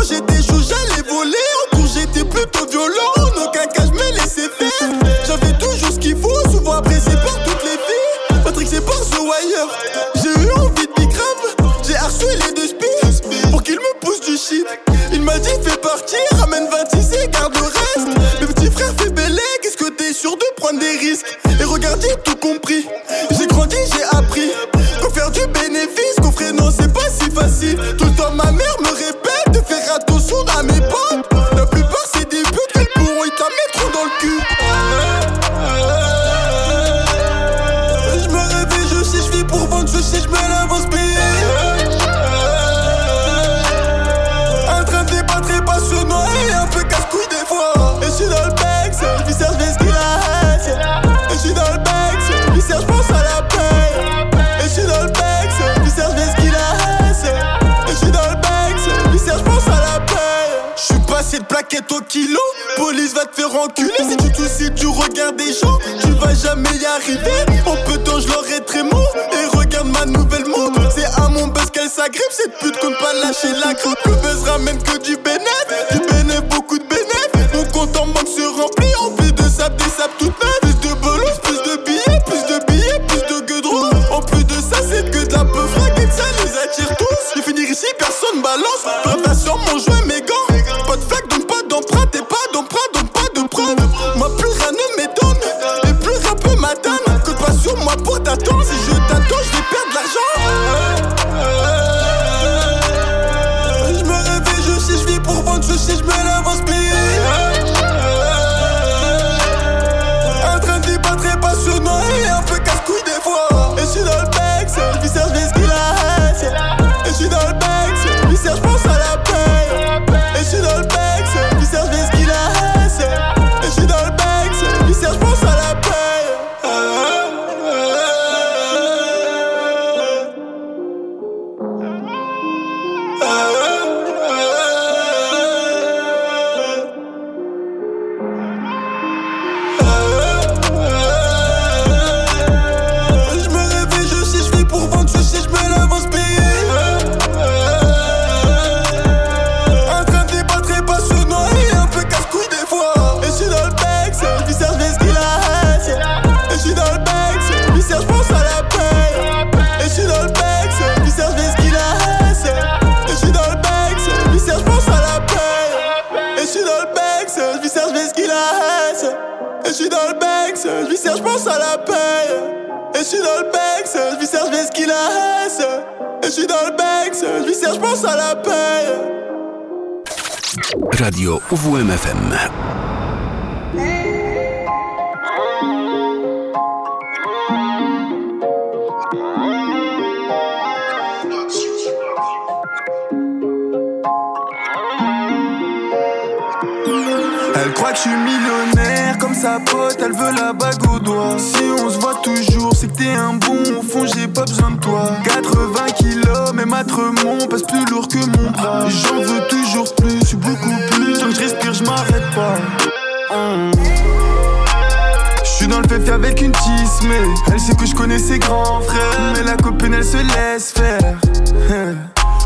elle 217.51 217.59
sait 217.59 217.75
que 217.75 217.85
je 217.85 217.95
connais 217.95 218.19
ses 218.19 218.39
grands 218.39 218.81
frères. 218.81 219.33
Mais 219.35 219.43
la 219.43 219.57
copine, 219.57 219.93
elle 219.93 220.03
se 220.03 220.17
laisse 220.17 220.71
faire. 220.71 221.17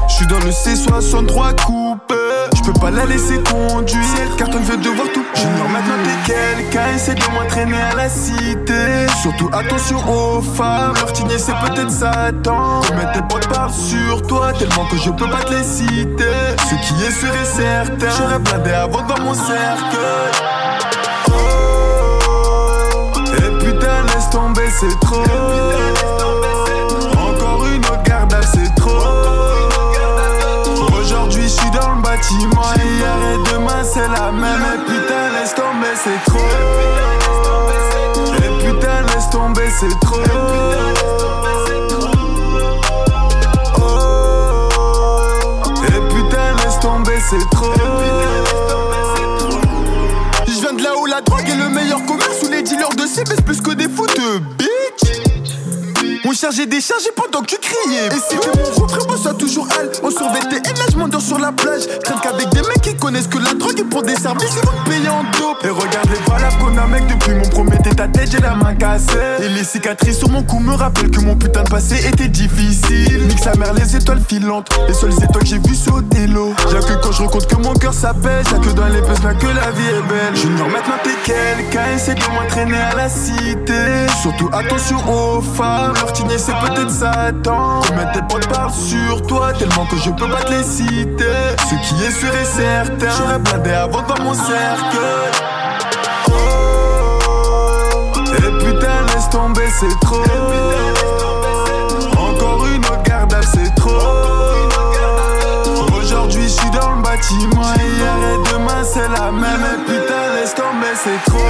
Je 0.08 0.14
suis 0.14 0.28
dans 0.28 0.40
le 0.40 0.52
C63 0.52 1.56
coupé. 1.66 2.16
Je 2.56 2.62
peux 2.62 2.80
pas 2.80 2.92
la 2.92 3.06
laisser 3.06 3.40
conduire, 3.44 4.36
car 4.38 4.48
on 4.50 4.60
veut 4.60 4.78
devoir 4.78 5.08
tout. 5.14 5.26
J'ignore 5.36 5.70
maintenant 5.70 5.96
t'es 6.04 6.34
quelqu'un, 6.34 6.96
essaie 6.96 7.16
de 7.16 7.24
m'entraîner 7.34 7.82
à 7.82 7.96
la 7.96 8.10
cité. 8.10 9.08
Surtout 9.22 9.50
attention 9.52 9.98
aux 10.08 10.42
femmes, 10.42 10.94
leur 10.96 11.16
c'est 11.38 11.54
peut-être 11.54 11.92
Satan. 11.92 12.82
Mais 12.96 13.12
tes 13.14 13.22
potes 13.28 13.48
parlent 13.48 13.74
sur 13.74 14.22
toi, 14.24 14.54
tellement 14.54 14.86
que 14.86 14.98
je 14.98 15.10
peux 15.10 15.30
pas 15.30 15.44
te 15.44 15.54
les 15.54 15.64
citer. 15.64 16.24
Ce 16.70 16.76
qui 16.76 17.04
est 17.04 17.12
sûr 17.12 17.30
et 17.30 17.46
certain, 17.46 18.10
j'aurais 18.18 18.40
blindé 18.40 18.72
avant 18.72 19.04
voir 19.04 19.20
mon 19.22 19.34
cercle. 19.34 20.65
Tomber, 24.36 24.70
c'est 24.70 25.00
trop. 25.00 25.24
Encore 27.18 27.66
une 27.68 27.86
autre 27.86 28.04
garde, 28.04 28.36
c'est 28.54 28.76
trop. 28.76 29.00
Aujourd'hui, 31.00 31.44
je 31.44 31.48
suis 31.48 31.72
dans 31.72 31.96
le 31.96 32.02
bâtiment. 32.02 32.64
Hier 32.76 33.18
et 33.32 33.38
demain, 33.54 33.84
c'est 33.84 34.10
la 34.10 34.32
même. 34.34 34.66
Et 34.74 34.80
putain, 34.92 35.30
laisse 35.40 35.56
tomber, 35.56 35.96
c'est 35.96 36.22
trop. 36.30 36.50
Et 38.36 38.52
putain, 38.66 39.02
laisse 39.14 39.30
tomber, 39.30 39.70
c'est 39.80 40.00
trop. 40.02 40.24
Et 45.88 46.02
putain, 46.14 46.48
laisse 46.62 46.80
tomber, 46.82 47.20
c'est 47.30 47.50
trop. 47.52 47.75
Dealers 53.16 53.24
de 53.24 53.24
C 53.24 53.24
baissent 53.24 53.42
plus 53.42 53.62
que 53.62 53.72
des 53.76 53.90
foot 53.90 54.10
de 54.16 54.40
bitch. 54.58 55.25
On 56.28 56.34
chargeait 56.34 56.66
des 56.66 56.82
charges 56.82 57.08
pendant 57.16 57.42
que 57.42 57.52
tu 57.52 57.58
criais. 57.58 58.08
Et 58.08 58.20
c'était 58.28 58.58
mon 58.58 58.72
gros 58.72 58.88
frère, 58.88 59.06
moi, 59.08 59.16
soit 59.16 59.36
toujours 59.36 59.68
elle. 59.80 59.92
On 60.02 60.10
survêtait 60.10 60.58
et 60.58 60.74
là, 60.74 60.86
je 60.92 60.98
m'endors 60.98 61.22
sur 61.22 61.38
la 61.38 61.52
plage. 61.52 61.82
Traîne 62.04 62.18
qu'avec 62.20 62.50
des 62.50 62.62
mecs 62.62 62.82
qui 62.82 62.96
connaissent 62.96 63.28
que 63.28 63.38
la 63.38 63.54
drogue 63.54 63.80
et 63.80 63.84
pour 63.84 64.02
des 64.02 64.16
services, 64.16 64.56
ils 64.58 64.66
vont 64.68 64.84
te 64.84 64.90
payer 64.90 65.10
en 65.10 65.22
dope. 65.40 65.64
Et 65.64 65.70
regarde 65.70 66.10
les 66.10 66.32
balades 66.32 66.58
qu'on 66.60 66.76
a, 66.80 66.88
mec, 66.88 67.06
depuis 67.06 67.36
mon 67.36 67.48
premier 67.50 67.78
tête 67.78 68.00
à 68.00 68.08
tête, 68.08 68.32
j'ai 68.32 68.40
la 68.40 68.56
main 68.56 68.74
cassée. 68.74 69.44
Et 69.44 69.50
les 69.50 69.64
cicatrices 69.64 70.18
sur 70.18 70.30
mon 70.30 70.42
cou 70.42 70.58
me 70.60 70.74
rappellent 70.74 71.12
que 71.12 71.20
mon 71.20 71.36
putain 71.36 71.62
de 71.62 71.70
passé 71.70 72.08
était 72.08 72.28
difficile. 72.28 73.28
Nique 73.28 73.44
sa 73.44 73.54
mère, 73.54 73.74
les 73.76 73.96
étoiles 73.96 74.22
filantes. 74.28 74.68
Les 74.88 74.96
seules 74.96 75.14
étoiles 75.14 75.44
que 75.44 75.46
j'ai 75.46 75.60
vues 75.60 75.76
sauter 75.76 76.26
l'eau. 76.26 76.56
Y'a 76.74 76.80
que 76.80 77.04
quand 77.04 77.12
je 77.12 77.22
rencontre 77.22 77.48
que 77.48 77.56
mon 77.58 77.74
cœur 77.74 77.94
s'appelle. 77.94 78.44
Y'a 78.52 78.58
que 78.58 78.74
dans 78.74 78.88
les 78.88 79.02
besoins 79.02 79.36
que 79.36 79.46
la 79.46 79.70
vie 79.70 79.90
est 79.90 80.02
belle. 80.10 80.36
Junior, 80.36 80.70
maintenant 80.70 80.96
t'es 81.04 81.14
quelqu'un, 81.24 81.86
essaie 81.96 82.16
de 82.16 82.26
m'entraîner 82.34 82.80
à 82.80 82.96
la 82.96 83.10
cité. 83.10 84.08
Surtout 84.24 84.50
attention 84.52 84.98
aux 85.08 85.42
femmes, 85.42 85.94
c'est 86.38 86.54
peut-être 86.54 86.92
Satan. 86.92 87.82
Mais 87.96 88.12
tes 88.14 88.22
potes 88.22 88.48
parlent 88.48 88.72
sur 88.72 89.22
toi 89.24 89.54
tellement 89.54 89.86
que 89.86 89.98
je 89.98 90.10
peux 90.12 90.30
pas 90.30 90.44
te 90.44 90.52
les 90.52 90.64
citer. 90.64 91.26
Ce 91.70 91.76
qui 91.76 92.04
est 92.04 92.12
sûr 92.12 92.34
et 92.34 92.46
certain, 92.46 93.10
j'aurais 93.18 93.40
blindé 93.40 93.72
avant 93.72 94.04
voir 94.04 94.20
mon 94.22 94.34
cercle. 94.34 94.98
Oh, 96.30 96.34
et 98.34 98.52
putain, 98.64 99.06
laisse 99.14 99.30
tomber, 99.30 99.68
c'est 99.80 100.00
trop. 100.02 100.24
Encore 102.18 102.66
une 102.68 102.86
autre 102.86 103.04
garde, 103.04 103.36
c'est 103.54 103.74
trop. 103.76 103.92
Aujourd'hui, 105.98 106.44
je 106.44 106.50
suis 106.50 106.72
dans 106.72 106.96
le 106.96 107.02
bâtiment. 107.02 107.74
Hier 107.78 108.18
et 108.34 108.38
demain, 108.52 108.84
c'est 108.84 109.10
la 109.10 109.32
même. 109.32 109.66
Et 109.74 109.80
putain, 109.86 110.24
laisse 110.36 110.54
tomber, 110.56 110.96
c'est 110.96 111.32
trop. 111.32 111.50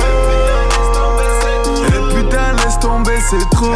Et 1.88 2.16
putain, 2.16 2.54
laisse 2.64 2.80
tomber, 2.80 3.20
c'est 3.30 3.50
trop. 3.50 3.74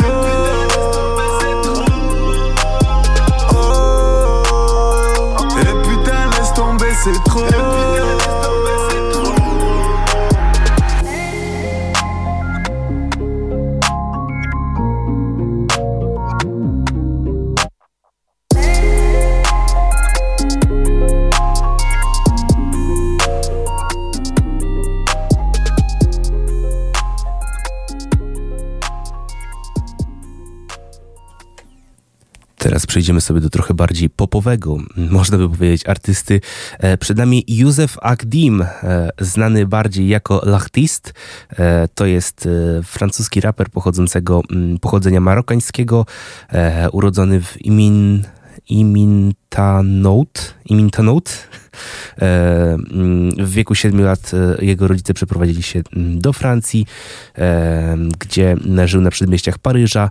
Przejdziemy 32.90 33.22
sobie 33.22 33.42
do 33.42 33.50
trochę 33.50 33.74
bardziej 33.74 34.10
popowego, 34.10 34.78
można 34.98 35.38
by 35.38 35.50
powiedzieć, 35.50 35.88
artysty. 35.88 36.42
E, 36.80 36.98
przed 36.98 37.18
nami 37.18 37.44
Józef 37.48 37.98
Akdim, 38.02 38.62
e, 38.62 39.10
znany 39.20 39.66
bardziej 39.66 40.08
jako 40.08 40.42
Lachtist. 40.46 41.14
E, 41.50 41.88
to 41.88 42.06
jest 42.06 42.48
francuski 42.84 43.42
raper 43.42 43.70
pochodzącego, 43.70 44.42
pochodzenia 44.82 45.20
marokańskiego, 45.20 46.06
urodzony 46.92 47.42
w 47.42 47.66
Imin, 47.66 48.24
Imintanout, 48.70 50.54
Imintanout 50.66 51.30
mm, 51.30 51.59
w 53.38 53.50
wieku 53.50 53.76
7 53.76 54.02
lat 54.02 54.32
e, 54.34 54.66
jego 54.66 54.88
rodzice 54.88 55.14
przeprowadzili 55.14 55.64
się 55.64 55.82
mm, 55.96 56.20
do 56.20 56.34
Francji, 56.34 56.86
e, 57.38 57.98
gdzie 58.20 58.56
żył 58.86 59.02
na 59.02 59.10
przedmieściach 59.10 59.58
Paryża. 59.58 60.10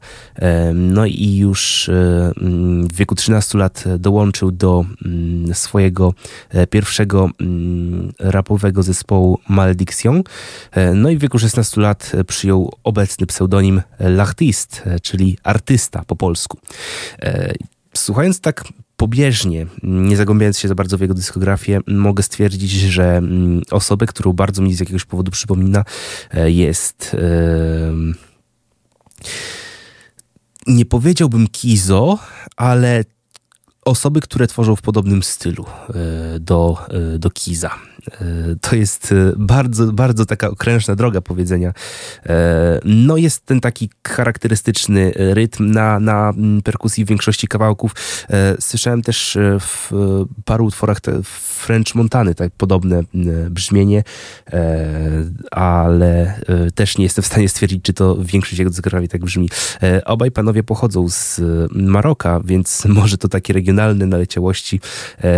No 0.75 1.07
i 1.07 1.37
już 1.37 1.89
mm, 1.89 2.89
w 2.89 2.95
wieku 2.95 3.15
13 3.15 3.59
lat 3.59 3.85
dołączył 3.99 4.51
do 4.51 4.85
swojego 5.53 6.15
pierwszego 6.71 7.31
rapowego 8.19 8.83
zespołu 8.83 9.39
Malediction. 9.49 10.23
No 10.95 11.11
i 11.11 11.17
w 11.17 11.21
wieku 11.21 11.39
16 11.39 11.81
lat 11.81 12.13
przyjął 12.27 12.73
obecny 12.85 13.27
pseudonim 13.27 13.83
L'artiste, 14.01 15.01
czyli 15.03 15.39
artysta 15.43 16.05
po 16.07 16.17
polsku. 16.17 16.59
Słuchając 17.97 18.41
tak 18.41 18.65
pobieżnie, 18.99 19.67
nie 19.83 20.17
zagłębiając 20.17 20.59
się 20.59 20.69
za 20.69 20.75
bardzo 20.75 20.99
w 20.99 21.01
jego 21.01 21.15
dyskografię, 21.15 21.81
mogę 21.87 22.23
stwierdzić, 22.23 22.71
że 22.71 23.17
mm, 23.17 23.63
osobę, 23.71 24.07
którą 24.07 24.33
bardzo 24.33 24.63
mi 24.63 24.75
z 24.75 24.81
jakiegoś 24.81 25.05
powodu 25.05 25.31
przypomina, 25.31 25.85
e, 26.35 26.51
jest. 26.51 27.17
Nie 30.67 30.85
powiedziałbym 30.85 31.49
Kizo, 31.49 32.19
ale 32.57 33.05
osoby, 33.89 34.21
które 34.21 34.47
tworzą 34.47 34.77
w 34.77 34.83
podobnym 34.83 35.23
stylu 35.23 35.65
e, 35.65 36.41
do, 36.41 36.79
e, 37.15 37.19
do 37.19 37.31
Kiza. 37.31 37.71
E, 37.71 38.25
to 38.61 38.77
jest 38.77 39.15
bardzo, 39.37 39.93
bardzo 39.93 40.27
taka 40.27 40.49
okrężna 40.49 40.95
droga 40.95 41.21
powiedzenia. 41.21 41.73
No 42.85 43.17
jest 43.17 43.47
ten 43.47 43.61
taki 43.61 43.91
charakterystyczny 44.09 45.13
rytm 45.17 45.71
na, 45.71 46.01
na 46.01 46.33
perkusji 46.65 47.05
w 47.05 47.09
większości 47.09 47.49
kawałków. 47.49 47.95
Słyszałem 48.61 49.03
też 49.03 49.39
w 49.61 49.91
paru 50.45 50.65
utworach 50.65 50.99
French 51.25 51.95
Montany, 51.95 52.35
tak 52.35 52.53
podobne 52.57 53.03
brzmienie, 53.51 54.03
ale 55.51 56.41
też 56.75 56.99
nie 56.99 57.05
jestem 57.05 57.23
w 57.23 57.27
stanie 57.27 57.49
stwierdzić, 57.49 57.83
czy 57.83 57.93
to 57.93 58.17
większość 58.25 58.59
jego 58.59 58.71
dyskografii 58.71 59.09
tak 59.09 59.25
brzmi. 59.25 59.51
Obaj 60.05 60.31
panowie 60.31 60.63
pochodzą 60.63 61.09
z 61.09 61.41
Maroka, 61.73 62.41
więc 62.45 62.85
może 62.99 63.19
to 63.19 63.29
takie 63.29 63.53
regionalne 63.53 63.78
naleciałości, 64.07 64.81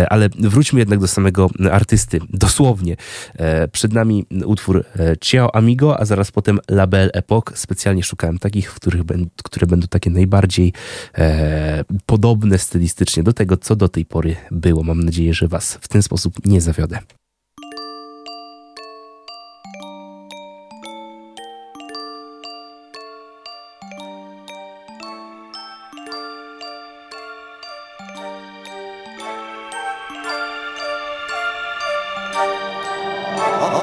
ale 0.09 0.29
wróćmy 0.39 0.79
jednak 0.79 0.99
do 0.99 1.07
samego 1.07 1.49
artysty. 1.71 2.19
Dosłownie. 2.29 2.95
E, 3.35 3.67
przed 3.67 3.93
nami 3.93 4.25
utwór 4.45 4.85
e, 4.99 5.17
Ciao 5.17 5.55
Amigo, 5.55 5.99
a 5.99 6.05
zaraz 6.05 6.31
potem 6.31 6.59
La 6.69 6.87
Belle 6.87 7.11
Époque. 7.11 7.51
Specjalnie 7.55 8.03
szukałem 8.03 8.37
takich, 8.37 8.71
w 8.71 8.75
których 8.75 9.01
które 9.43 9.67
będą 9.67 9.87
takie 9.87 10.09
najbardziej 10.09 10.73
e, 11.17 11.83
podobne 12.05 12.57
stylistycznie 12.57 13.23
do 13.23 13.33
tego, 13.33 13.57
co 13.57 13.75
do 13.75 13.89
tej 13.89 14.05
pory 14.05 14.35
było. 14.51 14.83
Mam 14.83 15.03
nadzieję, 15.03 15.33
że 15.33 15.47
Was 15.47 15.73
w 15.81 15.87
ten 15.87 16.03
sposób 16.03 16.45
nie 16.45 16.61
zawiodę. 16.61 16.99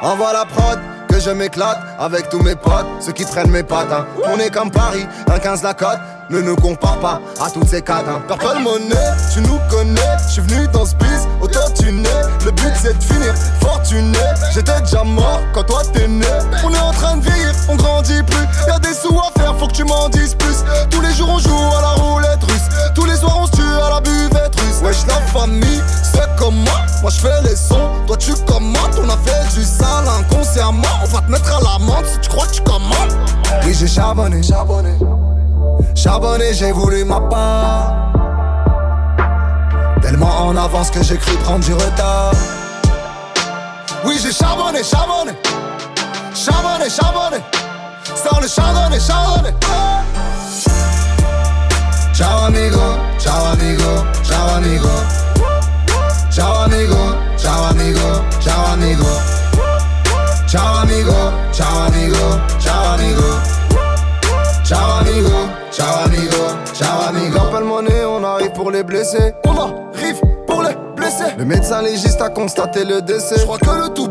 Envoie 0.09 0.32
la 0.32 0.46
prod, 0.46 0.78
que 1.06 1.20
je 1.20 1.28
m'éclate 1.28 1.80
avec 1.98 2.30
tous 2.30 2.40
mes 2.40 2.54
potes, 2.54 2.86
ceux 2.98 3.12
qui 3.12 3.26
prennent 3.26 3.50
mes 3.50 3.62
pattes. 3.62 3.92
Hein. 3.92 4.06
On 4.24 4.38
est 4.38 4.48
comme 4.48 4.70
Paris, 4.70 5.06
un 5.30 5.38
15 5.38 5.62
la 5.62 5.74
cote, 5.74 5.98
ne 6.30 6.40
nous 6.40 6.56
compare 6.56 6.98
pas 6.98 7.20
à 7.44 7.50
toutes 7.50 7.68
ces 7.68 7.82
cadres. 7.82 8.12
Hein. 8.12 8.22
Purple 8.26 8.61
monnaie, 8.62 8.94
tu 9.34 9.42
nous 9.42 9.59
connais, 9.68 10.00
je 10.26 10.32
suis 10.32 10.40
venu 10.40 10.66
dans 10.68 10.86
ce 10.86 10.94
biz, 10.94 11.28
autant 11.42 11.70
tu 11.78 11.92
nais. 11.92 12.09
Le 12.46 12.52
but 12.52 12.72
c'est 12.80 12.96
de 12.96 13.04
finir 13.04 13.34
fortuné. 13.61 14.18
J'étais 14.54 14.80
déjà 14.80 15.04
mort 15.04 15.42
quand 15.52 15.64
toi 15.64 15.82
t'es 15.92 16.09
né. 16.09 16.24
On 16.64 16.72
est 16.72 16.78
en 16.78 16.92
train 16.92 17.18
de 17.18 17.24
vieillir, 17.24 17.52
on 17.68 17.76
grandit 17.76 18.22
plus. 18.22 18.46
Y'a 18.66 18.78
des 18.78 18.94
sous 18.94 19.14
à 19.18 19.30
faire, 19.38 19.54
faut 19.59 19.66
que 19.66 19.72
tu 19.72 19.84
m'en 19.84 20.09
dises 20.09 20.34
plus. 20.36 20.64
Tous 20.88 21.02
les 21.02 21.12
jours 21.12 21.28
on 21.28 21.38
joue 21.38 21.76
à 21.76 21.82
la 21.82 22.02
roulette 22.02 22.42
russe, 22.44 22.68
tous 22.94 23.04
les 23.04 23.16
soirs 23.16 23.40
on 23.42 23.46
se 23.46 23.52
tue 23.52 23.62
à 23.62 23.90
la 23.90 24.00
buvette 24.00 24.54
russe. 24.56 24.57
Wesh 24.83 25.07
la 25.07 25.14
famille, 25.33 25.83
c'est 26.03 26.37
comme 26.37 26.55
moi, 26.55 27.11
je 27.11 27.20
fais 27.20 27.43
les 27.43 27.57
sons, 27.57 27.91
toi 28.07 28.16
tu 28.16 28.33
commentes. 28.47 28.99
On 29.03 29.09
a 29.09 29.16
fait 29.16 29.55
du 29.55 29.64
sale 29.64 30.07
inconsciemment, 30.20 30.83
on 31.03 31.07
va 31.07 31.20
te 31.20 31.31
mettre 31.31 31.57
à 31.57 31.61
l'amende 31.61 32.05
si 32.07 32.18
tu 32.20 32.29
crois 32.29 32.47
que 32.47 32.53
tu 32.53 32.62
commandes. 32.62 33.12
Oui 33.64 33.74
j'ai 33.79 33.89
charbonné, 33.89 34.43
charbonné. 34.43 34.95
Charbonné, 35.95 36.55
j'ai 36.55 36.72
voulu 36.72 37.05
ma 37.05 37.20
part. 37.20 37.93
Tellement 40.01 40.47
en 40.47 40.57
avance 40.57 40.91
que 40.91 41.03
j'ai 41.03 41.16
cru 41.16 41.37
prendre 41.39 41.64
du 41.64 41.74
retard. 41.74 42.33
Oui, 44.05 44.18
j'ai 44.22 44.33
charbonné, 44.33 44.83
charbonné. 44.85 45.33
Charbonné, 46.35 46.89
charbonné. 46.89 47.39
Sans 48.14 48.41
le 48.41 48.49
charbonné, 48.49 49.01
charbonné. 49.01 49.51
Ciao 52.18 52.46
amigo, 52.46 52.98
ciao 53.16 53.52
amigo, 53.52 54.04
ciao 54.24 54.56
amigo. 54.56 54.88
Ciao 56.32 56.64
amigo, 56.64 57.14
ciao 57.36 57.66
amigo, 57.70 58.24
ciao 58.40 58.72
amigo. 58.72 59.04
Ciao 60.48 60.78
amigo, 60.82 61.32
ciao 61.52 61.86
amigo, 61.86 62.40
ciao 62.58 62.94
amigo. 62.94 63.22
Ciao 64.64 64.98
amigo. 64.98 65.48
Ciao 65.70 66.04
amigo, 66.06 66.56
ciao 66.72 67.08
amigo. 67.08 67.38
Appelle 67.38 67.64
monnaie, 67.64 68.04
on 68.04 68.24
arrive 68.24 68.50
pour 68.52 68.72
les 68.72 68.82
blessés. 68.82 69.34
On 69.46 69.56
arrive 69.56 70.20
pour 70.44 70.62
les 70.62 70.74
blessés. 70.96 71.36
Le 71.38 71.44
médecin 71.44 71.82
légiste 71.82 72.20
a 72.20 72.30
constaté 72.30 72.84
le 72.84 73.00
décès. 73.00 73.38
Je 73.38 73.44
crois 73.44 73.58
que 73.58 73.70
le 73.70 73.94
tout 73.94 74.08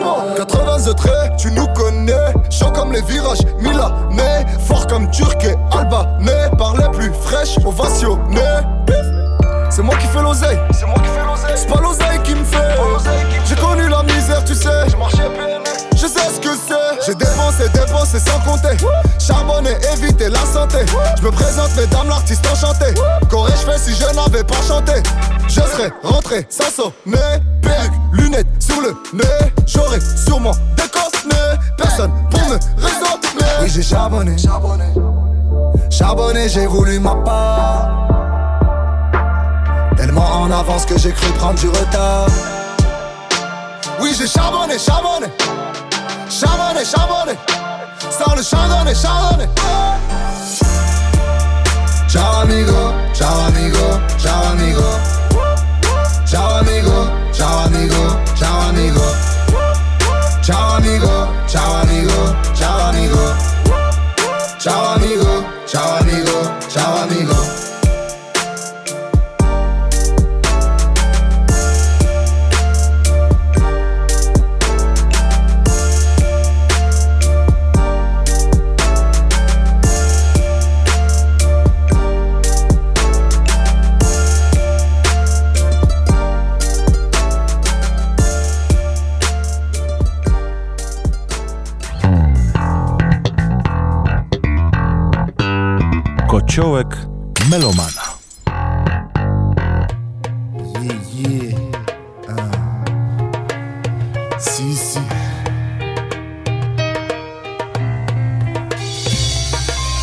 biba 0.00 0.24
dit 0.26 0.34
que 0.34 0.42
t'étais 0.42 0.58
mort. 0.64 0.80
80 0.80 0.94
traits, 0.94 1.36
tu 1.36 1.52
nous 1.52 1.66
connais. 1.68 2.50
Chaud 2.50 2.70
comme 2.74 2.92
les 2.92 3.02
virages 3.02 3.44
milanais. 3.58 4.46
Fort 4.66 4.86
comme 4.86 5.10
turc 5.10 5.44
et 5.44 5.54
albanais. 5.76 6.50
Par 6.58 6.76
les 6.76 6.88
plus 6.90 7.12
fraîches, 7.12 7.58
ovationné. 7.64 8.40
C'est 9.70 9.82
moi 9.82 9.96
qui 9.96 10.06
fais 10.08 10.22
l'oseille. 10.22 10.58
C'est 10.72 10.86
moi 10.86 10.96
qui 10.96 11.08
fais 11.08 11.24
l'oseille. 11.24 11.56
C'est 11.56 11.68
pas 11.68 11.80
l'oseille 11.80 12.20
qui 12.24 12.34
me 12.34 12.44
fait. 12.44 12.58
J'ai 13.44 13.54
connu 13.56 13.88
la 13.88 14.02
misère, 14.02 14.44
tu 14.44 14.54
sais. 14.54 14.88
J'ai 14.88 14.96
marché 14.96 15.22
Je 16.00 16.06
sais 16.06 16.30
ce 16.34 16.40
que 16.40 16.56
c'est. 16.66 17.04
J'ai 17.04 17.14
dépensé, 17.14 17.68
dépensé 17.74 18.18
sans 18.20 18.40
compter. 18.40 18.74
Charbonner, 19.18 19.76
éviter 19.92 20.30
la 20.30 20.40
santé. 20.46 20.78
Je 21.18 21.22
me 21.22 21.30
présente, 21.30 21.76
mesdames, 21.76 22.08
l'artiste 22.08 22.46
enchanté. 22.50 22.94
Qu'aurais-je 23.28 23.70
fait 23.70 23.78
si 23.78 23.94
je 23.94 24.14
n'avais 24.14 24.42
pas 24.42 24.62
chanté? 24.66 24.94
Je 25.46 25.60
serais 25.60 25.92
rentré 26.02 26.46
sans 26.48 26.70
sonner. 26.70 27.42
Perruque, 27.60 27.92
lunettes 28.12 28.46
sur 28.58 28.80
le 28.80 28.96
nez. 29.12 29.52
J'aurais 29.66 30.00
sûrement 30.00 30.52
déconné. 30.74 31.36
Personne 31.76 32.12
pour 32.30 32.40
me 32.48 32.54
raisonner. 32.78 33.60
Oui, 33.60 33.68
j'ai 33.68 33.82
charbonné. 33.82 34.38
Charbonné, 34.38 34.94
charbonné 35.90 36.48
j'ai 36.48 36.66
voulu 36.66 36.98
ma 36.98 37.14
part. 37.16 37.90
Tellement 39.98 40.40
en 40.40 40.50
avance 40.50 40.86
que 40.86 40.96
j'ai 40.96 41.12
cru 41.12 41.30
prendre 41.32 41.58
du 41.58 41.68
retard. 41.68 42.26
Oui, 44.00 44.14
j'ai 44.18 44.26
charbonné, 44.26 44.78
charbonné. 44.78 45.26
Charbonné, 46.30 46.84
charbonné. 46.84 47.36
Sans 48.08 48.34
le 48.36 48.42
chardonnay, 48.42 48.94
chardonnay. 48.94 49.48
Ciao 52.08 52.42
amigo, 52.42 52.94
ciao 53.12 53.40
amigo, 53.48 54.00
ciao 54.16 54.52
amigo. 54.52 55.09
Kociołek 96.50 96.96
Melomana. 97.50 98.04
Yeah, 100.82 100.98
yeah. 101.14 101.58
Uh. 102.28 102.50
Si, 104.38 104.76
si. 104.76 104.98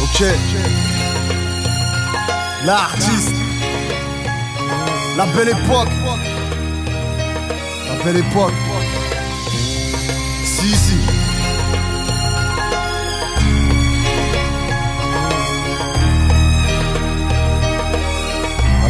Ok. 0.04 0.20
L'artiste. 2.66 3.36
La 5.18 5.26
belle 5.26 5.50
époque. 5.50 5.90
La 7.90 8.04
belle 8.06 8.18
époque. 8.20 8.54
Si, 10.46 10.76
si. 10.78 11.07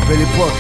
Belle 0.08 0.22
époque. 0.22 0.54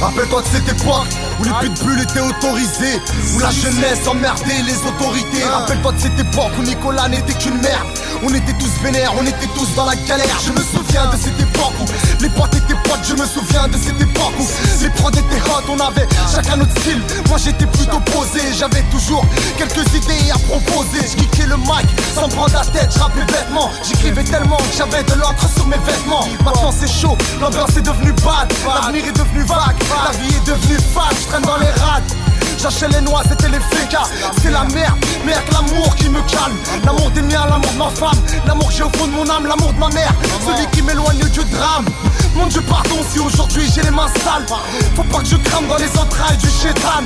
Rappelle-toi 0.00 0.42
de 0.42 0.46
cette 0.46 0.68
époque 0.68 1.06
où 1.40 1.44
les 1.44 1.52
pitbulls 1.60 2.00
étaient 2.00 2.20
autorisés, 2.20 3.00
où 3.34 3.38
la 3.38 3.50
jeunesse 3.50 4.06
emmerdait 4.06 4.62
les 4.66 4.76
autorités. 4.86 5.44
Rappelle-toi 5.44 5.92
de 5.92 5.98
cette 5.98 6.18
époque 6.18 6.52
où 6.58 6.62
Nicolas 6.62 7.08
n'était 7.08 7.32
qu'une 7.34 7.60
merde. 7.60 7.86
On 8.22 8.28
était 8.34 8.52
tous 8.54 8.82
vénères, 8.82 9.12
on 9.18 9.24
était 9.24 9.46
tous 9.54 9.74
dans 9.74 9.86
la 9.86 9.96
galère. 9.96 10.38
Je 10.44 10.52
me 10.52 10.60
souviens 10.60 11.06
de 11.06 11.16
cette 11.16 11.38
époque 11.40 11.74
où 11.80 12.22
les 12.22 12.28
potes 12.30 12.54
étaient 12.54 12.80
potes. 12.84 13.04
Je 13.08 13.14
me 13.14 13.26
souviens 13.26 13.68
de 13.68 13.76
cette 13.76 14.00
époque 14.00 14.34
où 14.38 14.46
les 14.82 14.90
prods 14.90 15.10
étaient 15.10 15.42
hot. 15.50 15.64
On 15.68 15.80
avait 15.80 16.08
chacun 16.32 16.56
notre 16.56 16.78
style. 16.80 17.00
Moi 17.28 17.38
j'étais 17.38 17.66
plutôt 17.66 18.00
posé. 18.00 18.40
J'avais 18.58 18.82
toujours 18.90 19.24
quelques 19.58 19.86
idées 19.94 20.30
à 20.32 20.38
proposer. 20.38 21.00
Je 21.06 21.46
le 21.46 21.56
mic 21.56 21.86
sans 22.14 22.28
prendre 22.28 22.52
la 22.52 22.64
tête. 22.64 22.92
Je 22.92 23.32
bêtement. 23.32 23.70
J'écrivais 23.82 24.24
tellement 24.24 24.56
que 24.56 24.76
j'avais 24.76 25.02
de 25.04 25.14
l'encre 25.14 25.48
sur 25.54 25.66
mes 25.66 25.78
vêtements. 25.78 26.26
Maintenant 26.44 26.72
c'est 26.72 26.90
chaud, 26.90 27.16
l'ambiance 27.40 27.76
est 27.76 27.82
devenue 27.82 28.12
bad. 28.24 28.52
L'avenir 28.66 29.04
est 29.06 29.12
devenu 29.12 29.42
vague. 29.44 29.76
La 30.04 30.16
vie 30.18 30.34
est 30.34 30.46
devenue 30.46 30.78
fade. 30.94 31.16
Je 31.20 31.26
traîne 31.28 31.42
dans 31.42 31.58
les 31.58 31.70
rats. 31.70 32.00
J'achète 32.58 32.92
les 32.94 33.00
noix, 33.00 33.22
c'était 33.28 33.48
les 33.48 33.60
fécas 33.60 34.04
C'est 34.42 34.50
la 34.50 34.64
merde, 34.64 34.98
avec 35.22 35.52
l'amour 35.52 35.94
qui 35.96 36.08
me 36.08 36.20
calme. 36.22 36.56
L'amour 36.84 37.10
des 37.10 37.22
miens, 37.22 37.46
l'amour 37.46 37.70
de 37.72 37.78
ma 37.78 37.90
femme. 37.90 38.18
L'amour 38.46 38.68
que 38.68 38.74
j'ai 38.74 38.82
au 38.82 38.90
fond 38.90 39.06
de 39.06 39.12
mon 39.12 39.28
âme, 39.28 39.46
l'amour 39.46 39.72
de 39.72 39.78
ma 39.78 39.88
mère. 39.90 40.12
Celui 40.44 40.66
qui 40.72 40.82
m'éloigne 40.82 41.18
du 41.18 41.44
drame 41.44 41.84
Mon 42.36 42.46
Dieu 42.46 42.60
pardon 42.62 42.96
si 43.10 43.18
aujourd'hui 43.18 43.64
j'ai 43.74 43.82
les 43.82 43.90
mains 43.90 44.08
sales. 44.22 44.46
Faut 44.94 45.02
pas 45.04 45.20
que 45.20 45.26
je 45.26 45.36
crame 45.36 45.66
dans 45.66 45.76
les 45.76 45.90
entrailles 45.98 46.36
du 46.36 46.48
chétan. 46.48 47.02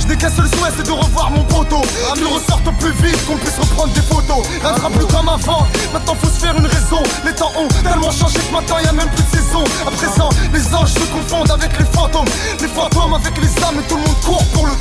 Je 0.00 0.06
n'ai 0.08 0.16
qu'un 0.16 0.30
seul 0.30 0.46
souhait 0.48 0.70
c'est 0.76 0.86
de 0.86 0.90
revoir 0.90 1.30
mon 1.30 1.44
poteau. 1.44 1.82
Qu'il 2.14 2.26
ressorte 2.26 2.64
plus 2.80 2.92
vite, 3.02 3.24
qu'on 3.26 3.36
puisse 3.36 3.58
reprendre 3.58 3.92
des 3.92 4.02
photos. 4.02 4.44
Rien 4.62 4.76
sera 4.76 4.90
plus 4.90 5.06
comme 5.06 5.28
avant, 5.28 5.66
maintenant 5.92 6.16
faut 6.20 6.28
se 6.28 6.40
faire 6.40 6.56
une 6.56 6.66
raison. 6.66 7.02
Les 7.24 7.34
temps 7.34 7.52
ont 7.56 7.68
tellement 7.82 8.10
changé 8.10 8.38
que 8.40 8.52
maintenant 8.52 8.78
y 8.78 8.86
a 8.86 8.92
même 8.92 9.08
plus 9.10 9.24
de 9.24 9.30
saison. 9.30 9.64
À 9.86 9.90
présent, 9.90 10.28
les 10.52 10.74
anges 10.74 10.92
se 10.92 11.06
confondent 11.12 11.50
avec 11.50 11.78
les 11.78 11.86
fantômes. 11.86 12.28
Les 12.60 12.68
fantômes 12.68 13.14
avec 13.14 13.36
les 13.38 13.64
âmes 13.64 13.78
et 13.78 13.88
tout 13.88 13.96
le 13.96 14.02
monde 14.02 14.20
court 14.24 14.44
pour 14.52 14.66
le 14.66 14.72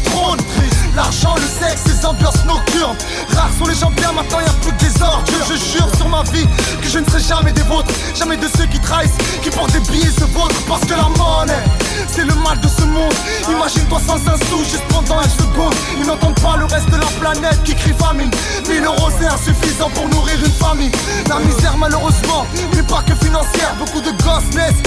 L'argent, 0.95 1.35
le 1.35 1.41
sexe, 1.41 1.83
les 1.87 2.05
ambiances 2.05 2.43
nocturnes. 2.45 2.97
Rares 3.33 3.49
sont 3.57 3.65
les 3.65 3.75
gens 3.75 3.91
bien, 3.91 4.11
maintenant 4.11 4.39
y'a 4.41 4.51
plus 4.61 4.71
que 4.73 4.83
des 4.83 5.01
ordures 5.01 5.45
Je 5.49 5.55
jure 5.55 5.87
sur 5.95 6.09
ma 6.09 6.23
vie 6.23 6.45
que 6.81 6.87
je 6.87 6.99
ne 6.99 7.05
serai 7.05 7.21
jamais 7.21 7.53
des 7.53 7.61
vôtres. 7.61 7.91
Jamais 8.13 8.35
de 8.35 8.47
ceux 8.57 8.65
qui 8.65 8.79
trahissent, 8.79 9.17
qui 9.41 9.49
portent 9.49 9.71
des 9.71 9.79
billets 9.91 10.11
se 10.11 10.25
vôtre 10.25 10.55
Parce 10.67 10.81
que 10.81 10.93
la 10.93 11.09
monnaie, 11.17 11.63
c'est 12.07 12.25
le 12.25 12.33
mal 12.35 12.59
de 12.59 12.67
ce 12.67 12.83
monde. 12.83 13.13
Imagine-toi 13.49 13.99
sans 14.07 14.15
un 14.27 14.37
sou, 14.47 14.63
juste 14.63 14.83
pendant 14.89 15.21
une 15.21 15.29
seconde 15.29 15.73
Ils 15.99 16.07
n'entendent 16.07 16.39
pas 16.39 16.57
le 16.57 16.65
reste 16.65 16.89
de 16.89 16.97
la 16.97 17.07
planète 17.19 17.61
qui 17.63 17.75
crie 17.75 17.93
famine. 17.93 18.31
1000 18.67 18.83
euros 18.85 19.09
c'est 19.19 19.27
insuffisant 19.27 19.89
pour 19.89 20.07
nourrir 20.09 20.37
une 20.43 20.51
famille. 20.51 20.91
La 21.29 21.39
misère 21.39 21.77
malheureusement 21.77 22.45
n'est 22.73 22.83
pas 22.83 23.03
que 23.03 23.15
financière. 23.23 23.75
Beaucoup 23.77 24.01
de 24.01 24.11
gosses 24.23 24.49
naissent, 24.55 24.81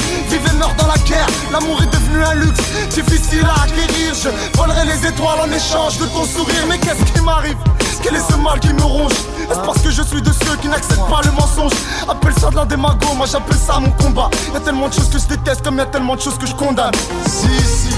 L'amour 1.55 1.81
est 1.85 1.87
devenu 1.87 2.25
un 2.25 2.35
luxe, 2.35 2.59
difficile 2.91 3.47
à 3.47 3.63
acquérir. 3.63 4.13
Je 4.13 4.29
volerai 4.59 4.87
les 4.87 5.07
étoiles 5.07 5.39
en 5.39 5.53
échange 5.53 5.99
de 5.99 6.07
ton 6.07 6.25
sourire. 6.25 6.67
Mais 6.69 6.79
qu'est-ce 6.79 7.13
qui 7.13 7.21
m'arrive? 7.21 7.57
Quel 8.03 8.17
est 8.17 8.29
ce 8.29 8.35
mal 8.35 8.59
qui 8.59 8.73
me 8.73 8.83
ronge? 8.83 9.13
Est-ce 9.49 9.61
parce 9.61 9.81
que 9.81 9.89
je 9.89 10.03
suis 10.03 10.21
de 10.21 10.33
ceux 10.33 10.57
qui 10.61 10.67
n'acceptent 10.67 11.09
pas 11.09 11.21
le 11.25 11.31
mensonge? 11.31 11.71
Appelle 12.09 12.35
ça 12.41 12.51
de 12.51 12.57
la 12.57 12.65
démago, 12.65 13.07
moi 13.17 13.29
j'appelle 13.31 13.57
ça 13.57 13.79
mon 13.79 13.93
combat. 13.93 14.31
Y'a 14.53 14.59
tellement 14.59 14.89
de 14.89 14.95
choses 14.95 15.09
que 15.09 15.17
je 15.17 15.27
déteste 15.27 15.63
comme 15.63 15.79
y'a 15.79 15.87
tellement 15.87 16.17
de 16.17 16.23
choses 16.23 16.37
que 16.37 16.47
je 16.47 16.57
condamne. 16.57 16.91
Si 17.25 17.47
si. 17.65 17.95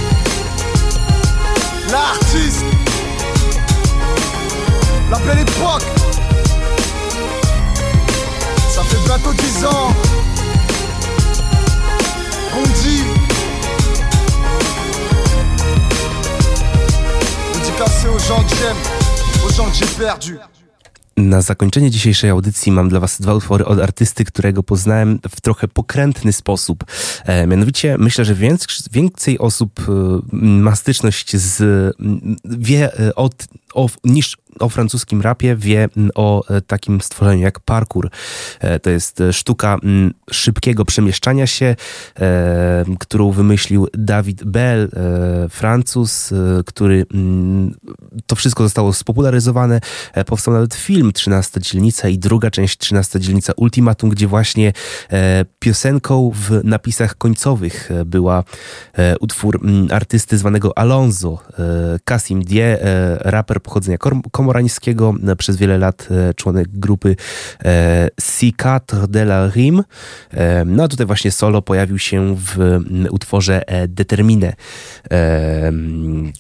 L'artiste. 1.91 2.63
La 5.11 5.19
belle 5.21 5.39
époque. 5.39 5.83
Ça 8.69 8.83
fait 8.83 9.03
bientôt 9.07 9.33
10 9.33 9.65
ans. 9.65 9.95
On 12.59 12.63
dit 12.83 13.16
Na 21.17 21.43
zakończenie 21.43 21.91
dzisiejszej 21.91 22.31
audycji 22.31 22.73
mam 22.73 22.89
dla 22.89 23.01
Was 23.01 23.21
dwa 23.21 23.35
utwory 23.35 23.65
od 23.65 23.81
artysty, 23.81 24.25
którego 24.25 24.63
poznałem 24.63 25.19
w 25.31 25.41
trochę 25.41 25.69
pokrętny 25.69 26.33
sposób. 26.33 26.85
E, 27.25 27.47
mianowicie 27.47 27.97
myślę, 27.99 28.25
że 28.25 28.35
więcej, 28.35 28.69
więcej 28.93 29.39
osób 29.39 29.81
e, 29.81 29.93
ma 30.33 30.77
styczność 30.77 31.37
z, 31.37 31.63
wie 32.45 32.99
e, 33.01 33.15
od, 33.15 33.47
o, 33.77 33.89
niż 34.05 34.37
o 34.61 34.69
francuskim 34.69 35.21
rapie 35.21 35.57
wie 35.57 35.89
o 36.15 36.49
e, 36.49 36.61
takim 36.61 37.01
stworzeniu 37.01 37.43
jak 37.43 37.61
parkour. 37.61 38.11
E, 38.61 38.81
to 38.81 38.91
jest 38.91 39.21
e, 39.21 39.33
sztuka 39.33 39.79
szybkiego 40.31 40.85
przemieszczania 40.85 41.47
się, 41.47 41.77
którą 42.99 43.31
wymyślił 43.31 43.89
David 43.95 44.45
Bell, 44.45 44.91
Francuz, 45.51 46.35
który 46.67 47.07
to 48.27 48.37
wszystko 48.37 48.63
zostało 48.63 48.93
spopularyzowane. 48.93 49.81
Powstał 50.27 50.55
nawet 50.55 50.75
film 50.75 51.13
13 51.13 51.61
dzielnica 51.61 52.09
i 52.09 52.19
druga 52.19 52.51
część 52.51 52.79
13 52.79 53.21
dzielnica 53.21 53.53
Ultimatum, 53.57 54.11
gdzie 54.11 54.27
właśnie 54.27 54.73
piosenką 55.59 56.33
w 56.35 56.65
napisach 56.65 57.19
końcowych 57.19 57.91
była 58.07 58.45
utwór 59.21 59.61
artysty 59.91 60.39
zwanego 60.39 60.79
Alonso, 60.79 61.39
Kasim 62.05 62.45
Die, 62.45 62.79
raper 63.21 63.63
pochodzenia 63.67 63.99
kom 64.33 64.45
Morańskiego, 64.47 65.15
e, 65.29 65.37
przez 65.37 65.57
wiele 65.57 65.79
lat 65.79 66.09
e, 66.11 66.35
członek 66.35 66.69
grupy 66.69 67.17
Cicatre 68.39 69.09
de 69.09 69.23
la 69.23 69.51
Rime. 69.51 69.83
E, 70.31 70.65
no 70.65 70.85
a 70.85 70.89
tutaj 70.89 71.07
właśnie 71.07 71.31
solo 71.31 71.63
pojawił 71.63 71.99
się 71.99 72.37
w 72.37 72.81
utworze 73.11 73.63
Determine, 73.89 74.53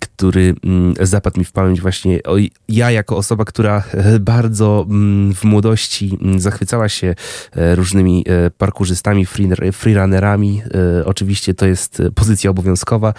który 0.00 0.54
zapadł 1.00 1.38
mi 1.38 1.44
w 1.44 1.52
pamięć 1.52 1.80
właśnie 1.80 2.20
ja 2.68 2.90
jako 2.90 3.16
osoba, 3.16 3.44
która 3.44 3.82
bardzo 4.20 4.86
w 5.34 5.44
młodości 5.44 6.18
zachwycała 6.36 6.88
się 6.88 7.14
różnymi 7.54 8.24
parkurzystami, 8.58 9.26
freerunnerami. 9.72 10.62
Oczywiście 11.04 11.54
to 11.54 11.66
jest 11.66 12.02
pozycja 12.14 12.50
obowiązkowa 12.50 13.14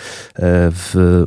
w 0.71 1.23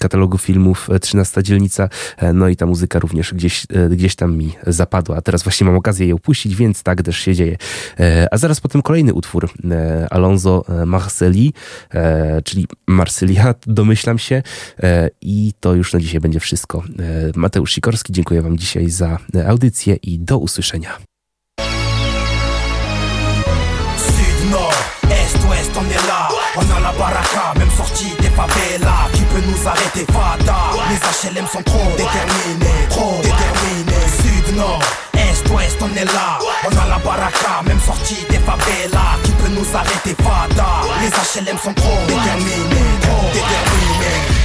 katalogu 0.00 0.38
filmów 0.38 0.88
13 1.00 1.42
dzielnica, 1.42 1.88
no 2.34 2.48
i 2.48 2.56
ta 2.56 2.66
muzyka 2.66 2.98
również 2.98 3.34
gdzieś, 3.34 3.66
e, 3.72 3.88
gdzieś 3.88 4.16
tam 4.16 4.36
mi 4.36 4.52
zapadła. 4.66 5.20
Teraz 5.20 5.42
właśnie 5.42 5.64
mam 5.64 5.76
okazję 5.76 6.06
je 6.06 6.14
upuścić, 6.14 6.56
więc 6.56 6.82
tak 6.82 7.02
też 7.02 7.18
się 7.18 7.34
dzieje. 7.34 7.56
E, 8.00 8.28
a 8.30 8.38
zaraz 8.38 8.60
potem 8.60 8.82
kolejny 8.82 9.14
utwór 9.14 9.50
e, 9.70 10.06
Alonso 10.10 10.64
Marceli, 10.86 11.52
czyli 12.44 12.66
Marsylia, 12.86 13.54
domyślam 13.66 14.18
się. 14.18 14.42
I 15.20 15.52
to 15.60 15.74
już 15.74 15.92
na 15.92 16.00
dzisiaj 16.00 16.20
będzie 16.20 16.40
wszystko. 16.40 16.82
Mateusz 17.36 17.72
Sikorski, 17.72 18.12
dziękuję 18.12 18.42
Wam 18.42 18.58
dzisiaj 18.58 18.90
za 18.90 19.18
audycję 19.46 19.94
i 19.94 20.18
do 20.18 20.38
usłyszenia. 20.38 20.98
On 25.52 25.82
est 25.82 26.06
là, 26.06 26.28
on 26.56 26.60
a 26.60 26.80
la 26.80 26.92
baraka, 26.92 27.58
même 27.58 27.70
sortie 27.76 28.14
des 28.20 28.30
favelas. 28.30 29.08
Qui 29.12 29.22
peut 29.22 29.42
nous 29.44 29.66
arrêter, 29.66 30.06
Fada. 30.12 30.56
Les 30.88 31.28
HLM 31.28 31.46
sont 31.46 31.62
trop 31.62 31.90
déterminés, 31.96 32.86
trop 32.88 33.16
déterminés. 33.20 34.06
Sud-Nord, 34.22 34.80
Est-Ouest, 35.14 35.78
on 35.80 35.96
est 35.96 36.04
là. 36.04 36.38
On 36.64 36.68
a 36.68 36.88
la 36.88 36.98
baraka, 36.98 37.62
même 37.66 37.80
sortie 37.80 38.24
des 38.30 38.38
favelas. 38.38 39.18
Qui 39.24 39.32
peut 39.32 39.48
nous 39.48 39.66
arrêter, 39.74 40.14
Fada. 40.22 40.66
Les 41.00 41.08
HLM 41.08 41.58
sont 41.58 41.74
trop 41.74 41.98
déterminés, 42.06 43.00
trop 43.02 43.26
déterminés 43.32 44.39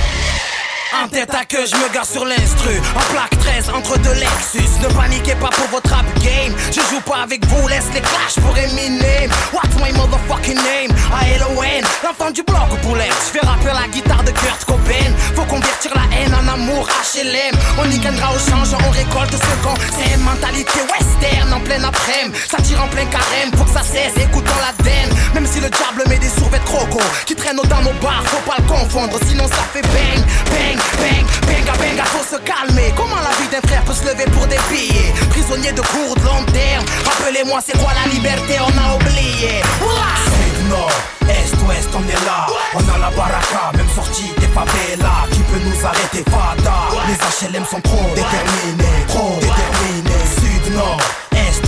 en 1.03 1.07
tête 1.07 1.33
à 1.33 1.45
queue, 1.45 1.65
je 1.65 1.75
me 1.75 1.93
gare 1.93 2.05
sur 2.05 2.25
l'instru. 2.25 2.79
En 2.95 3.13
plaque 3.13 3.37
13 3.39 3.69
entre 3.75 3.97
deux 3.99 4.13
Lexus. 4.13 4.69
Ne 4.81 4.87
paniquez 4.93 5.35
pas 5.35 5.49
pour 5.49 5.67
votre 5.67 5.89
rap 5.89 6.05
game. 6.19 6.53
Je 6.71 6.81
joue 6.89 7.01
pas 7.01 7.23
avec 7.23 7.45
vous, 7.45 7.67
laisse 7.67 7.89
les 7.93 8.01
clashs 8.01 8.39
pour 8.41 8.57
Eminem. 8.57 9.29
What's 9.53 9.75
my 9.81 9.91
motherfucking 9.93 10.55
name? 10.55 10.91
A-L-O-N, 11.13 11.83
l'enfant 12.03 12.31
du 12.31 12.43
bloc 12.43 12.71
au 12.71 12.87
poulet. 12.87 13.09
Je 13.09 13.39
fais 13.39 13.45
rapper 13.45 13.73
la 13.73 13.87
guitare 13.87 14.23
de 14.23 14.31
Kurt 14.31 14.65
Cobain. 14.65 15.11
Faut 15.35 15.45
convertir 15.45 15.91
la 15.95 16.17
haine 16.17 16.33
en 16.33 16.47
amour 16.53 16.87
HLM. 17.13 17.55
On 17.77 17.89
y 17.89 17.99
gagnera 17.99 18.31
au 18.31 18.39
change, 18.39 18.73
on 18.73 18.91
récolte 18.91 19.33
ce 19.33 19.63
qu'on 19.63 19.75
C'est 19.97 20.17
mentalité 20.17 20.79
western 20.91 21.53
en 21.53 21.59
plein 21.61 21.83
après 21.83 22.31
Ça 22.49 22.57
tire 22.61 22.81
en 22.81 22.87
plein 22.87 23.05
carême, 23.05 23.51
faut 23.57 23.65
que 23.65 23.71
ça 23.71 23.83
cesse, 23.83 24.15
écoutons 24.23 24.59
la 24.61 24.83
den. 24.83 25.09
Même 25.33 25.45
si 25.45 25.59
le 25.59 25.69
diable 25.69 26.03
met 26.07 26.19
des 26.19 26.29
trop 26.65 26.85
sarco 26.85 26.99
Qui 27.25 27.35
traîne 27.35 27.55
dans 27.55 27.81
nos 27.81 27.93
bars, 28.01 28.23
faut 28.25 28.49
pas 28.49 28.57
le 28.57 28.67
confondre 28.67 29.17
Sinon 29.27 29.47
ça 29.47 29.63
fait 29.73 29.81
bang, 29.81 30.23
bang, 30.49 30.77
bang, 30.99 31.25
bang, 31.47 31.65
bang 31.77 31.99
Faut 32.13 32.23
se 32.23 32.39
calmer, 32.41 32.93
comment 32.95 33.21
la 33.21 33.33
vie 33.41 33.49
d'un 33.51 33.65
frère 33.67 33.83
peut 33.83 33.93
se 33.93 34.03
lever 34.03 34.25
pour 34.31 34.47
des 34.47 34.59
billets 34.69 35.13
Prisonnier 35.29 35.71
de 35.71 35.81
cours 35.81 36.15
de 36.15 36.23
long 36.23 36.43
terme 36.53 36.85
Rappelez-moi 37.05 37.59
c'est 37.65 37.77
quoi 37.77 37.91
la 37.93 38.11
liberté, 38.11 38.57
on 38.59 38.73
a 38.77 38.95
oublié. 38.95 39.61
Sud, 39.81 40.69
nord, 40.69 40.91
est, 41.29 41.53
ouest, 41.67 41.89
on 41.93 42.03
est 42.07 42.25
là. 42.25 42.47
On 42.73 42.79
a 42.79 42.97
la 42.97 43.09
baraka, 43.15 43.71
même 43.75 43.89
sortie 43.89 44.31
des 44.39 44.47
favelas. 44.47 45.27
Qui 45.31 45.39
peut 45.39 45.61
nous 45.63 45.85
arrêter, 45.85 46.23
fada? 46.29 46.77
Les 47.07 47.47
HLM 47.47 47.65
sont 47.65 47.81
trop 47.81 48.09
déterminés, 48.15 49.05
trop 49.07 49.39
déterminés. 49.39 50.25
Sud, 50.39 50.73
nord 50.73 50.99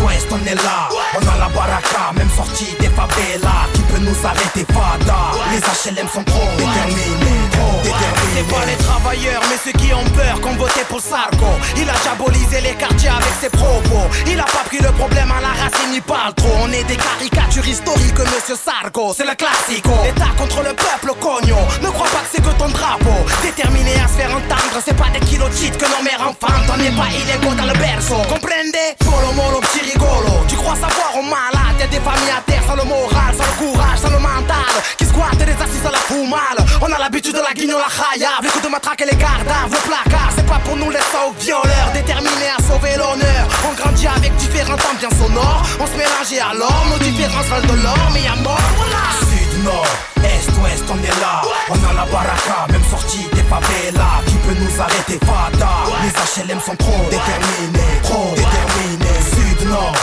ouest, 0.04 0.28
on 0.32 0.46
est 0.46 0.56
là. 0.56 0.90
On 1.16 1.28
a 1.28 1.38
la 1.38 1.50
baraka, 1.50 2.12
même 2.16 2.30
sortie 2.36 2.76
des 2.80 2.90
favelas. 2.90 3.68
Qui 3.74 3.82
peut 3.82 4.00
nous 4.00 4.26
arrêter, 4.26 4.66
fada? 4.74 5.32
Les 5.52 5.60
HLM 5.60 6.08
sont 6.08 6.24
trop 6.24 6.50
déterminés, 6.58 7.42
trop 7.52 7.82
déterminés. 7.84 8.17
C'est 8.38 8.54
pas 8.54 8.66
les 8.68 8.78
travailleurs, 8.78 9.42
mais 9.50 9.58
ceux 9.66 9.72
qui 9.72 9.92
ont 9.96 10.04
peur, 10.14 10.40
qu'on 10.42 10.54
voté 10.54 10.82
pour 10.88 11.02
Sarko. 11.02 11.48
Il 11.76 11.90
a 11.90 11.94
diabolisé 12.04 12.62
les 12.62 12.76
quartiers 12.76 13.10
avec 13.10 13.34
ses 13.42 13.50
propos. 13.50 14.06
Il 14.28 14.40
a 14.40 14.44
pas 14.44 14.62
pris 14.70 14.78
le 14.78 14.92
problème 14.92 15.32
à 15.32 15.42
la 15.42 15.58
racine, 15.58 15.90
il 15.92 16.04
parle 16.04 16.36
trop. 16.36 16.54
On 16.62 16.72
est 16.72 16.84
des 16.84 16.98
caricatures 16.98 17.68
historiques, 17.68 18.20
monsieur 18.20 18.54
Sarko. 18.54 19.16
C'est 19.18 19.26
le 19.26 19.34
classico. 19.34 19.90
L'État 20.04 20.30
contre 20.38 20.62
le 20.62 20.74
peuple, 20.78 21.18
cognon. 21.20 21.58
Ne 21.82 21.90
crois 21.90 22.06
pas 22.14 22.22
que 22.22 22.30
c'est 22.32 22.44
que 22.44 22.54
ton 22.60 22.70
drapeau. 22.70 23.18
Déterminé 23.42 23.96
à 24.06 24.08
se 24.08 24.22
faire 24.22 24.30
entendre, 24.30 24.78
c'est 24.86 24.96
pas 24.96 25.10
des 25.10 25.26
kilos 25.26 25.50
de 25.50 25.76
que 25.76 25.90
nos 25.90 26.04
mères 26.04 26.22
enfantent. 26.22 26.70
On 26.72 26.78
n'est 26.78 26.94
pas 26.94 27.10
illégaux 27.10 27.56
dans 27.56 27.66
le 27.66 27.74
berceau. 27.74 28.22
Comprendez? 28.30 28.94
Polo, 29.02 29.34
molo, 29.34 29.62
petit 29.66 29.82
rigolo. 29.82 30.46
Tu 30.48 30.56
crois 30.58 30.76
savoir 30.76 31.10
au 31.18 31.24
malade? 31.24 31.74
Y'a 31.80 31.88
des 31.88 32.02
familles 32.06 32.38
à 32.38 32.42
terre 32.46 32.62
sans 32.68 32.76
le 32.76 32.84
moral, 32.84 33.34
sans 33.34 33.50
le 33.50 33.58
courage, 33.66 33.98
sans 33.98 34.10
le 34.12 34.20
mental. 34.20 34.78
Qui 34.98 35.06
squattent 35.06 35.38
des 35.38 35.58
assises 35.58 35.86
à 35.86 35.92
la 35.92 36.30
mal 36.30 36.58
On 36.82 36.92
a 36.92 37.00
l'habitude 37.00 37.34
de 37.34 37.42
la 37.42 37.54
guignon, 37.54 37.78
la 37.78 37.90
khaya. 38.28 38.42
Les 38.42 38.50
coups 38.50 38.64
de 38.64 38.70
matraque 38.70 39.02
et 39.02 39.06
les 39.06 39.18
cadavres, 39.18 39.72
le 39.72 39.82
placard. 39.88 40.32
C'est 40.36 40.46
pas 40.46 40.60
pour 40.60 40.76
nous 40.76 40.90
laisser 40.90 41.20
aux 41.28 41.34
violeurs. 41.40 41.90
Déterminés 41.94 42.52
à 42.58 42.62
sauver 42.62 42.96
l'honneur. 42.98 43.48
On 43.68 43.74
grandit 43.74 44.08
avec 44.08 44.36
différents 44.36 44.78
temps 44.78 44.96
bien 45.00 45.10
sonores. 45.10 45.64
On 45.80 45.88
se 45.88 45.94
mélange 45.94 46.32
et 46.32 46.40
alors 46.40 46.86
nos 46.92 47.00
différences 47.00 47.46
valent 47.48 47.74
de 47.74 47.82
l'or. 47.82 48.10
Mais 48.14 48.22
y'a 48.22 48.36
mort, 48.36 48.70
voilà. 48.78 49.04
Sud, 49.30 49.64
nord, 49.64 49.88
est, 50.24 50.48
ouest, 50.62 50.86
on 50.90 51.00
est 51.04 51.20
là. 51.22 51.42
On 51.70 51.80
a 51.90 51.94
la 51.94 52.06
baraka, 52.12 52.68
même 52.72 52.86
sortie 52.90 53.28
des 53.34 53.44
favelas. 53.44 54.22
Qui 54.28 54.36
peut 54.46 54.58
nous 54.60 54.82
arrêter, 54.82 55.20
fada? 55.26 55.72
Les 56.04 56.44
HLM 56.44 56.60
sont 56.60 56.76
trop 56.76 57.04
déterminés, 57.10 58.02
trop 58.04 58.34
déterminés. 58.36 59.22
Sud, 59.34 59.70
nord 59.70 59.94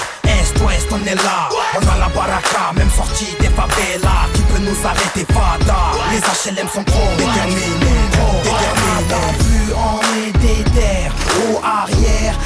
est-ouest, 0.44 0.88
on 0.90 1.06
est 1.06 1.14
là. 1.14 1.48
On 1.74 1.78
a 1.78 1.98
la 1.98 2.08
baraka, 2.08 2.72
même 2.76 2.90
sortie 2.90 3.34
des 3.40 3.48
favelas. 3.48 4.26
Qui 4.34 4.42
peut 4.42 4.60
nous 4.60 4.76
arrêter, 4.86 5.26
fada 5.32 5.80
Les 6.10 6.20
HLM 6.20 6.68
sont 6.68 6.84
trop 6.84 7.08
déterminés, 7.16 7.83
T'as 9.08 9.44
vu 9.44 9.72
en 9.74 10.00
est 10.18 10.32
des 10.38 10.64
terres, 10.70 11.14
au 11.50 11.60
arrière 11.62 12.38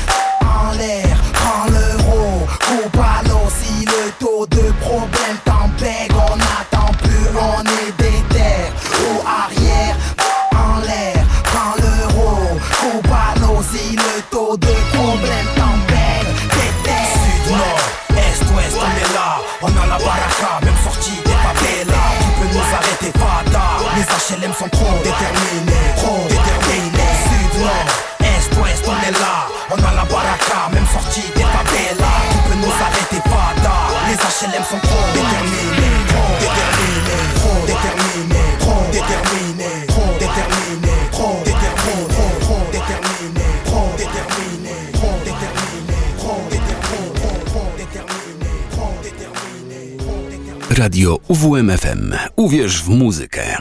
Radio 50.78 51.18
UWMFM. 51.28 52.12
Uwierz 52.36 52.82
w 52.82 52.88
muzykę. 52.88 53.58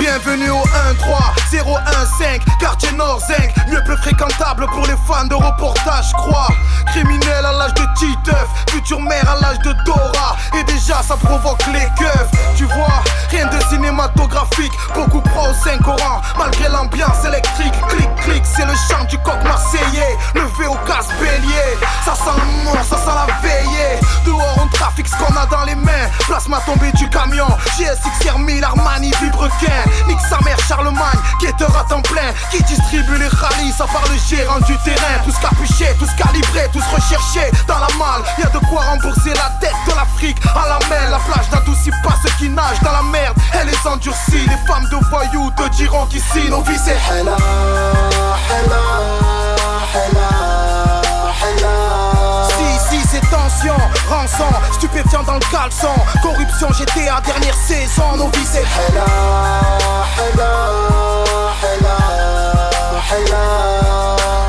Bienvenue 0.00 0.50
au 0.50 0.64
1-3, 0.64 1.47
0-1-5, 1.50 2.40
quartier 2.60 2.92
Nord 2.92 3.20
Zinc, 3.20 3.54
mieux 3.68 3.82
plus 3.84 3.96
fréquentable 3.98 4.66
pour 4.66 4.86
les 4.86 4.96
fans 5.06 5.24
de 5.24 5.34
reportage, 5.34 6.12
crois. 6.12 6.48
Criminel 6.86 7.44
à 7.44 7.52
l'âge 7.52 7.74
de 7.74 7.82
Titeuf, 7.96 8.48
future 8.70 9.00
mère 9.00 9.28
à 9.30 9.40
l'âge 9.40 9.58
de 9.60 9.72
Dora, 9.84 10.36
et 10.58 10.64
déjà 10.64 11.02
ça 11.02 11.16
provoque 11.16 11.64
les 11.72 11.86
keufs. 11.96 12.30
Tu 12.56 12.64
vois, 12.64 13.02
rien 13.30 13.46
de 13.46 13.58
cinématographique, 13.70 14.72
beaucoup 14.94 15.20
pro 15.20 15.48
au 15.48 15.54
Saint-Coran, 15.64 16.20
malgré 16.38 16.68
l'ambiance 16.68 17.24
électrique. 17.24 17.74
Clic, 17.88 18.08
clic, 18.16 18.42
c'est 18.44 18.66
le 18.66 18.74
chant 18.74 19.04
du 19.08 19.16
coq 19.18 19.42
marseillais, 19.44 20.16
levé 20.34 20.66
au 20.66 20.76
casse 20.86 21.08
bélier. 21.20 21.78
Ça 22.04 22.14
sent 22.14 22.36
la 22.36 22.64
mort, 22.64 22.84
ça 22.84 22.96
sent 22.96 23.16
la 23.26 23.48
veillée. 23.48 24.00
Dehors 24.26 24.58
on 24.60 24.66
trafique 24.68 25.08
ce 25.08 25.16
qu'on 25.16 25.34
a 25.36 25.46
dans 25.46 25.64
les 25.64 25.74
mains, 25.74 26.08
plasma 26.26 26.58
tombé 26.66 26.90
du 26.92 27.08
camion, 27.10 27.48
GSX 27.78 28.36
1000, 28.38 28.64
Armani, 28.64 29.12
Vibrequin. 29.22 29.84
Nique 30.08 30.20
sa 30.28 30.38
mère 30.44 30.58
Charlemagne, 30.66 31.18
quêteur 31.38 31.74
à 31.76 31.84
temps 31.84 32.02
plein 32.02 32.32
Qui 32.50 32.62
distribue 32.64 33.18
les 33.18 33.28
rallyes, 33.28 33.72
ça 33.72 33.86
part 33.86 34.04
le 34.10 34.18
gérant 34.28 34.60
du 34.60 34.76
terrain. 34.78 35.18
Tous 35.24 35.38
capuchés, 35.38 35.94
tous 35.98 36.10
calibrés, 36.16 36.68
tous 36.72 36.84
recherchés 36.92 37.50
Dans 37.66 37.78
la 37.78 37.88
malle, 37.98 38.22
y 38.38 38.42
a 38.42 38.50
de 38.50 38.58
quoi 38.66 38.82
rembourser 38.82 39.34
la 39.34 39.50
dette 39.60 39.74
de 39.86 39.94
l'Afrique 39.94 40.38
À 40.44 40.68
la 40.68 40.78
mer, 40.88 41.10
la 41.10 41.18
plage 41.18 41.50
n'adoucit 41.52 41.90
pas 42.02 42.14
ceux 42.22 42.30
qui 42.38 42.48
nagent 42.48 42.80
dans 42.82 42.92
la 42.92 43.02
merde. 43.02 43.36
Elle 43.52 43.68
est 43.68 43.86
endurcie, 43.86 44.46
les 44.46 44.66
femmes 44.66 44.88
de 44.90 44.96
voyous 45.10 45.50
te 45.56 45.68
diront 45.76 46.06
qu'ici 46.06 46.48
nos 46.50 46.62
vies 46.62 46.78
c'est 46.84 46.98
c'est 53.10 53.20
tension, 53.30 53.76
rançon, 54.08 54.44
stupéfiant 54.72 55.22
dans 55.22 55.34
le 55.34 55.50
caleçon. 55.50 55.94
Corruption, 56.22 56.68
GTA, 56.72 57.20
dernière 57.24 57.54
saison, 57.54 58.16
nos 58.16 58.28
vies 58.28 58.46
c'est 58.46 58.64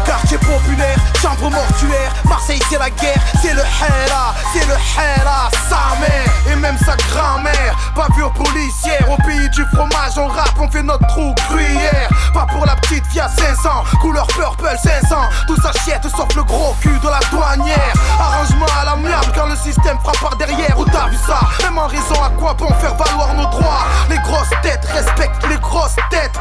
Quartier 0.06 0.38
populaire, 0.40 0.98
chambre 1.22 1.50
mortuaire. 1.50 2.12
Marseille 2.26 2.62
c'est 2.70 2.80
la 2.80 2.90
guerre, 2.90 3.22
c'est 3.42 3.54
le 3.54 3.62
Hella, 3.62 4.34
c'est 4.54 4.66
le 4.66 4.74
Hella 4.74 5.50
Sa 5.70 6.00
mère 6.00 6.30
et 6.52 6.56
même 6.56 6.78
sa 6.78 6.96
grand-mère. 6.96 7.76
Bavure 7.96 8.32
policière, 8.34 9.10
au 9.10 9.18
pays 9.24 9.50
du 9.50 9.66
fromage 9.74 10.18
On 10.18 10.28
rappe, 10.28 10.58
on 10.60 10.70
fait 10.70 10.84
notre 10.84 11.06
trou 11.08 11.34
gruyère. 11.50 12.10
Pas 12.34 12.46
pour 12.52 12.66
la 12.66 12.76
petite 12.76 13.06
via 13.08 13.28
500 13.28 13.70
Couleur 14.02 14.28
purple 14.28 14.70
500 14.82 15.16
Tout 15.48 15.62
s'achète 15.62 16.08
sauf 16.16 16.34
le 16.36 16.44
gros 16.44 16.76
cul 16.82 16.98
de 17.04 17.08
la 17.08 17.20
douanière. 17.32 17.94
Arrangement 18.20 18.68
à 18.80 18.86
l'amiable 18.86 19.32
quand 19.36 19.48
le 19.48 19.56
système 19.56 19.98
frappe 20.00 20.20
par 20.20 20.36
derrière. 20.38 20.78
Où 20.80 20.86
t'as 20.86 21.08
vu 21.08 21.18
ça? 21.28 21.40
Même 21.64 21.78
en 21.78 21.88
raison 21.88 22.24
à 22.24 22.30
quoi 22.30 22.54
bon 22.54 22.70
faire 22.80 22.96
valoir 22.96 23.34
nos 23.34 23.50
droits? 23.50 23.86
Les 24.10 24.18
grosses 24.20 24.50
têtes 24.62 24.86
respectent 24.94 25.48
les 25.50 25.58
grosses 25.58 25.96
têtes. 26.10 26.40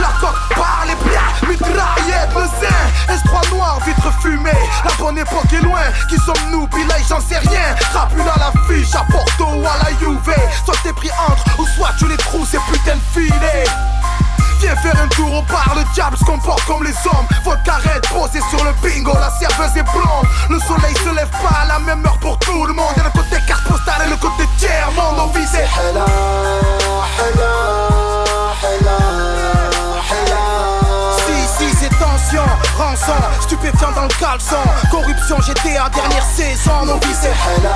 La 0.00 0.08
coque 0.20 0.56
par 0.56 0.84
les 0.86 0.94
blagues, 0.96 1.50
mitraillette, 1.50 2.30
le 2.34 2.42
zin 2.60 3.14
S3 3.14 3.54
noir, 3.54 3.78
vitre 3.86 4.10
fumée. 4.26 4.50
La 4.84 4.92
bonne 4.98 5.18
époque 5.18 5.52
est 5.52 5.62
loin, 5.62 5.82
qui 6.08 6.16
sommes-nous? 6.16 6.66
Là 6.88 6.96
j'en 7.08 7.20
sais 7.20 7.38
rien. 7.38 7.74
Rapule 7.92 8.20
à 8.22 8.38
la 8.38 8.52
fiche, 8.68 8.94
à 8.94 9.04
Porto 9.10 9.44
ou 9.44 9.66
à 9.66 9.78
la 9.84 9.90
Juve. 9.98 10.34
Soit 10.64 10.74
t'es 10.82 10.92
pris 10.92 11.10
entre, 11.28 11.60
ou 11.60 11.66
soit 11.76 11.90
tu 11.98 12.06
les 12.08 12.16
trous 12.16 12.44
ces 12.46 12.58
putains 12.70 12.96
de 12.96 13.20
filets 13.20 13.64
Viens 14.60 14.76
faire 14.76 14.98
un 15.02 15.08
tour 15.08 15.32
au 15.32 15.42
bar, 15.42 15.74
le 15.76 15.84
diable 15.94 16.16
se 16.16 16.24
comporte 16.24 16.64
comme 16.64 16.82
les 16.82 16.94
hommes. 17.06 17.26
Votre 17.44 17.62
carrette 17.62 18.08
posée 18.08 18.40
sur 18.48 18.64
le 18.64 18.72
bingo, 18.82 19.12
la 19.14 19.30
serveuse 19.38 19.76
est 19.76 19.82
blonde. 19.82 20.26
Le 20.48 20.58
soleil 20.60 20.94
se 20.96 21.14
lève 21.14 21.28
pas 21.42 21.62
à 21.62 21.66
la 21.66 21.78
même 21.80 22.04
heure 22.06 22.18
pour 22.20 22.38
tout 22.38 22.64
le 22.64 22.72
monde 22.72 22.94
Corruption, 35.46 35.54
GTA, 35.54 35.88
dernière 35.90 36.24
saison 36.24 36.86
Nos 36.86 36.94
vies 36.94 37.14
c'est 37.20 37.28
Hella 37.28 37.74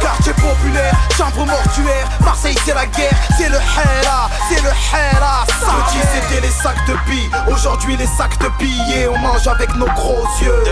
Quartier 0.00 0.32
populaire, 0.34 0.94
chambre 1.16 1.46
mortuaire 1.46 2.08
Marseille 2.20 2.56
c'est 2.64 2.74
la 2.74 2.86
guerre, 2.86 3.12
c'est 3.36 3.48
le 3.48 3.56
Hela, 3.56 4.28
c'est 4.48 4.62
le 4.62 4.70
Hela 4.70 5.44
Petit 5.46 5.98
c'était 6.12 6.40
les 6.40 6.52
sacs 6.52 6.86
de 6.86 6.94
billes, 7.10 7.30
aujourd'hui 7.48 7.96
les 7.96 8.06
sacs 8.06 8.38
de 8.38 8.48
billets 8.58 9.08
On 9.08 9.18
mange 9.18 9.46
avec 9.46 9.74
nos 9.76 9.86
gros 9.86 10.24
yeux. 10.42 10.64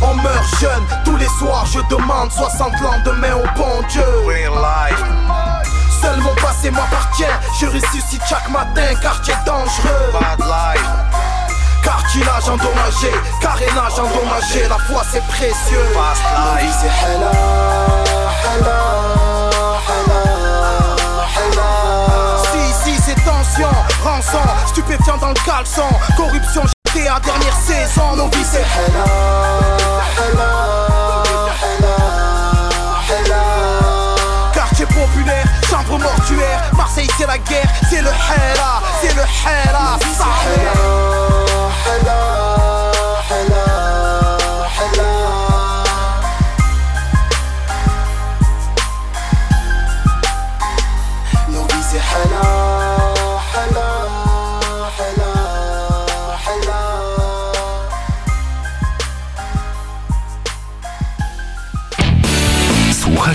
On 0.00 0.14
meurt 0.14 0.60
jeune, 0.60 0.84
tous 1.04 1.16
les 1.16 1.28
soirs 1.38 1.66
je 1.66 1.80
demande 1.90 2.30
60 2.30 2.72
lendemains 2.80 3.34
au 3.34 3.58
bon 3.58 3.82
Dieu. 3.88 4.04
Real 4.26 4.52
life 4.54 5.57
Seul 6.00 6.20
mon 6.20 6.34
passé 6.36 6.70
m'appartient, 6.70 7.24
je 7.60 7.66
ressuscite 7.66 8.22
chaque 8.28 8.48
matin, 8.50 8.94
quartier 9.02 9.34
dangereux. 9.44 10.12
Bad 10.12 10.40
life. 10.40 10.88
Cartilage 11.82 12.48
endommagé, 12.48 13.10
carénage 13.40 13.98
endommagé, 13.98 14.68
la 14.68 14.78
foi 14.78 15.02
c'est 15.10 15.24
précieux. 15.26 15.84
Fast 15.94 16.22
life. 16.62 16.74
c'est 16.80 16.86
hella, 16.86 17.30
hella, 18.44 18.80
hella, 21.36 21.78
Si, 22.52 22.62
si 22.84 23.02
c'est 23.02 23.24
tension, 23.24 23.72
rançon, 24.04 24.44
stupéfiant 24.66 25.16
dans 25.18 25.28
le 25.28 25.34
caleçon. 25.44 25.88
Corruption, 26.16 26.62
j'étais 26.86 27.08
à 27.08 27.18
dernière 27.20 27.56
saison, 27.56 28.16
nos 28.16 28.28
vies 28.28 28.44
c'est 28.44 28.60
hella, 28.60 29.04
hella, 30.18 30.52
hella, 33.08 33.67
Quartier 34.78 34.96
populaire, 34.96 35.44
chambre 35.68 35.98
mortuaire. 35.98 36.70
Marseille 36.76 37.08
c'est 37.18 37.26
la 37.26 37.36
guerre, 37.38 37.68
c'est 37.90 38.00
le 38.00 38.10
hella, 38.10 38.80
c'est 39.00 39.12
le 39.12 39.22
ça 40.14 40.26